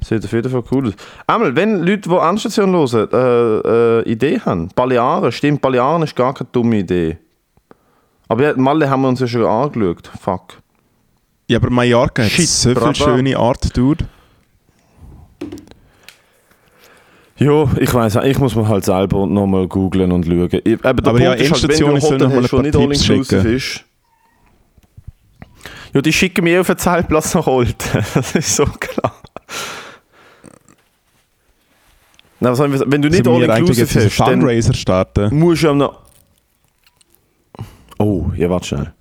Sieht 0.02 0.26
auf 0.26 0.32
jeden 0.32 0.52
Fall 0.52 0.64
cool 0.72 0.88
aus. 0.88 0.94
Einmal, 1.28 1.56
wenn 1.56 1.84
Leute, 1.84 2.10
die 2.10 2.16
Anstation 2.16 2.74
hören, 2.74 3.10
äh, 3.12 4.02
äh, 4.02 4.12
Idee 4.12 4.40
haben, 4.40 4.70
Balearen, 4.76 5.32
stimmt, 5.32 5.62
Balearen 5.62 6.04
ist 6.04 6.16
gar 6.16 6.34
keine 6.34 6.50
dumme 6.52 6.80
Idee. 6.80 7.18
Aber 8.28 8.44
ja, 8.44 8.54
Malle 8.56 8.90
haben 8.90 9.02
wir 9.02 9.10
uns 9.10 9.20
ja 9.20 9.28
schon 9.28 9.46
angeschaut. 9.46 10.10
Fuck. 10.22 10.62
Ja, 11.48 11.60
aber 11.60 11.70
Mallorca 11.70 12.24
hat 12.24 12.32
Shit, 12.32 12.48
so 12.48 12.70
viel 12.70 12.76
brava. 12.76 12.94
schöne 12.94 13.38
Art, 13.38 13.76
Dude. 13.76 14.06
Ja, 17.38 17.68
ich 17.80 17.94
weiß 17.94 18.18
ich 18.26 18.38
muss 18.38 18.56
mir 18.56 18.68
halt 18.68 18.86
selber 18.86 19.26
nochmal 19.26 19.68
googlen 19.68 20.12
und 20.12 20.26
schauen. 20.26 20.50
Ich, 20.52 20.66
eben, 20.66 20.82
der 20.82 21.08
Aber 21.08 21.20
ja, 21.20 21.34
ist 21.34 21.52
halt, 21.52 21.68
wenn 21.68 21.80
du 21.80 21.88
ein 21.88 22.02
Hotel 22.02 22.28
mal 22.28 22.44
hast, 22.44 22.54
ein 22.54 22.72
das 22.72 22.76
nicht 22.76 22.76
all 22.76 23.14
inclusive 23.14 23.50
ist. 23.50 23.86
Ja, 25.94 26.02
die 26.02 26.14
schicken 26.14 26.44
mir 26.44 26.62
auf 26.62 26.68
den 26.68 26.78
Zeltplatz 26.78 27.34
nach 27.34 27.48
Olten. 27.48 28.06
Das 28.14 28.36
ist 28.36 28.56
so 28.56 28.66
klar. 28.66 29.16
Na, 32.40 32.52
was 32.52 32.58
sollen 32.58 32.74
wir? 32.74 32.84
Wenn 32.86 33.02
du 33.02 33.10
nicht 33.10 33.26
Sollen 33.26 33.50
all 33.50 33.60
inclusive 33.60 34.06
hast, 34.06 34.14
Fundraiser 34.14 34.74
starten? 34.74 35.38
musst 35.38 35.64
du 35.64 35.68
ja 35.68 35.74
noch... 35.74 36.02
Oh, 38.00 38.32
ja, 38.36 38.50
warte 38.50 38.68
schnell. 38.68 38.94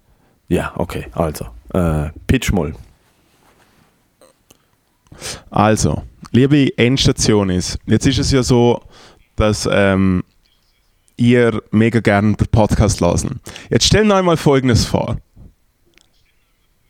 Ja, 0.48 0.72
okay, 0.76 1.06
also. 1.12 1.46
Äh, 1.72 2.10
pitch 2.26 2.52
mal. 2.52 2.74
Also, 5.50 6.02
liebe 6.32 6.76
Endstationis, 6.76 7.78
jetzt 7.86 8.06
ist 8.06 8.18
es 8.18 8.32
ja 8.32 8.42
so, 8.42 8.80
dass 9.36 9.68
ähm, 9.70 10.24
ihr 11.16 11.62
mega 11.70 12.00
gerne 12.00 12.34
den 12.34 12.46
Podcast 12.48 13.00
lassen. 13.00 13.40
Jetzt 13.70 13.86
stell 13.86 14.10
euch 14.10 14.22
mal 14.22 14.36
Folgendes 14.36 14.84
vor. 14.84 15.18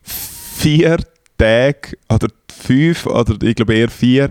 Vier 0.02 0.98
Tage 1.36 1.96
oder 2.08 2.28
fünf 2.50 3.06
oder 3.06 3.34
ich 3.42 3.56
glaube 3.56 3.74
eher 3.74 3.88
vier, 3.88 4.30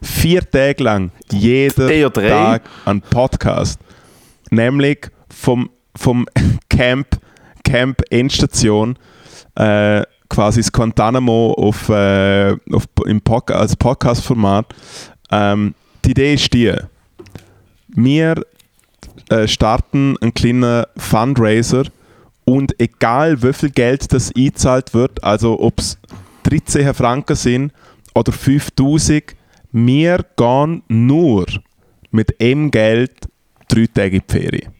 vier 0.00 0.48
Tage 0.48 0.82
lang 0.82 1.10
jeden 1.30 2.12
drei. 2.12 2.28
Tag 2.28 2.62
ein 2.84 3.00
Podcast. 3.02 3.80
Nämlich 4.50 5.10
vom, 5.28 5.70
vom 5.96 6.26
Camp, 6.70 7.18
Camp 7.64 8.02
Endstation 8.10 8.96
äh, 9.56 10.02
quasi 10.32 10.60
das 10.60 10.72
Guantanamo 10.72 11.52
auf, 11.52 11.90
äh, 11.90 12.56
auf, 12.72 12.84
im 13.06 13.20
Pod 13.20 13.50
als 13.50 13.76
Podcast-Format. 13.76 14.66
Ähm, 15.30 15.74
die 16.04 16.12
Idee 16.12 16.34
ist 16.34 16.52
die, 16.54 16.72
wir 17.88 18.42
äh, 19.28 19.46
starten 19.46 20.16
einen 20.20 20.32
kleinen 20.32 20.84
Fundraiser 20.96 21.84
und 22.46 22.80
egal 22.80 23.42
wie 23.42 23.52
viel 23.52 23.70
Geld 23.70 24.10
das 24.12 24.34
eingezahlt 24.34 24.94
wird, 24.94 25.22
also 25.22 25.60
ob 25.60 25.78
es 25.78 25.98
13 26.44 26.94
Franken 26.94 27.36
sind 27.36 27.72
oder 28.14 28.32
5000, 28.32 29.36
wir 29.70 30.24
gehen 30.36 30.82
nur 30.88 31.46
mit 32.10 32.40
dem 32.40 32.70
Geld 32.70 33.28
drei 33.68 33.86
Tage 33.86 34.16
in 34.16 34.22
die 34.26 34.32
Ferien. 34.32 34.71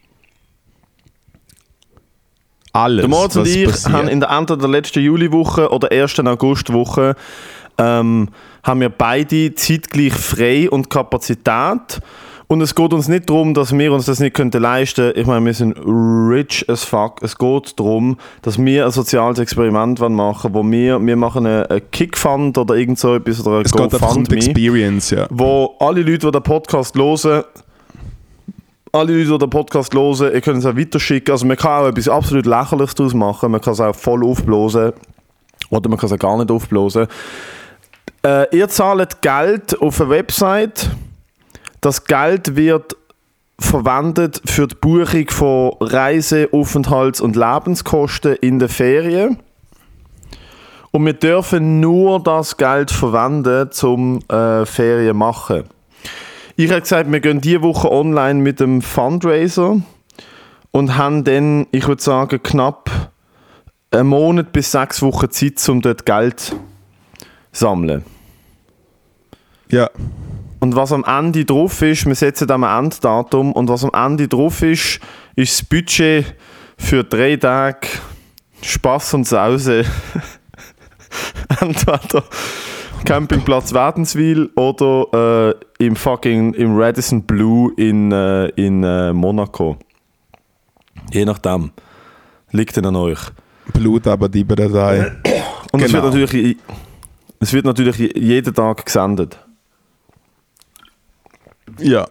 Alles. 2.72 3.02
Der 3.02 3.08
Moritz 3.08 3.36
und 3.36 3.46
ich 3.46 3.64
passiert. 3.66 3.92
haben 3.92 4.08
in 4.08 4.20
der 4.20 4.30
Ende 4.30 4.56
der 4.56 4.68
letzten 4.68 5.00
Juliwoche 5.00 5.70
oder 5.70 5.92
ersten 5.92 6.26
Augustwoche 6.26 7.14
ähm, 7.78 8.28
haben 8.62 8.80
wir 8.80 8.88
beide 8.88 9.54
zeitgleich 9.54 10.14
frei 10.14 10.70
und 10.70 10.88
Kapazität. 10.88 12.00
Und 12.52 12.60
es 12.60 12.74
geht 12.74 12.92
uns 12.92 13.08
nicht 13.08 13.30
darum, 13.30 13.54
dass 13.54 13.72
wir 13.72 13.92
uns 13.94 14.04
das 14.04 14.20
nicht 14.20 14.34
könnten 14.34 14.60
leisten 14.60 15.06
könnten. 15.06 15.20
Ich 15.20 15.26
meine, 15.26 15.46
wir 15.46 15.54
sind 15.54 15.74
rich 15.78 16.68
as 16.68 16.84
fuck. 16.84 17.22
Es 17.22 17.38
geht 17.38 17.78
darum, 17.78 18.18
dass 18.42 18.58
wir 18.58 18.84
ein 18.84 18.90
soziales 18.90 19.38
Experiment 19.38 20.00
wollen 20.00 20.14
machen 20.14 20.52
wo 20.52 20.62
wir, 20.62 21.00
wir 21.00 21.16
machen 21.16 21.46
einen 21.46 21.90
Kickfund 21.92 22.58
oder 22.58 22.74
irgend 22.74 22.98
so 22.98 23.14
etwas 23.14 23.46
oder 23.46 23.58
ein 23.58 23.64
es 23.64 23.72
geht 23.72 23.80
einfach 23.80 24.14
um 24.14 24.24
die 24.24 24.30
GoFundMe 24.30 24.36
Experience, 24.36 25.10
ja. 25.10 25.26
wo 25.30 25.76
alle 25.78 26.02
Leute, 26.02 26.26
die 26.26 26.30
den 26.30 26.42
Podcast 26.42 26.94
hören, 26.94 27.44
alle 28.92 29.12
Leute, 29.16 29.32
die 29.32 29.38
den 29.38 29.50
Podcast 29.50 29.94
hören, 29.94 30.32
ihr 30.34 30.40
könnt 30.42 30.58
es 30.58 30.66
auch 30.66 30.76
weiterschicken. 30.76 31.32
Also 31.32 31.46
man 31.46 31.56
kann 31.56 31.82
auch 31.82 31.88
etwas 31.88 32.08
absolut 32.08 32.44
Lächerliches 32.44 32.94
daraus 32.94 33.14
machen. 33.14 33.50
Man 33.50 33.60
kann 33.60 33.72
es 33.72 33.80
auch 33.80 33.96
voll 33.96 34.24
aufblasen. 34.24 34.92
Oder 35.70 35.88
man 35.88 35.98
kann 35.98 36.08
es 36.08 36.12
auch 36.12 36.18
gar 36.18 36.36
nicht 36.36 36.50
aufblasen. 36.50 37.06
Äh, 38.24 38.56
ihr 38.56 38.68
zahlt 38.68 39.22
Geld 39.22 39.80
auf 39.80 40.00
eine 40.00 40.10
Website. 40.10 40.90
Das 41.80 42.04
Geld 42.04 42.54
wird 42.54 42.96
verwendet 43.58 44.42
für 44.44 44.66
die 44.68 44.74
Buchung 44.74 45.28
von 45.30 45.72
Reise-, 45.80 46.48
Aufenthalts- 46.52 47.20
und 47.20 47.34
Lebenskosten 47.34 48.36
in 48.36 48.58
den 48.58 48.68
Ferien. 48.68 49.38
Und 50.90 51.06
wir 51.06 51.14
dürfen 51.14 51.80
nur 51.80 52.22
das 52.22 52.58
Geld 52.58 52.90
verwenden 52.90 53.70
zum 53.70 54.18
äh, 54.28 54.66
Ferien 54.66 55.16
machen. 55.16 55.64
Ich 56.62 56.70
habe 56.70 56.82
gesagt, 56.82 57.10
wir 57.10 57.18
gehen 57.18 57.40
diese 57.40 57.60
Woche 57.62 57.90
online 57.90 58.38
mit 58.38 58.60
dem 58.60 58.82
Fundraiser 58.82 59.82
und 60.70 60.96
haben 60.96 61.24
dann, 61.24 61.66
ich 61.72 61.88
würde 61.88 62.00
sagen, 62.00 62.40
knapp 62.40 62.88
einen 63.90 64.06
Monat 64.06 64.52
bis 64.52 64.70
sechs 64.70 65.02
Wochen 65.02 65.28
Zeit, 65.28 65.68
um 65.68 65.80
dort 65.80 66.06
Geld 66.06 66.38
zu 66.38 66.60
sammeln. 67.50 68.04
Ja, 69.72 69.90
Und 70.60 70.76
was 70.76 70.92
am 70.92 71.02
Ende 71.02 71.44
drauf 71.44 71.82
ist, 71.82 72.06
wir 72.06 72.14
setzen 72.14 72.48
am 72.52 72.62
Enddatum, 72.62 73.52
und 73.52 73.68
was 73.68 73.82
am 73.82 73.90
Ende 73.92 74.28
drauf 74.28 74.62
ist, 74.62 75.00
ist 75.34 75.58
das 75.58 75.68
Budget 75.68 76.36
für 76.78 77.02
drei 77.02 77.34
Tage 77.34 77.88
Spaß 78.62 79.14
und 79.14 79.26
Sause. 79.26 79.84
Entweder 81.60 82.22
Campingplatz 83.04 83.72
Wädenswil 83.72 84.50
oder 84.56 85.54
äh, 85.80 85.84
im 85.84 85.96
fucking 85.96 86.54
im 86.54 86.78
Radisson 86.78 87.22
Blue 87.22 87.72
in, 87.76 88.12
äh, 88.12 88.46
in 88.50 88.82
äh, 88.84 89.12
Monaco. 89.12 89.76
Je 91.12 91.24
nachdem. 91.24 91.70
Liegt 92.52 92.76
dann 92.76 92.86
an 92.86 92.96
euch. 92.96 93.18
Blut 93.72 94.06
aber 94.06 94.28
die 94.28 94.44
Datei. 94.46 95.12
Und 95.72 95.82
es, 95.82 95.90
Genau. 95.90 96.04
wird 96.04 96.14
natürlich, 96.14 96.56
es 97.40 97.52
wird 97.52 97.64
natürlich 97.64 98.14
jeden 98.16 98.54
Tag 98.54 98.84
gesendet. 98.84 99.38
Ja. 101.78 102.06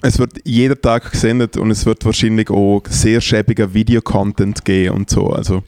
Es 0.00 0.18
wird 0.18 0.32
jeden 0.44 0.80
Tag 0.80 1.10
gesendet 1.12 1.56
und 1.56 1.70
es 1.70 1.86
wird 1.86 2.04
wahrscheinlich 2.04 2.50
auch 2.50 2.82
sehr 2.88 3.20
schäbiger 3.20 3.72
Videocontent 3.72 4.64
geben 4.64 4.96
und 4.96 5.10
so. 5.10 5.28
Also 5.30 5.62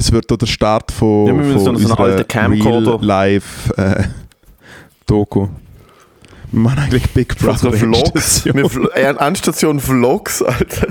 es 0.00 0.10
wird 0.12 0.32
auch 0.32 0.36
der 0.38 0.46
Start 0.46 0.90
von, 0.90 1.26
Ja, 1.26 1.36
wir 1.36 1.52
von 1.52 1.76
so 1.76 1.94
alten 1.94 2.26
Camcorder- 2.26 2.98
Life 3.04 3.74
äh, 3.76 4.04
Doku. 5.06 5.48
Wir 6.52 6.60
machen 6.60 6.78
eigentlich 6.80 7.08
Big 7.10 7.36
Brother 7.38 7.72
Vlogs. 7.72 8.44
Wir 8.44 8.54
Vl- 8.54 8.90
äh, 8.94 9.14
Vlogs, 9.78 10.42
Alter. 10.42 10.88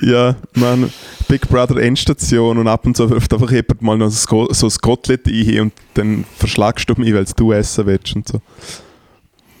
Ja, 0.00 0.36
man, 0.54 0.92
Big 1.28 1.48
Brother 1.48 1.76
Endstation 1.78 2.58
und 2.58 2.68
ab 2.68 2.86
und 2.86 2.96
zu 2.96 3.08
wirft 3.10 3.32
einfach 3.32 3.50
jemand 3.50 3.82
mal 3.82 3.96
noch 3.98 4.10
so, 4.10 4.48
ein 4.66 4.72
Kotelett 4.80 5.26
ein 5.26 5.60
und 5.60 5.72
dann 5.94 6.24
verschlagst 6.38 6.88
du 6.88 6.94
mich, 6.96 7.12
weil 7.14 7.24
du 7.36 7.52
essen 7.52 7.86
willst 7.86 8.14
und 8.16 8.28
so. 8.28 8.40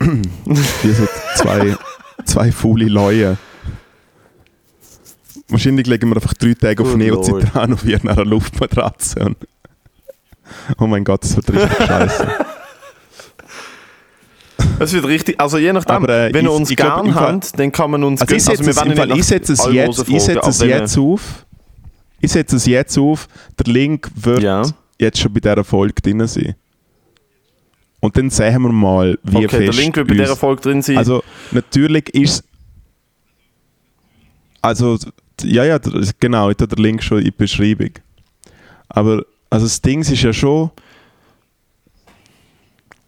Wie 0.00 0.92
so 0.92 1.06
zwei, 1.36 1.76
zwei 2.24 2.52
faule 2.52 2.86
Leute. 2.86 3.36
Wahrscheinlich 5.48 5.86
legen 5.86 6.08
wir 6.10 6.16
einfach 6.16 6.34
drei 6.34 6.54
Tage 6.54 6.82
auf 6.82 6.96
Neocitran 6.96 7.72
auf 7.74 7.84
einer 7.84 8.24
Luftmatratze. 8.24 9.20
Und 9.20 9.36
oh 10.78 10.86
mein 10.86 11.04
Gott, 11.04 11.24
das 11.24 11.36
wird 11.36 11.50
richtig 11.52 11.76
scheiße. 11.86 12.28
Es 14.78 14.92
wird 14.92 15.06
richtig, 15.06 15.40
also 15.40 15.58
je 15.58 15.72
nachdem, 15.72 15.96
Aber, 15.96 16.08
äh, 16.08 16.32
wenn 16.34 16.44
ihr 16.46 16.50
ich- 16.50 16.56
uns 16.56 16.70
ich 16.70 16.76
glaub, 16.76 17.02
gern 17.04 17.14
habt, 17.14 17.58
dann 17.58 17.70
kann 17.72 17.90
man 17.90 18.04
uns 18.04 18.20
Also 18.22 18.34
ich 18.34 18.42
setze 18.44 18.70
es, 18.70 18.78
Fall, 18.78 18.88
nicht 18.88 19.16
ich 19.16 19.24
setze 19.24 19.52
es 19.52 19.58
nach 19.66 19.72
jetzt, 19.72 20.08
ich 20.08 20.22
setze 20.22 20.48
es 20.50 20.60
jetzt 20.60 20.98
auf. 20.98 21.46
Ich 22.20 22.32
setze 22.32 22.56
es 22.56 22.66
jetzt 22.66 22.98
auf. 22.98 23.28
Der 23.58 23.72
Link 23.72 24.08
wird 24.14 24.42
Ja. 24.42 24.62
jetzt 24.98 25.18
schon 25.18 25.32
bei 25.32 25.40
dieser 25.40 25.64
Folge 25.64 25.94
drin 26.00 26.26
sein. 26.26 26.54
Und 28.00 28.16
dann 28.16 28.30
sehen 28.30 28.62
wir 28.62 28.72
mal, 28.72 29.18
wie 29.22 29.36
Okay, 29.38 29.48
fest 29.48 29.62
der 29.62 29.72
Link 29.84 29.96
wird 29.96 30.08
bei 30.08 30.14
dieser 30.14 30.36
Folge 30.36 30.62
drin 30.62 30.82
sein. 30.82 30.98
Also 30.98 31.22
natürlich 31.50 32.08
ist 32.14 32.44
also 34.60 34.98
ja 35.44 35.64
ja 35.64 35.78
der- 35.78 36.02
genau, 36.20 36.50
ich 36.50 36.56
tue 36.56 36.68
der 36.68 36.78
Link 36.78 37.02
schon 37.02 37.18
in 37.18 37.24
die 37.24 37.30
Beschreibung. 37.30 37.90
Aber 38.88 39.24
also 39.50 39.66
das 39.66 39.80
Ding 39.82 40.00
ist 40.00 40.22
ja 40.22 40.32
schon 40.32 40.70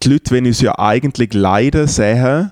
die 0.03 0.09
Leute 0.09 0.31
wollen 0.31 0.45
uns 0.45 0.61
ja 0.61 0.77
eigentlich 0.77 1.33
leiden 1.33 1.87
sehen, 1.87 2.51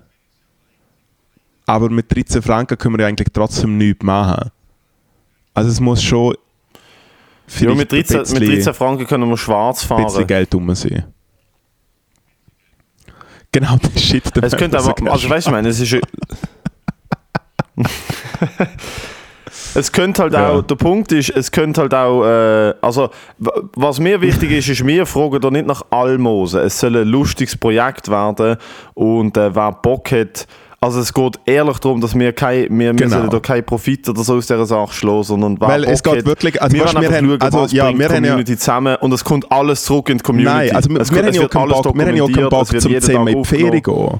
aber 1.68 1.90
mit 1.90 2.14
13 2.14 2.42
Franken 2.42 2.78
können 2.78 2.96
wir 2.98 3.02
ja 3.04 3.08
eigentlich 3.08 3.28
trotzdem 3.32 3.78
nichts 3.78 4.04
machen. 4.04 4.50
Also 5.54 5.70
es 5.70 5.80
muss 5.80 6.02
schon 6.02 6.36
Ja, 7.60 7.76
mit 7.76 7.92
13, 7.92 8.18
ein 8.18 8.22
mit 8.22 8.30
bisschen- 8.40 8.48
13 8.56 8.74
Franken 8.74 9.06
können 9.06 9.30
wir 9.30 9.38
schwarz 9.38 9.84
ein 9.84 9.98
bisschen 9.98 10.10
fahren. 10.12 10.28
Geld 10.28 10.56
rum 10.56 10.74
sein. 10.74 11.06
Genau, 13.52 13.78
das 13.78 14.02
Shit. 14.02 14.36
der 14.36 14.44
Es 14.46 14.56
könnte 14.58 14.80
aber, 14.80 15.12
also 15.12 15.30
weißt 15.30 15.46
du, 15.46 15.52
ich 15.52 15.54
meine, 15.54 15.70
es 15.70 15.80
ist. 15.80 15.96
es 19.76 19.91
könnte 19.91 20.24
halt 20.24 20.34
Ja. 20.34 20.49
auch, 20.49 20.61
der 20.61 20.76
Punkt 20.76 21.11
ist, 21.11 21.30
es 21.30 21.51
könnte 21.51 21.82
halt 21.82 21.93
auch, 21.93 22.24
äh, 22.26 22.74
also 22.82 23.09
was 23.76 23.99
mir 23.99 24.21
wichtig 24.21 24.51
ist, 24.51 24.69
ist, 24.69 24.86
wir 24.86 25.05
fragen 25.05 25.39
da 25.41 25.49
nicht 25.51 25.65
nach 25.67 25.82
Almosen. 25.89 26.61
Es 26.61 26.80
soll 26.80 26.95
ein 26.97 27.07
lustiges 27.07 27.55
Projekt 27.57 28.09
werden 28.09 28.57
und 28.93 29.36
äh, 29.38 29.53
wer 29.55 29.71
Bock 29.71 30.11
hat, 30.11 30.47
also 30.82 30.99
es 30.99 31.13
geht 31.13 31.39
ehrlich 31.45 31.78
darum, 31.80 32.01
dass 32.01 32.13
wir, 32.13 32.34
kein, 32.34 32.67
wir, 32.78 32.93
Genau. 32.93 33.28
da 33.28 33.39
keinen 33.39 33.63
Profit 33.63 34.09
oder 34.09 34.21
so 34.21 34.36
aus 34.36 34.47
dieser 34.47 34.65
Sache 34.65 34.91
schlagen, 34.93 35.24
sondern 35.24 35.61
Weil 35.61 35.86
es 35.86 36.03
geht 36.03 36.17
hat, 36.17 36.26
wirklich- 36.26 36.61
also 36.61 36.76
wir 36.76 36.84
weißt, 36.84 36.99
wir 36.99 37.09
haben- 37.17 37.30
schauen, 37.30 37.41
also, 37.41 37.76
ja, 37.76 37.88
wir 37.97 38.09
die 38.09 38.13
haben 38.15 38.24
ja- 38.26 38.32
Community 38.32 38.57
zusammen 38.57 38.95
und 38.97 39.13
es 39.13 39.24
kommt 39.24 39.49
alles 39.49 39.86
zurück 39.86 40.09
in 40.09 40.17
die 40.17 40.24
Community. 40.24 40.53
Nein, 40.53 40.76
also 40.76 40.89
es, 40.89 40.89
wir, 40.89 40.97
kommt- 40.97 41.17
haben 41.19 41.28
es 41.30 41.36
ja 41.38 41.47
keinen 41.47 41.69
Bock, 41.69 41.95
wir 41.97 42.05
haben 42.05 42.15
ja 42.17 42.26
keinen 42.28 42.49
Bock 42.49 42.74
es 42.74 42.84
zum 42.84 42.91
in 42.93 42.99
die 42.99 43.45
Ferien 43.45 43.82
gehen. 43.82 44.19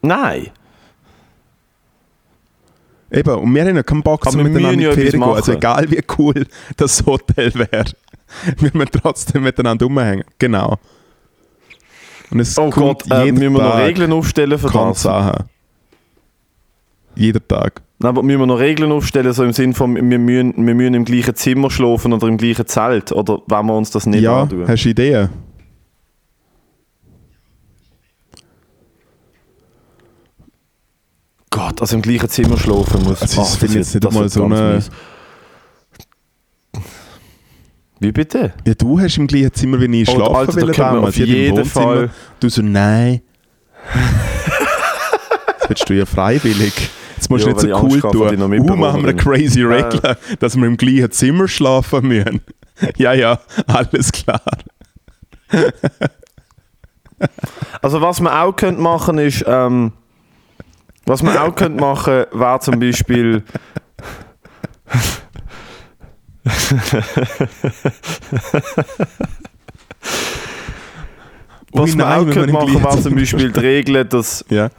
Nein. 0.00 0.46
Eben, 3.12 3.34
und 3.34 3.54
wir 3.54 3.64
haben 3.64 3.76
ja 3.76 3.82
keinen 3.82 4.02
Bock, 4.02 4.24
wir 4.24 4.42
miteinander 4.42 4.72
in 4.72 4.96
die 4.96 5.10
Ferien. 5.10 5.22
Also 5.22 5.52
egal 5.52 5.90
wie 5.90 6.00
cool 6.18 6.46
das 6.76 7.04
Hotel 7.04 7.52
wäre, 7.54 7.84
wir 8.58 8.70
müssen 8.72 8.90
trotzdem 9.02 9.42
miteinander 9.42 9.84
rumhängen. 9.84 10.24
Genau. 10.38 10.78
Und 12.30 12.40
es 12.40 12.56
Oh 12.56 12.70
Gott, 12.70 13.04
äh, 13.10 13.30
müssen 13.30 13.52
wir 13.52 13.62
noch 13.62 13.78
Regeln 13.78 14.12
aufstellen 14.12 14.58
für 14.58 14.70
das? 14.70 15.02
Sachen. 15.02 15.44
Jeden 17.14 17.46
Tag. 17.46 17.82
Nein, 17.98 18.08
aber 18.08 18.22
müssen 18.22 18.40
wir 18.40 18.46
noch 18.46 18.58
Regeln 18.58 18.90
aufstellen, 18.90 19.32
so 19.34 19.44
im 19.44 19.52
Sinne 19.52 19.74
von, 19.74 19.94
wir 19.94 20.18
müssen, 20.18 20.66
wir 20.66 20.74
müssen 20.74 20.94
im 20.94 21.04
gleichen 21.04 21.34
Zimmer 21.34 21.70
schlafen 21.70 22.14
oder 22.14 22.26
im 22.26 22.38
gleichen 22.38 22.66
Zelt? 22.66 23.12
Oder 23.12 23.42
wollen 23.46 23.66
wir 23.66 23.76
uns 23.76 23.90
das 23.90 24.06
nicht 24.06 24.22
ja, 24.22 24.42
antun? 24.42 24.66
hast 24.66 24.84
du 24.84 24.88
Ideen? 24.88 25.28
Gott, 31.52 31.80
also 31.80 31.94
im 31.96 32.02
gleichen 32.02 32.28
Zimmer 32.28 32.56
schlafen 32.58 33.04
muss. 33.04 33.20
Also, 33.22 33.42
ich 33.42 33.46
Ach, 33.46 33.58
finde 33.58 33.74
wird- 33.74 33.84
jetzt 33.84 33.94
nicht 33.94 34.04
das 34.04 34.14
wird 34.14 34.30
so 34.30 34.44
eine- 34.44 34.74
mies. 34.74 34.90
Wie 38.00 38.10
bitte? 38.10 38.52
Ja, 38.66 38.74
du 38.74 38.98
hast 38.98 39.16
im 39.18 39.26
gleichen 39.28 39.52
Zimmer 39.54 39.78
wie 39.80 40.02
ich 40.02 40.08
Oh, 40.08 40.14
schlafen 40.14 40.34
Alter, 40.36 40.66
da 40.66 40.72
damals. 40.72 41.08
auf 41.10 41.16
jeden. 41.16 41.64
Fall- 41.64 42.10
Du 42.40 42.48
so, 42.48 42.62
nein. 42.62 43.20
Jetzt 45.60 45.68
willst 45.68 45.88
du 45.90 45.94
ja 45.94 46.06
freiwillig. 46.06 46.72
Jetzt 47.16 47.30
musst 47.30 47.44
du 47.44 47.50
nicht 47.50 47.60
so 47.60 47.68
cool 47.80 48.00
tun. 48.00 48.42
Uh, 48.42 48.76
machen 48.76 49.02
wir 49.02 49.10
eine 49.10 49.14
crazy 49.14 49.62
Regel, 49.62 50.16
dass 50.40 50.56
wir 50.56 50.66
im 50.66 50.76
gleichen 50.76 51.10
Zimmer 51.12 51.46
schlafen 51.46 52.08
müssen. 52.08 52.40
ja, 52.96 53.12
ja, 53.12 53.38
alles 53.68 54.10
klar. 54.10 54.40
Also 57.80 58.00
was 58.00 58.20
man 58.20 58.32
auch 58.32 58.56
könnte 58.56 58.80
machen 58.80 59.18
ist, 59.18 59.44
ähm, 59.46 59.92
was 61.06 61.22
man 61.22 61.36
auch 61.36 61.54
könnte 61.54 61.80
machen, 61.80 62.24
wäre 62.32 62.60
zum 62.60 62.78
Beispiel 62.80 63.42
Was 71.74 71.96
man 71.96 72.06
auch 72.06 72.24
könnte 72.30 72.52
wir 72.52 72.52
machen, 72.52 72.84
wäre 72.84 73.00
zum 73.00 73.14
Beispiel 73.14 73.52
die 73.52 73.60
Regel, 73.60 74.04
dass 74.04 74.44
Ja. 74.48 74.70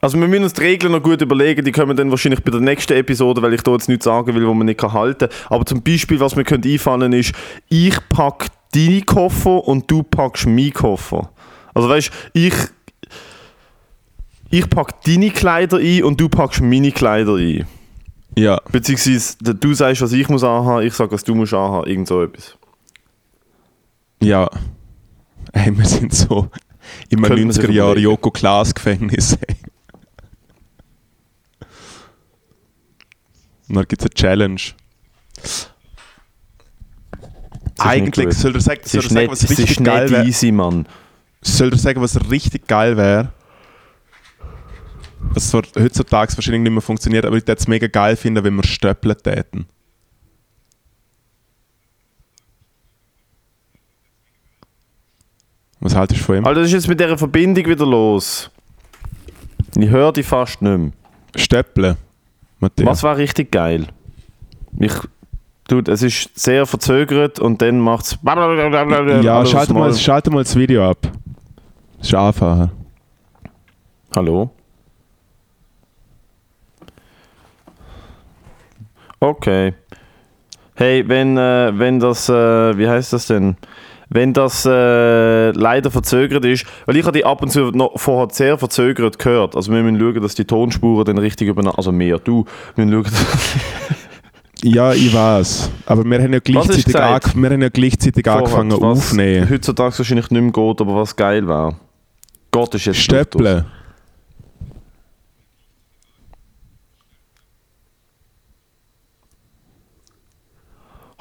Also 0.00 0.18
wir 0.20 0.28
müssen 0.28 0.44
uns 0.44 0.52
die 0.52 0.60
Regeln 0.60 0.92
noch 0.92 1.02
gut 1.02 1.20
überlegen, 1.22 1.64
die 1.64 1.72
kommen 1.72 1.96
dann 1.96 2.10
wahrscheinlich 2.10 2.42
bei 2.42 2.50
der 2.50 2.60
nächsten 2.60 2.92
Episode, 2.92 3.42
weil 3.42 3.54
ich 3.54 3.62
da 3.62 3.72
jetzt 3.72 3.88
nichts 3.88 4.04
sagen 4.04 4.34
will, 4.34 4.46
wo 4.46 4.54
man 4.54 4.66
nicht 4.66 4.78
kann 4.78 4.92
halten 4.92 5.28
kann. 5.28 5.38
Aber 5.48 5.64
zum 5.64 5.82
Beispiel, 5.82 6.20
was 6.20 6.36
mir 6.36 6.44
könnte 6.44 6.68
einfallen 6.68 7.12
ist, 7.12 7.32
ich 7.68 7.96
packe 8.08 8.46
deine 8.74 9.02
Koffer 9.02 9.66
und 9.66 9.90
du 9.90 10.02
packst 10.02 10.46
meinen 10.46 10.72
Koffer. 10.72 11.30
Also 11.74 11.88
weißt 11.88 12.10
ich, 12.34 12.54
ich 14.50 14.68
packe 14.68 14.94
deine 15.04 15.30
Kleider 15.30 15.78
ein 15.78 16.04
und 16.04 16.20
du 16.20 16.28
packst 16.28 16.60
meine 16.60 16.92
Kleider 16.92 17.34
ein. 17.34 17.66
Ja. 18.36 18.60
Beziehungsweise 18.70 19.36
du 19.38 19.74
sagst, 19.74 20.02
was 20.02 20.12
ich 20.12 20.28
muss 20.28 20.44
anhaben, 20.44 20.86
ich 20.86 20.94
sage, 20.94 21.12
was 21.12 21.24
du 21.24 21.34
musst 21.34 21.54
anhaben, 21.54 21.88
irgend 21.88 22.08
so 22.08 22.22
etwas. 22.22 22.56
Ja. 24.22 24.48
Hey, 25.52 25.76
wir 25.76 25.86
sind 25.86 26.14
so 26.14 26.50
im 27.08 27.22
Könnte 27.22 27.44
man 27.44 27.52
sich 27.52 27.64
90er 27.64 27.72
Jahre 27.72 27.90
überlegen. 27.92 28.10
Joko 28.10 28.30
Klaas 28.30 28.74
Gefängnis. 28.74 29.38
Hey. 29.46 29.56
Und 33.68 33.74
dann 33.74 33.86
gibt 33.88 34.02
es 34.02 34.06
eine 34.06 34.14
Challenge. 34.14 34.60
Eigentlich 37.78 38.34
soll 38.34 38.54
er 38.54 38.60
sagen, 38.60 38.80
soll 38.84 39.02
er 39.02 39.08
sagen 39.10 39.30
was 39.30 39.50
richtig 39.50 39.84
geil 39.84 40.10
wäre. 40.10 40.86
Soll 41.42 41.72
er 41.72 41.78
sagen, 41.78 42.00
was 42.00 42.30
richtig 42.30 42.66
geil 42.66 42.96
wäre? 42.96 43.32
Was 45.34 45.50
zwar 45.50 45.62
heutzutage 45.78 46.36
wahrscheinlich 46.36 46.62
nicht 46.62 46.72
mehr 46.72 46.80
funktioniert, 46.80 47.24
aber 47.24 47.36
ich 47.36 47.46
würde 47.46 47.58
es 47.58 47.68
mega 47.68 47.86
geil 47.86 48.16
finden, 48.16 48.42
wenn 48.42 48.54
wir 48.54 48.64
Stöppeln 48.64 49.16
täten. 49.22 49.66
Was 55.80 55.94
haltest 55.94 56.20
du 56.20 56.24
von 56.24 56.36
ihm? 56.36 56.46
Alter, 56.46 56.60
das 56.60 56.68
ist 56.68 56.74
jetzt 56.74 56.88
mit 56.88 56.98
dieser 56.98 57.18
Verbindung 57.18 57.66
wieder 57.66 57.86
los. 57.86 58.50
Ich 59.76 59.88
höre 59.88 60.12
die 60.12 60.22
fast 60.22 60.62
nicht 60.62 60.78
mehr. 60.78 60.92
Stöppeln. 61.36 61.96
Matthias. 62.58 62.88
Was 62.88 63.02
war 63.02 63.16
richtig 63.18 63.52
geil? 63.52 63.86
Ich, 64.78 64.92
dude, 65.68 65.92
es 65.92 66.02
ist 66.02 66.38
sehr 66.38 66.64
verzögert 66.66 67.38
und 67.38 67.60
dann 67.60 67.78
macht 67.78 68.06
es. 68.06 68.18
Ja, 68.24 69.44
schalte 69.44 69.74
mal, 69.74 69.94
schalte 69.94 70.30
mal 70.30 70.42
das 70.42 70.56
Video 70.56 70.90
ab. 70.90 70.98
Das 71.98 72.08
ist 72.08 72.14
einfacher. 72.14 72.70
Hallo? 74.14 74.50
Okay. 79.20 79.74
Hey, 80.74 81.08
wenn, 81.08 81.38
äh, 81.38 81.72
wenn 81.74 82.00
das, 82.00 82.28
äh, 82.28 82.76
wie 82.76 82.88
heißt 82.88 83.12
das 83.12 83.26
denn? 83.26 83.56
Wenn 84.08 84.32
das 84.32 84.64
äh, 84.66 85.50
leider 85.50 85.90
verzögert 85.90 86.44
ist, 86.44 86.64
weil 86.84 86.96
ich 86.96 87.04
habe 87.04 87.18
die 87.18 87.24
ab 87.24 87.42
und 87.42 87.50
zu 87.50 87.70
noch 87.72 87.98
vorher 87.98 88.28
sehr 88.32 88.56
verzögert 88.56 89.18
gehört. 89.18 89.56
Also 89.56 89.72
wir 89.72 89.82
müssen 89.82 89.98
schauen, 89.98 90.22
dass 90.22 90.34
die 90.34 90.44
Tonspuren 90.44 91.04
dann 91.04 91.18
richtig 91.18 91.48
übereinander, 91.48 91.78
also 91.78 91.90
mehr, 91.92 92.18
du, 92.18 92.44
wir 92.76 92.84
müssen 92.84 93.04
schauen, 93.04 93.14
Ja, 94.62 94.92
ich 94.92 95.12
weiß. 95.12 95.70
Aber 95.86 96.04
wir 96.04 96.22
haben 96.22 96.32
ja 96.32 96.38
gleichzeitig, 96.40 96.96
ange 96.96 97.20
wir 97.34 97.50
haben 97.50 97.62
ja 97.62 97.68
gleichzeitig 97.68 98.24
vorhat, 98.24 98.42
angefangen 98.44 98.72
was 98.72 98.82
aufnehmen. 98.82 99.50
heutzutage 99.50 99.98
wahrscheinlich 99.98 100.30
nicht 100.30 100.42
mehr 100.42 100.52
geht, 100.52 100.80
aber 100.80 100.94
was 100.94 101.14
geil 101.14 101.46
wäre. 101.46 101.76
Gott 102.50 102.74
ist 102.74 102.86
jetzt 102.86 102.98
Stöppeln. 102.98 103.64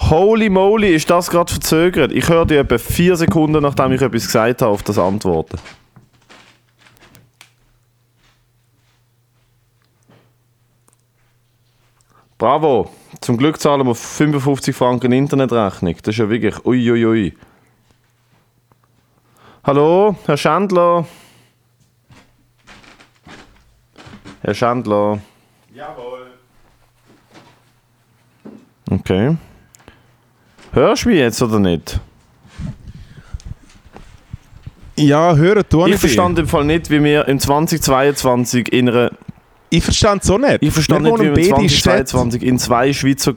Holy 0.10 0.50
moly, 0.50 0.94
ist 0.94 1.10
das 1.10 1.32
gerade 1.32 1.52
verzögert? 1.52 2.12
Ich 2.12 2.30
höre 2.30 2.46
dir 2.46 2.60
etwa 2.60 2.78
vier 2.78 3.16
Sekunden, 3.16 3.64
nachdem 3.64 3.92
ich 3.92 4.02
etwas 4.02 4.26
gesagt 4.26 4.62
habe, 4.62 4.72
auf 4.72 4.84
das 4.84 5.00
Antworten. 5.00 5.58
Bravo! 12.38 12.92
Zum 13.22 13.38
Glück 13.38 13.60
zahlen 13.60 13.88
wir 13.88 13.96
55 13.96 14.76
Franken 14.76 15.12
Internetrechnung. 15.12 15.96
Das 16.04 16.14
ist 16.14 16.20
ja 16.20 16.30
wirklich 16.30 16.64
uiuiui. 16.66 17.06
Ui, 17.06 17.06
ui. 17.06 17.38
Hallo, 19.64 20.16
Herr 20.28 20.38
Schandler? 20.38 21.08
Herr 24.42 24.54
Schandler? 24.54 25.20
Jawohl. 25.74 26.28
Okay. 28.92 29.38
Hörst 30.76 31.06
du 31.06 31.10
mich 31.10 31.20
jetzt 31.20 31.42
oder 31.42 31.58
nicht? 31.58 32.02
Ja, 34.98 35.34
hören 35.34 35.64
tue 35.70 35.90
Ich 35.90 35.96
verstand 35.96 36.38
im 36.38 36.50
Fall 36.50 36.66
nicht, 36.66 36.90
wie 36.90 37.02
wir 37.02 37.26
im 37.30 37.40
2022 37.40 38.74
in 38.74 38.90
einer. 38.90 39.12
Ich 39.70 39.86
verstand 39.86 40.30
auch 40.30 40.38
nicht. 40.38 40.58
Ich 40.60 40.74
verstand 40.74 41.06
wir 41.06 41.12
nicht, 41.12 41.22
wie 41.22 41.36
wir 41.36 41.46
im 41.46 41.52
beide 41.52 41.64
in 41.64 41.70
Städten. 41.70 42.08
2022 42.08 42.44
in 42.44 42.60
zwei 42.60 42.92
Schweizer. 42.92 43.36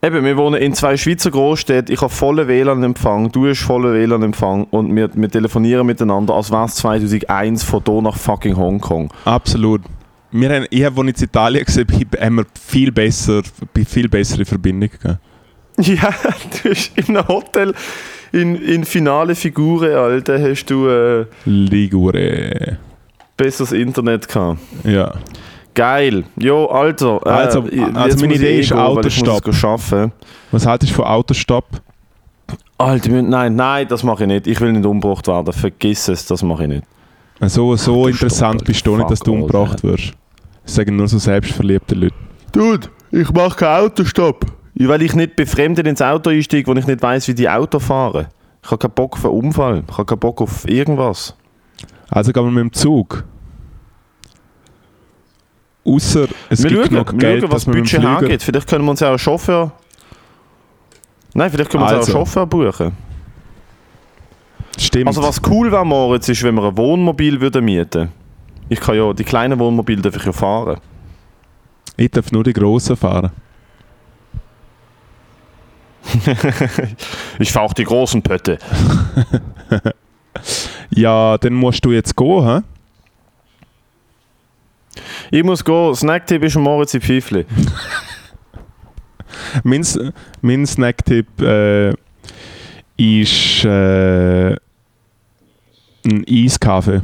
Eben, 0.00 0.24
wir 0.24 0.36
wohnen 0.36 0.62
in 0.62 0.72
zwei 0.74 0.96
Schweizer 0.96 1.32
Großstädten. 1.32 1.92
Ich 1.92 2.00
habe 2.00 2.12
vollen 2.14 2.46
WLAN-Empfang, 2.46 3.32
du 3.32 3.48
hast 3.48 3.62
vollen 3.62 3.92
WLAN-Empfang 3.92 4.68
und 4.70 4.94
wir, 4.94 5.10
wir 5.12 5.28
telefonieren 5.28 5.84
miteinander, 5.84 6.34
als 6.34 6.52
wäre 6.52 6.66
es 6.66 6.76
2001 6.76 7.64
von 7.64 7.82
hier 7.84 8.02
nach 8.02 8.16
fucking 8.16 8.56
Hongkong. 8.56 9.12
Absolut. 9.24 9.82
Wir 10.30 10.50
haben, 10.54 10.66
ich 10.70 10.84
habe, 10.84 11.00
als 11.00 11.08
ich 11.10 11.18
in 11.22 11.24
Italien 11.24 11.66
war, 11.66 12.20
haben 12.20 12.34
wir 12.36 12.46
viel 12.60 12.92
besser, 12.92 13.42
viel 13.86 14.08
bessere 14.08 14.44
Verbindung 14.44 14.90
gehabt. 15.02 15.20
Ja, 15.80 16.12
du 16.62 16.70
hast 16.70 16.90
in 16.98 17.16
einem 17.16 17.28
Hotel 17.28 17.72
in, 18.32 18.56
in 18.56 18.84
finale 18.84 19.36
Figuren, 19.36 19.94
Alter, 19.94 20.40
hast 20.42 20.66
du. 20.66 20.88
Äh, 20.88 21.26
Ligure. 21.44 22.78
besseres 23.36 23.70
Internet 23.70 24.26
gehabt. 24.26 24.58
Ja. 24.82 25.14
Geil. 25.74 26.24
Jo, 26.36 26.66
Alter. 26.66 27.20
äh, 27.24 27.28
Also, 27.28 27.64
also 27.94 28.18
meine 28.18 28.34
Idee 28.34 28.56
eh 28.56 28.60
ist 28.60 28.72
Autostopp. 28.72 29.44
Was 30.50 30.66
haltest 30.66 30.90
du 30.92 30.96
von 30.96 31.04
Autostopp? 31.04 31.66
Alter, 32.76 33.22
nein, 33.22 33.54
nein, 33.54 33.86
das 33.86 34.02
mache 34.02 34.24
ich 34.24 34.28
nicht. 34.28 34.46
Ich 34.48 34.60
will 34.60 34.72
nicht 34.72 34.84
umgebracht 34.84 35.28
werden. 35.28 35.52
Vergiss 35.52 36.08
es, 36.08 36.26
das 36.26 36.42
mache 36.42 36.64
ich 36.64 36.68
nicht. 36.70 36.82
So, 37.40 37.76
so 37.76 37.92
Autostopp, 38.02 38.08
interessant 38.08 38.64
bist 38.64 38.86
du 38.86 38.96
nicht, 38.96 39.10
dass 39.10 39.20
du 39.20 39.32
umgebracht 39.32 39.82
wirst. 39.84 40.12
Das 40.64 40.74
sagen 40.74 40.96
nur 40.96 41.08
so 41.08 41.18
selbstverliebte 41.18 41.94
Leute. 41.94 42.14
Dude, 42.52 42.88
ich 43.10 43.30
mache 43.30 43.56
keinen 43.56 43.86
Autostopp. 43.86 44.44
Weil 44.80 45.02
ich 45.02 45.14
nicht 45.14 45.34
befremdet 45.34 45.86
ins 45.86 46.00
Auto 46.00 46.30
einsteige, 46.30 46.68
wo 46.68 46.74
ich 46.74 46.86
nicht 46.86 47.02
weiß, 47.02 47.26
wie 47.28 47.34
die 47.34 47.48
Auto 47.48 47.80
fahren. 47.80 48.26
Ich 48.62 48.70
habe 48.70 48.78
keinen 48.78 48.92
Bock 48.92 49.14
auf 49.14 49.24
einen 49.24 49.34
Unfall. 49.34 49.82
Ich 49.88 49.92
habe 49.92 50.04
keinen 50.04 50.18
Bock 50.18 50.40
auf 50.40 50.68
irgendwas. 50.68 51.34
Also 52.08 52.32
gehen 52.32 52.44
wir 52.44 52.50
mit 52.50 52.60
dem 52.60 52.72
Zug. 52.72 53.24
Außer 55.84 56.28
es 56.48 56.62
wir 56.62 56.70
gibt 56.70 56.82
schauen, 56.82 56.90
genug 56.90 57.18
Geld, 57.18 57.40
schauen, 57.40 57.50
was 57.50 57.64
dass 57.64 57.66
man 57.66 57.76
mit 57.80 57.92
dem 57.92 58.00
Budget 58.00 58.22
angeht. 58.22 58.42
Vielleicht 58.42 58.68
können 58.68 58.84
wir 58.84 58.90
uns 58.90 59.00
ja 59.00 59.08
auch 59.08 59.12
einen 59.12 59.18
Chauffeur... 59.18 59.72
Nein, 61.34 61.50
vielleicht 61.50 61.70
können 61.70 61.82
wir 61.82 61.88
uns 61.88 61.98
Also. 61.98 62.12
auch 62.12 62.16
einen 62.16 62.26
Chauffeur 62.26 62.46
buchen. 62.46 62.92
Stimmt. 64.76 65.08
Also 65.08 65.22
was 65.22 65.40
cool 65.48 65.70
wäre, 65.72 65.84
Moritz, 65.84 66.28
ist, 66.28 66.42
wenn 66.42 66.54
wir 66.54 66.64
ein 66.68 66.76
Wohnmobil 66.76 67.40
würden 67.40 67.64
mieten 67.64 68.12
Ich 68.68 68.80
kann 68.80 68.96
ja, 68.96 69.12
die 69.12 69.24
kleinen 69.24 69.58
Wohnmobile 69.58 70.02
darf 70.02 70.16
ich 70.16 70.24
ja 70.24 70.32
fahren. 70.32 70.78
ich 71.96 72.10
darf 72.10 72.30
nur 72.32 72.44
die 72.44 72.52
grossen 72.52 72.96
fahren. 72.96 73.30
Ich 77.38 77.52
fahre 77.52 77.66
auch 77.66 77.74
die 77.74 77.84
großen 77.84 78.22
Pötte. 78.22 78.58
Ja, 80.90 81.36
dann 81.38 81.54
musst 81.54 81.84
du 81.84 81.92
jetzt 81.92 82.16
gehen, 82.16 82.44
hä? 82.44 82.60
Ich 85.30 85.44
muss 85.44 85.64
gehen. 85.64 85.94
Snacktipp 85.94 86.42
ist 86.44 86.56
Moritz 86.56 86.94
im 86.94 87.00
Pfeifli. 87.00 87.44
Mein, 89.62 89.86
mein 90.40 90.66
Snacktipp 90.66 91.40
äh, 91.40 91.92
ist 92.98 93.64
äh, 93.64 94.50
ein 96.04 96.24
Eiskaffee. 96.28 97.00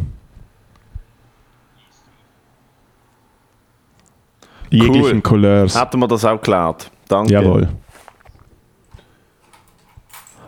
Jeglichen 4.71 5.23
Couleurs. 5.23 5.81
Hätten 5.81 6.01
wir 6.01 6.09
das 6.09 6.25
auch 6.25 6.33
geklärt. 6.35 6.91
Danke. 7.09 7.33
Jawohl. 7.33 7.69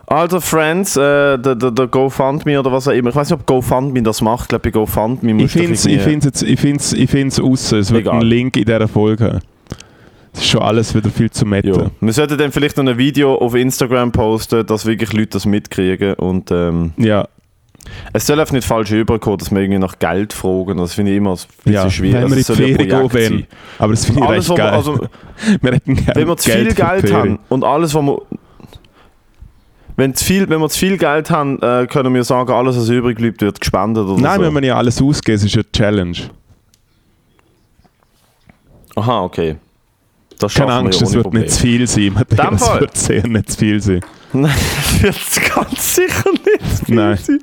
Also, 0.05 0.39
Friends, 0.39 0.95
äh, 0.95 1.37
der, 1.37 1.55
der, 1.55 1.71
der 1.71 1.87
GoFundMe 1.87 2.59
oder 2.59 2.71
was 2.71 2.87
auch 2.87 2.93
immer. 2.93 3.09
Ich 3.09 3.15
weiß 3.15 3.29
nicht, 3.29 3.39
ob 3.39 3.45
GoFundMe 3.45 4.01
das 4.03 4.21
macht. 4.21 4.43
Ich 4.43 4.47
glaube, 4.49 4.63
bei 4.63 4.71
GoFundMe 4.71 5.31
Ich 5.31 5.35
musst 5.35 5.55
du 5.55 5.59
finde 5.59 5.73
es 5.73 5.85
ich 6.41 6.63
ich 6.63 6.93
ich 6.93 7.09
find's 7.09 7.41
raus. 7.41 7.71
Es 7.71 7.91
wird 7.91 8.01
Egal. 8.01 8.15
einen 8.15 8.21
Link 8.23 8.57
in 8.57 8.65
dieser 8.65 8.87
Folge 8.87 9.25
haben. 9.25 9.39
Es 10.37 10.43
ist 10.43 10.49
schon 10.49 10.61
alles 10.61 10.93
wieder 10.93 11.09
viel 11.09 11.31
zu 11.31 11.45
Ja. 11.45 11.49
metten. 11.49 11.91
Wir 11.99 12.13
sollten 12.13 12.37
dann 12.37 12.51
vielleicht 12.51 12.77
noch 12.77 12.85
ein 12.85 12.97
Video 12.97 13.35
auf 13.35 13.55
Instagram 13.55 14.11
posten, 14.11 14.65
dass 14.65 14.85
wirklich 14.85 15.11
Leute 15.13 15.29
das 15.31 15.45
mitkriegen. 15.47 16.13
Und 16.13 16.51
ähm, 16.51 16.93
Ja, 16.97 17.27
es 18.13 18.27
soll 18.27 18.39
einfach 18.39 18.53
nicht 18.53 18.67
falsch 18.67 18.91
überkommen, 18.91 19.39
dass 19.39 19.49
wir 19.49 19.59
irgendwie 19.61 19.79
nach 19.79 19.97
Geld 19.97 20.33
fragen. 20.33 20.77
Das 20.77 20.93
finde 20.93 21.11
ich 21.11 21.17
immer 21.17 21.31
ein 21.31 21.35
bisschen 21.35 21.73
ja. 21.73 21.89
schwierig. 21.89 22.21
wenn 22.21 22.29
wir 22.31 22.37
in 22.37 22.43
die 22.43 22.51
Also, 22.51 22.53
es 22.53 23.11
Ferien 23.11 23.37
gehen. 23.37 23.47
Aber 23.79 23.93
das 23.93 24.05
finde 24.05 24.21
ich 24.21 24.27
Alles, 24.27 24.49
recht 24.49 24.57
wir, 24.57 24.63
geil. 24.65 24.73
also, 24.73 24.99
wir 25.61 25.71
hätten 25.71 25.95
gerne 25.95 26.15
wenn 26.15 26.27
wir 26.27 26.37
zu 26.37 26.51
viel 26.51 26.73
Geld 26.73 27.13
haben 27.13 27.39
und 27.49 27.63
alles, 27.63 27.93
was 27.95 28.03
wir. 28.03 28.21
Wenn, 29.95 30.13
zu 30.13 30.23
viel, 30.25 30.47
wenn 30.47 30.59
wir 30.61 30.69
zu 30.69 30.77
viel 30.77 30.97
Geld 30.99 31.31
haben, 31.31 31.59
äh, 31.63 31.87
können 31.87 32.13
wir 32.13 32.23
sagen, 32.23 32.51
alles, 32.51 32.77
was 32.77 32.87
übrig 32.89 33.17
bleibt, 33.17 33.41
wird 33.41 33.59
gespendet 33.59 34.05
oder 34.05 34.21
Nein, 34.21 34.39
so. 34.39 34.45
wenn 34.45 34.53
man 34.53 34.63
ja 34.63 34.75
alles 34.75 35.01
ausgeben, 35.01 35.37
es 35.37 35.43
ist 35.43 35.55
eine 35.55 35.71
Challenge. 35.71 36.17
Aha, 38.95 39.23
okay. 39.23 39.55
Das 40.39 40.53
Keine 40.53 40.73
Angst, 40.73 41.01
es 41.01 41.13
wird 41.13 41.23
Problem. 41.23 41.43
nicht 41.43 41.53
zu 41.53 41.61
viel 41.61 41.87
sein. 41.87 42.15
Es 42.29 42.79
wird 42.79 42.97
sehr 42.97 43.27
nicht 43.27 43.51
zu 43.51 43.57
viel 43.57 43.81
sein. 43.81 44.01
Nein, 44.33 44.51
das 45.01 45.35
wird 45.35 45.55
ganz 45.55 45.95
sicher 45.95 46.29
nicht 46.31 46.85
viel 46.85 46.95
Nein. 46.95 47.17
sein. 47.17 47.39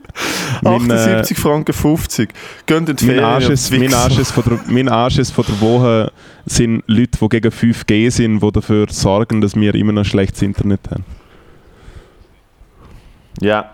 Mein, 0.62 0.90
äh, 0.90 0.94
78 0.94 1.38
Franken 1.38 1.72
50. 1.72 2.30
Gehen 2.66 2.86
in 2.86 2.96
die 2.96 3.06
Mein 3.06 3.20
Anschiss, 3.20 3.70
ihr 3.70 3.78
mein, 3.78 3.88
Wichser. 3.88 4.04
Anschiss 4.04 4.30
von 4.30 4.44
der, 4.44 4.60
mein 4.68 4.88
Anschiss 4.88 5.30
von 5.30 5.44
der 5.48 5.60
Woche 5.60 6.12
sind 6.46 6.84
Leute, 6.86 7.18
die 7.20 7.28
gegen 7.28 7.50
5G 7.50 8.10
sind, 8.10 8.40
die 8.42 8.52
dafür 8.52 8.86
sorgen, 8.90 9.40
dass 9.40 9.56
wir 9.56 9.74
immer 9.74 9.92
noch 9.92 10.04
schlechtes 10.04 10.42
Internet 10.42 10.80
haben. 10.90 11.04
Ja, 13.40 13.70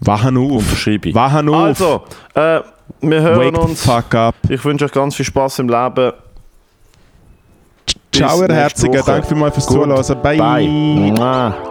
Wachen 0.00 0.36
auf! 0.38 0.64
Wachen 1.14 1.48
auf! 1.48 1.64
Also, 1.64 2.02
äh, 2.34 2.60
wir 3.02 3.20
hören 3.20 3.54
Wake 3.54 3.58
uns. 3.58 3.84
fuck 3.84 4.14
up! 4.14 4.34
Ich 4.48 4.64
wünsche 4.64 4.86
euch 4.86 4.92
ganz 4.92 5.14
viel 5.14 5.26
Spaß 5.26 5.58
im 5.60 5.68
Leben. 5.68 6.12
Ciao. 8.12 8.38
Woche. 8.38 9.02
Danke 9.12 9.28
vielmals 9.28 9.54
fürs. 9.54 9.66
Zuhören. 9.66 10.22
Bye. 10.22 10.38
Bye. 10.38 11.69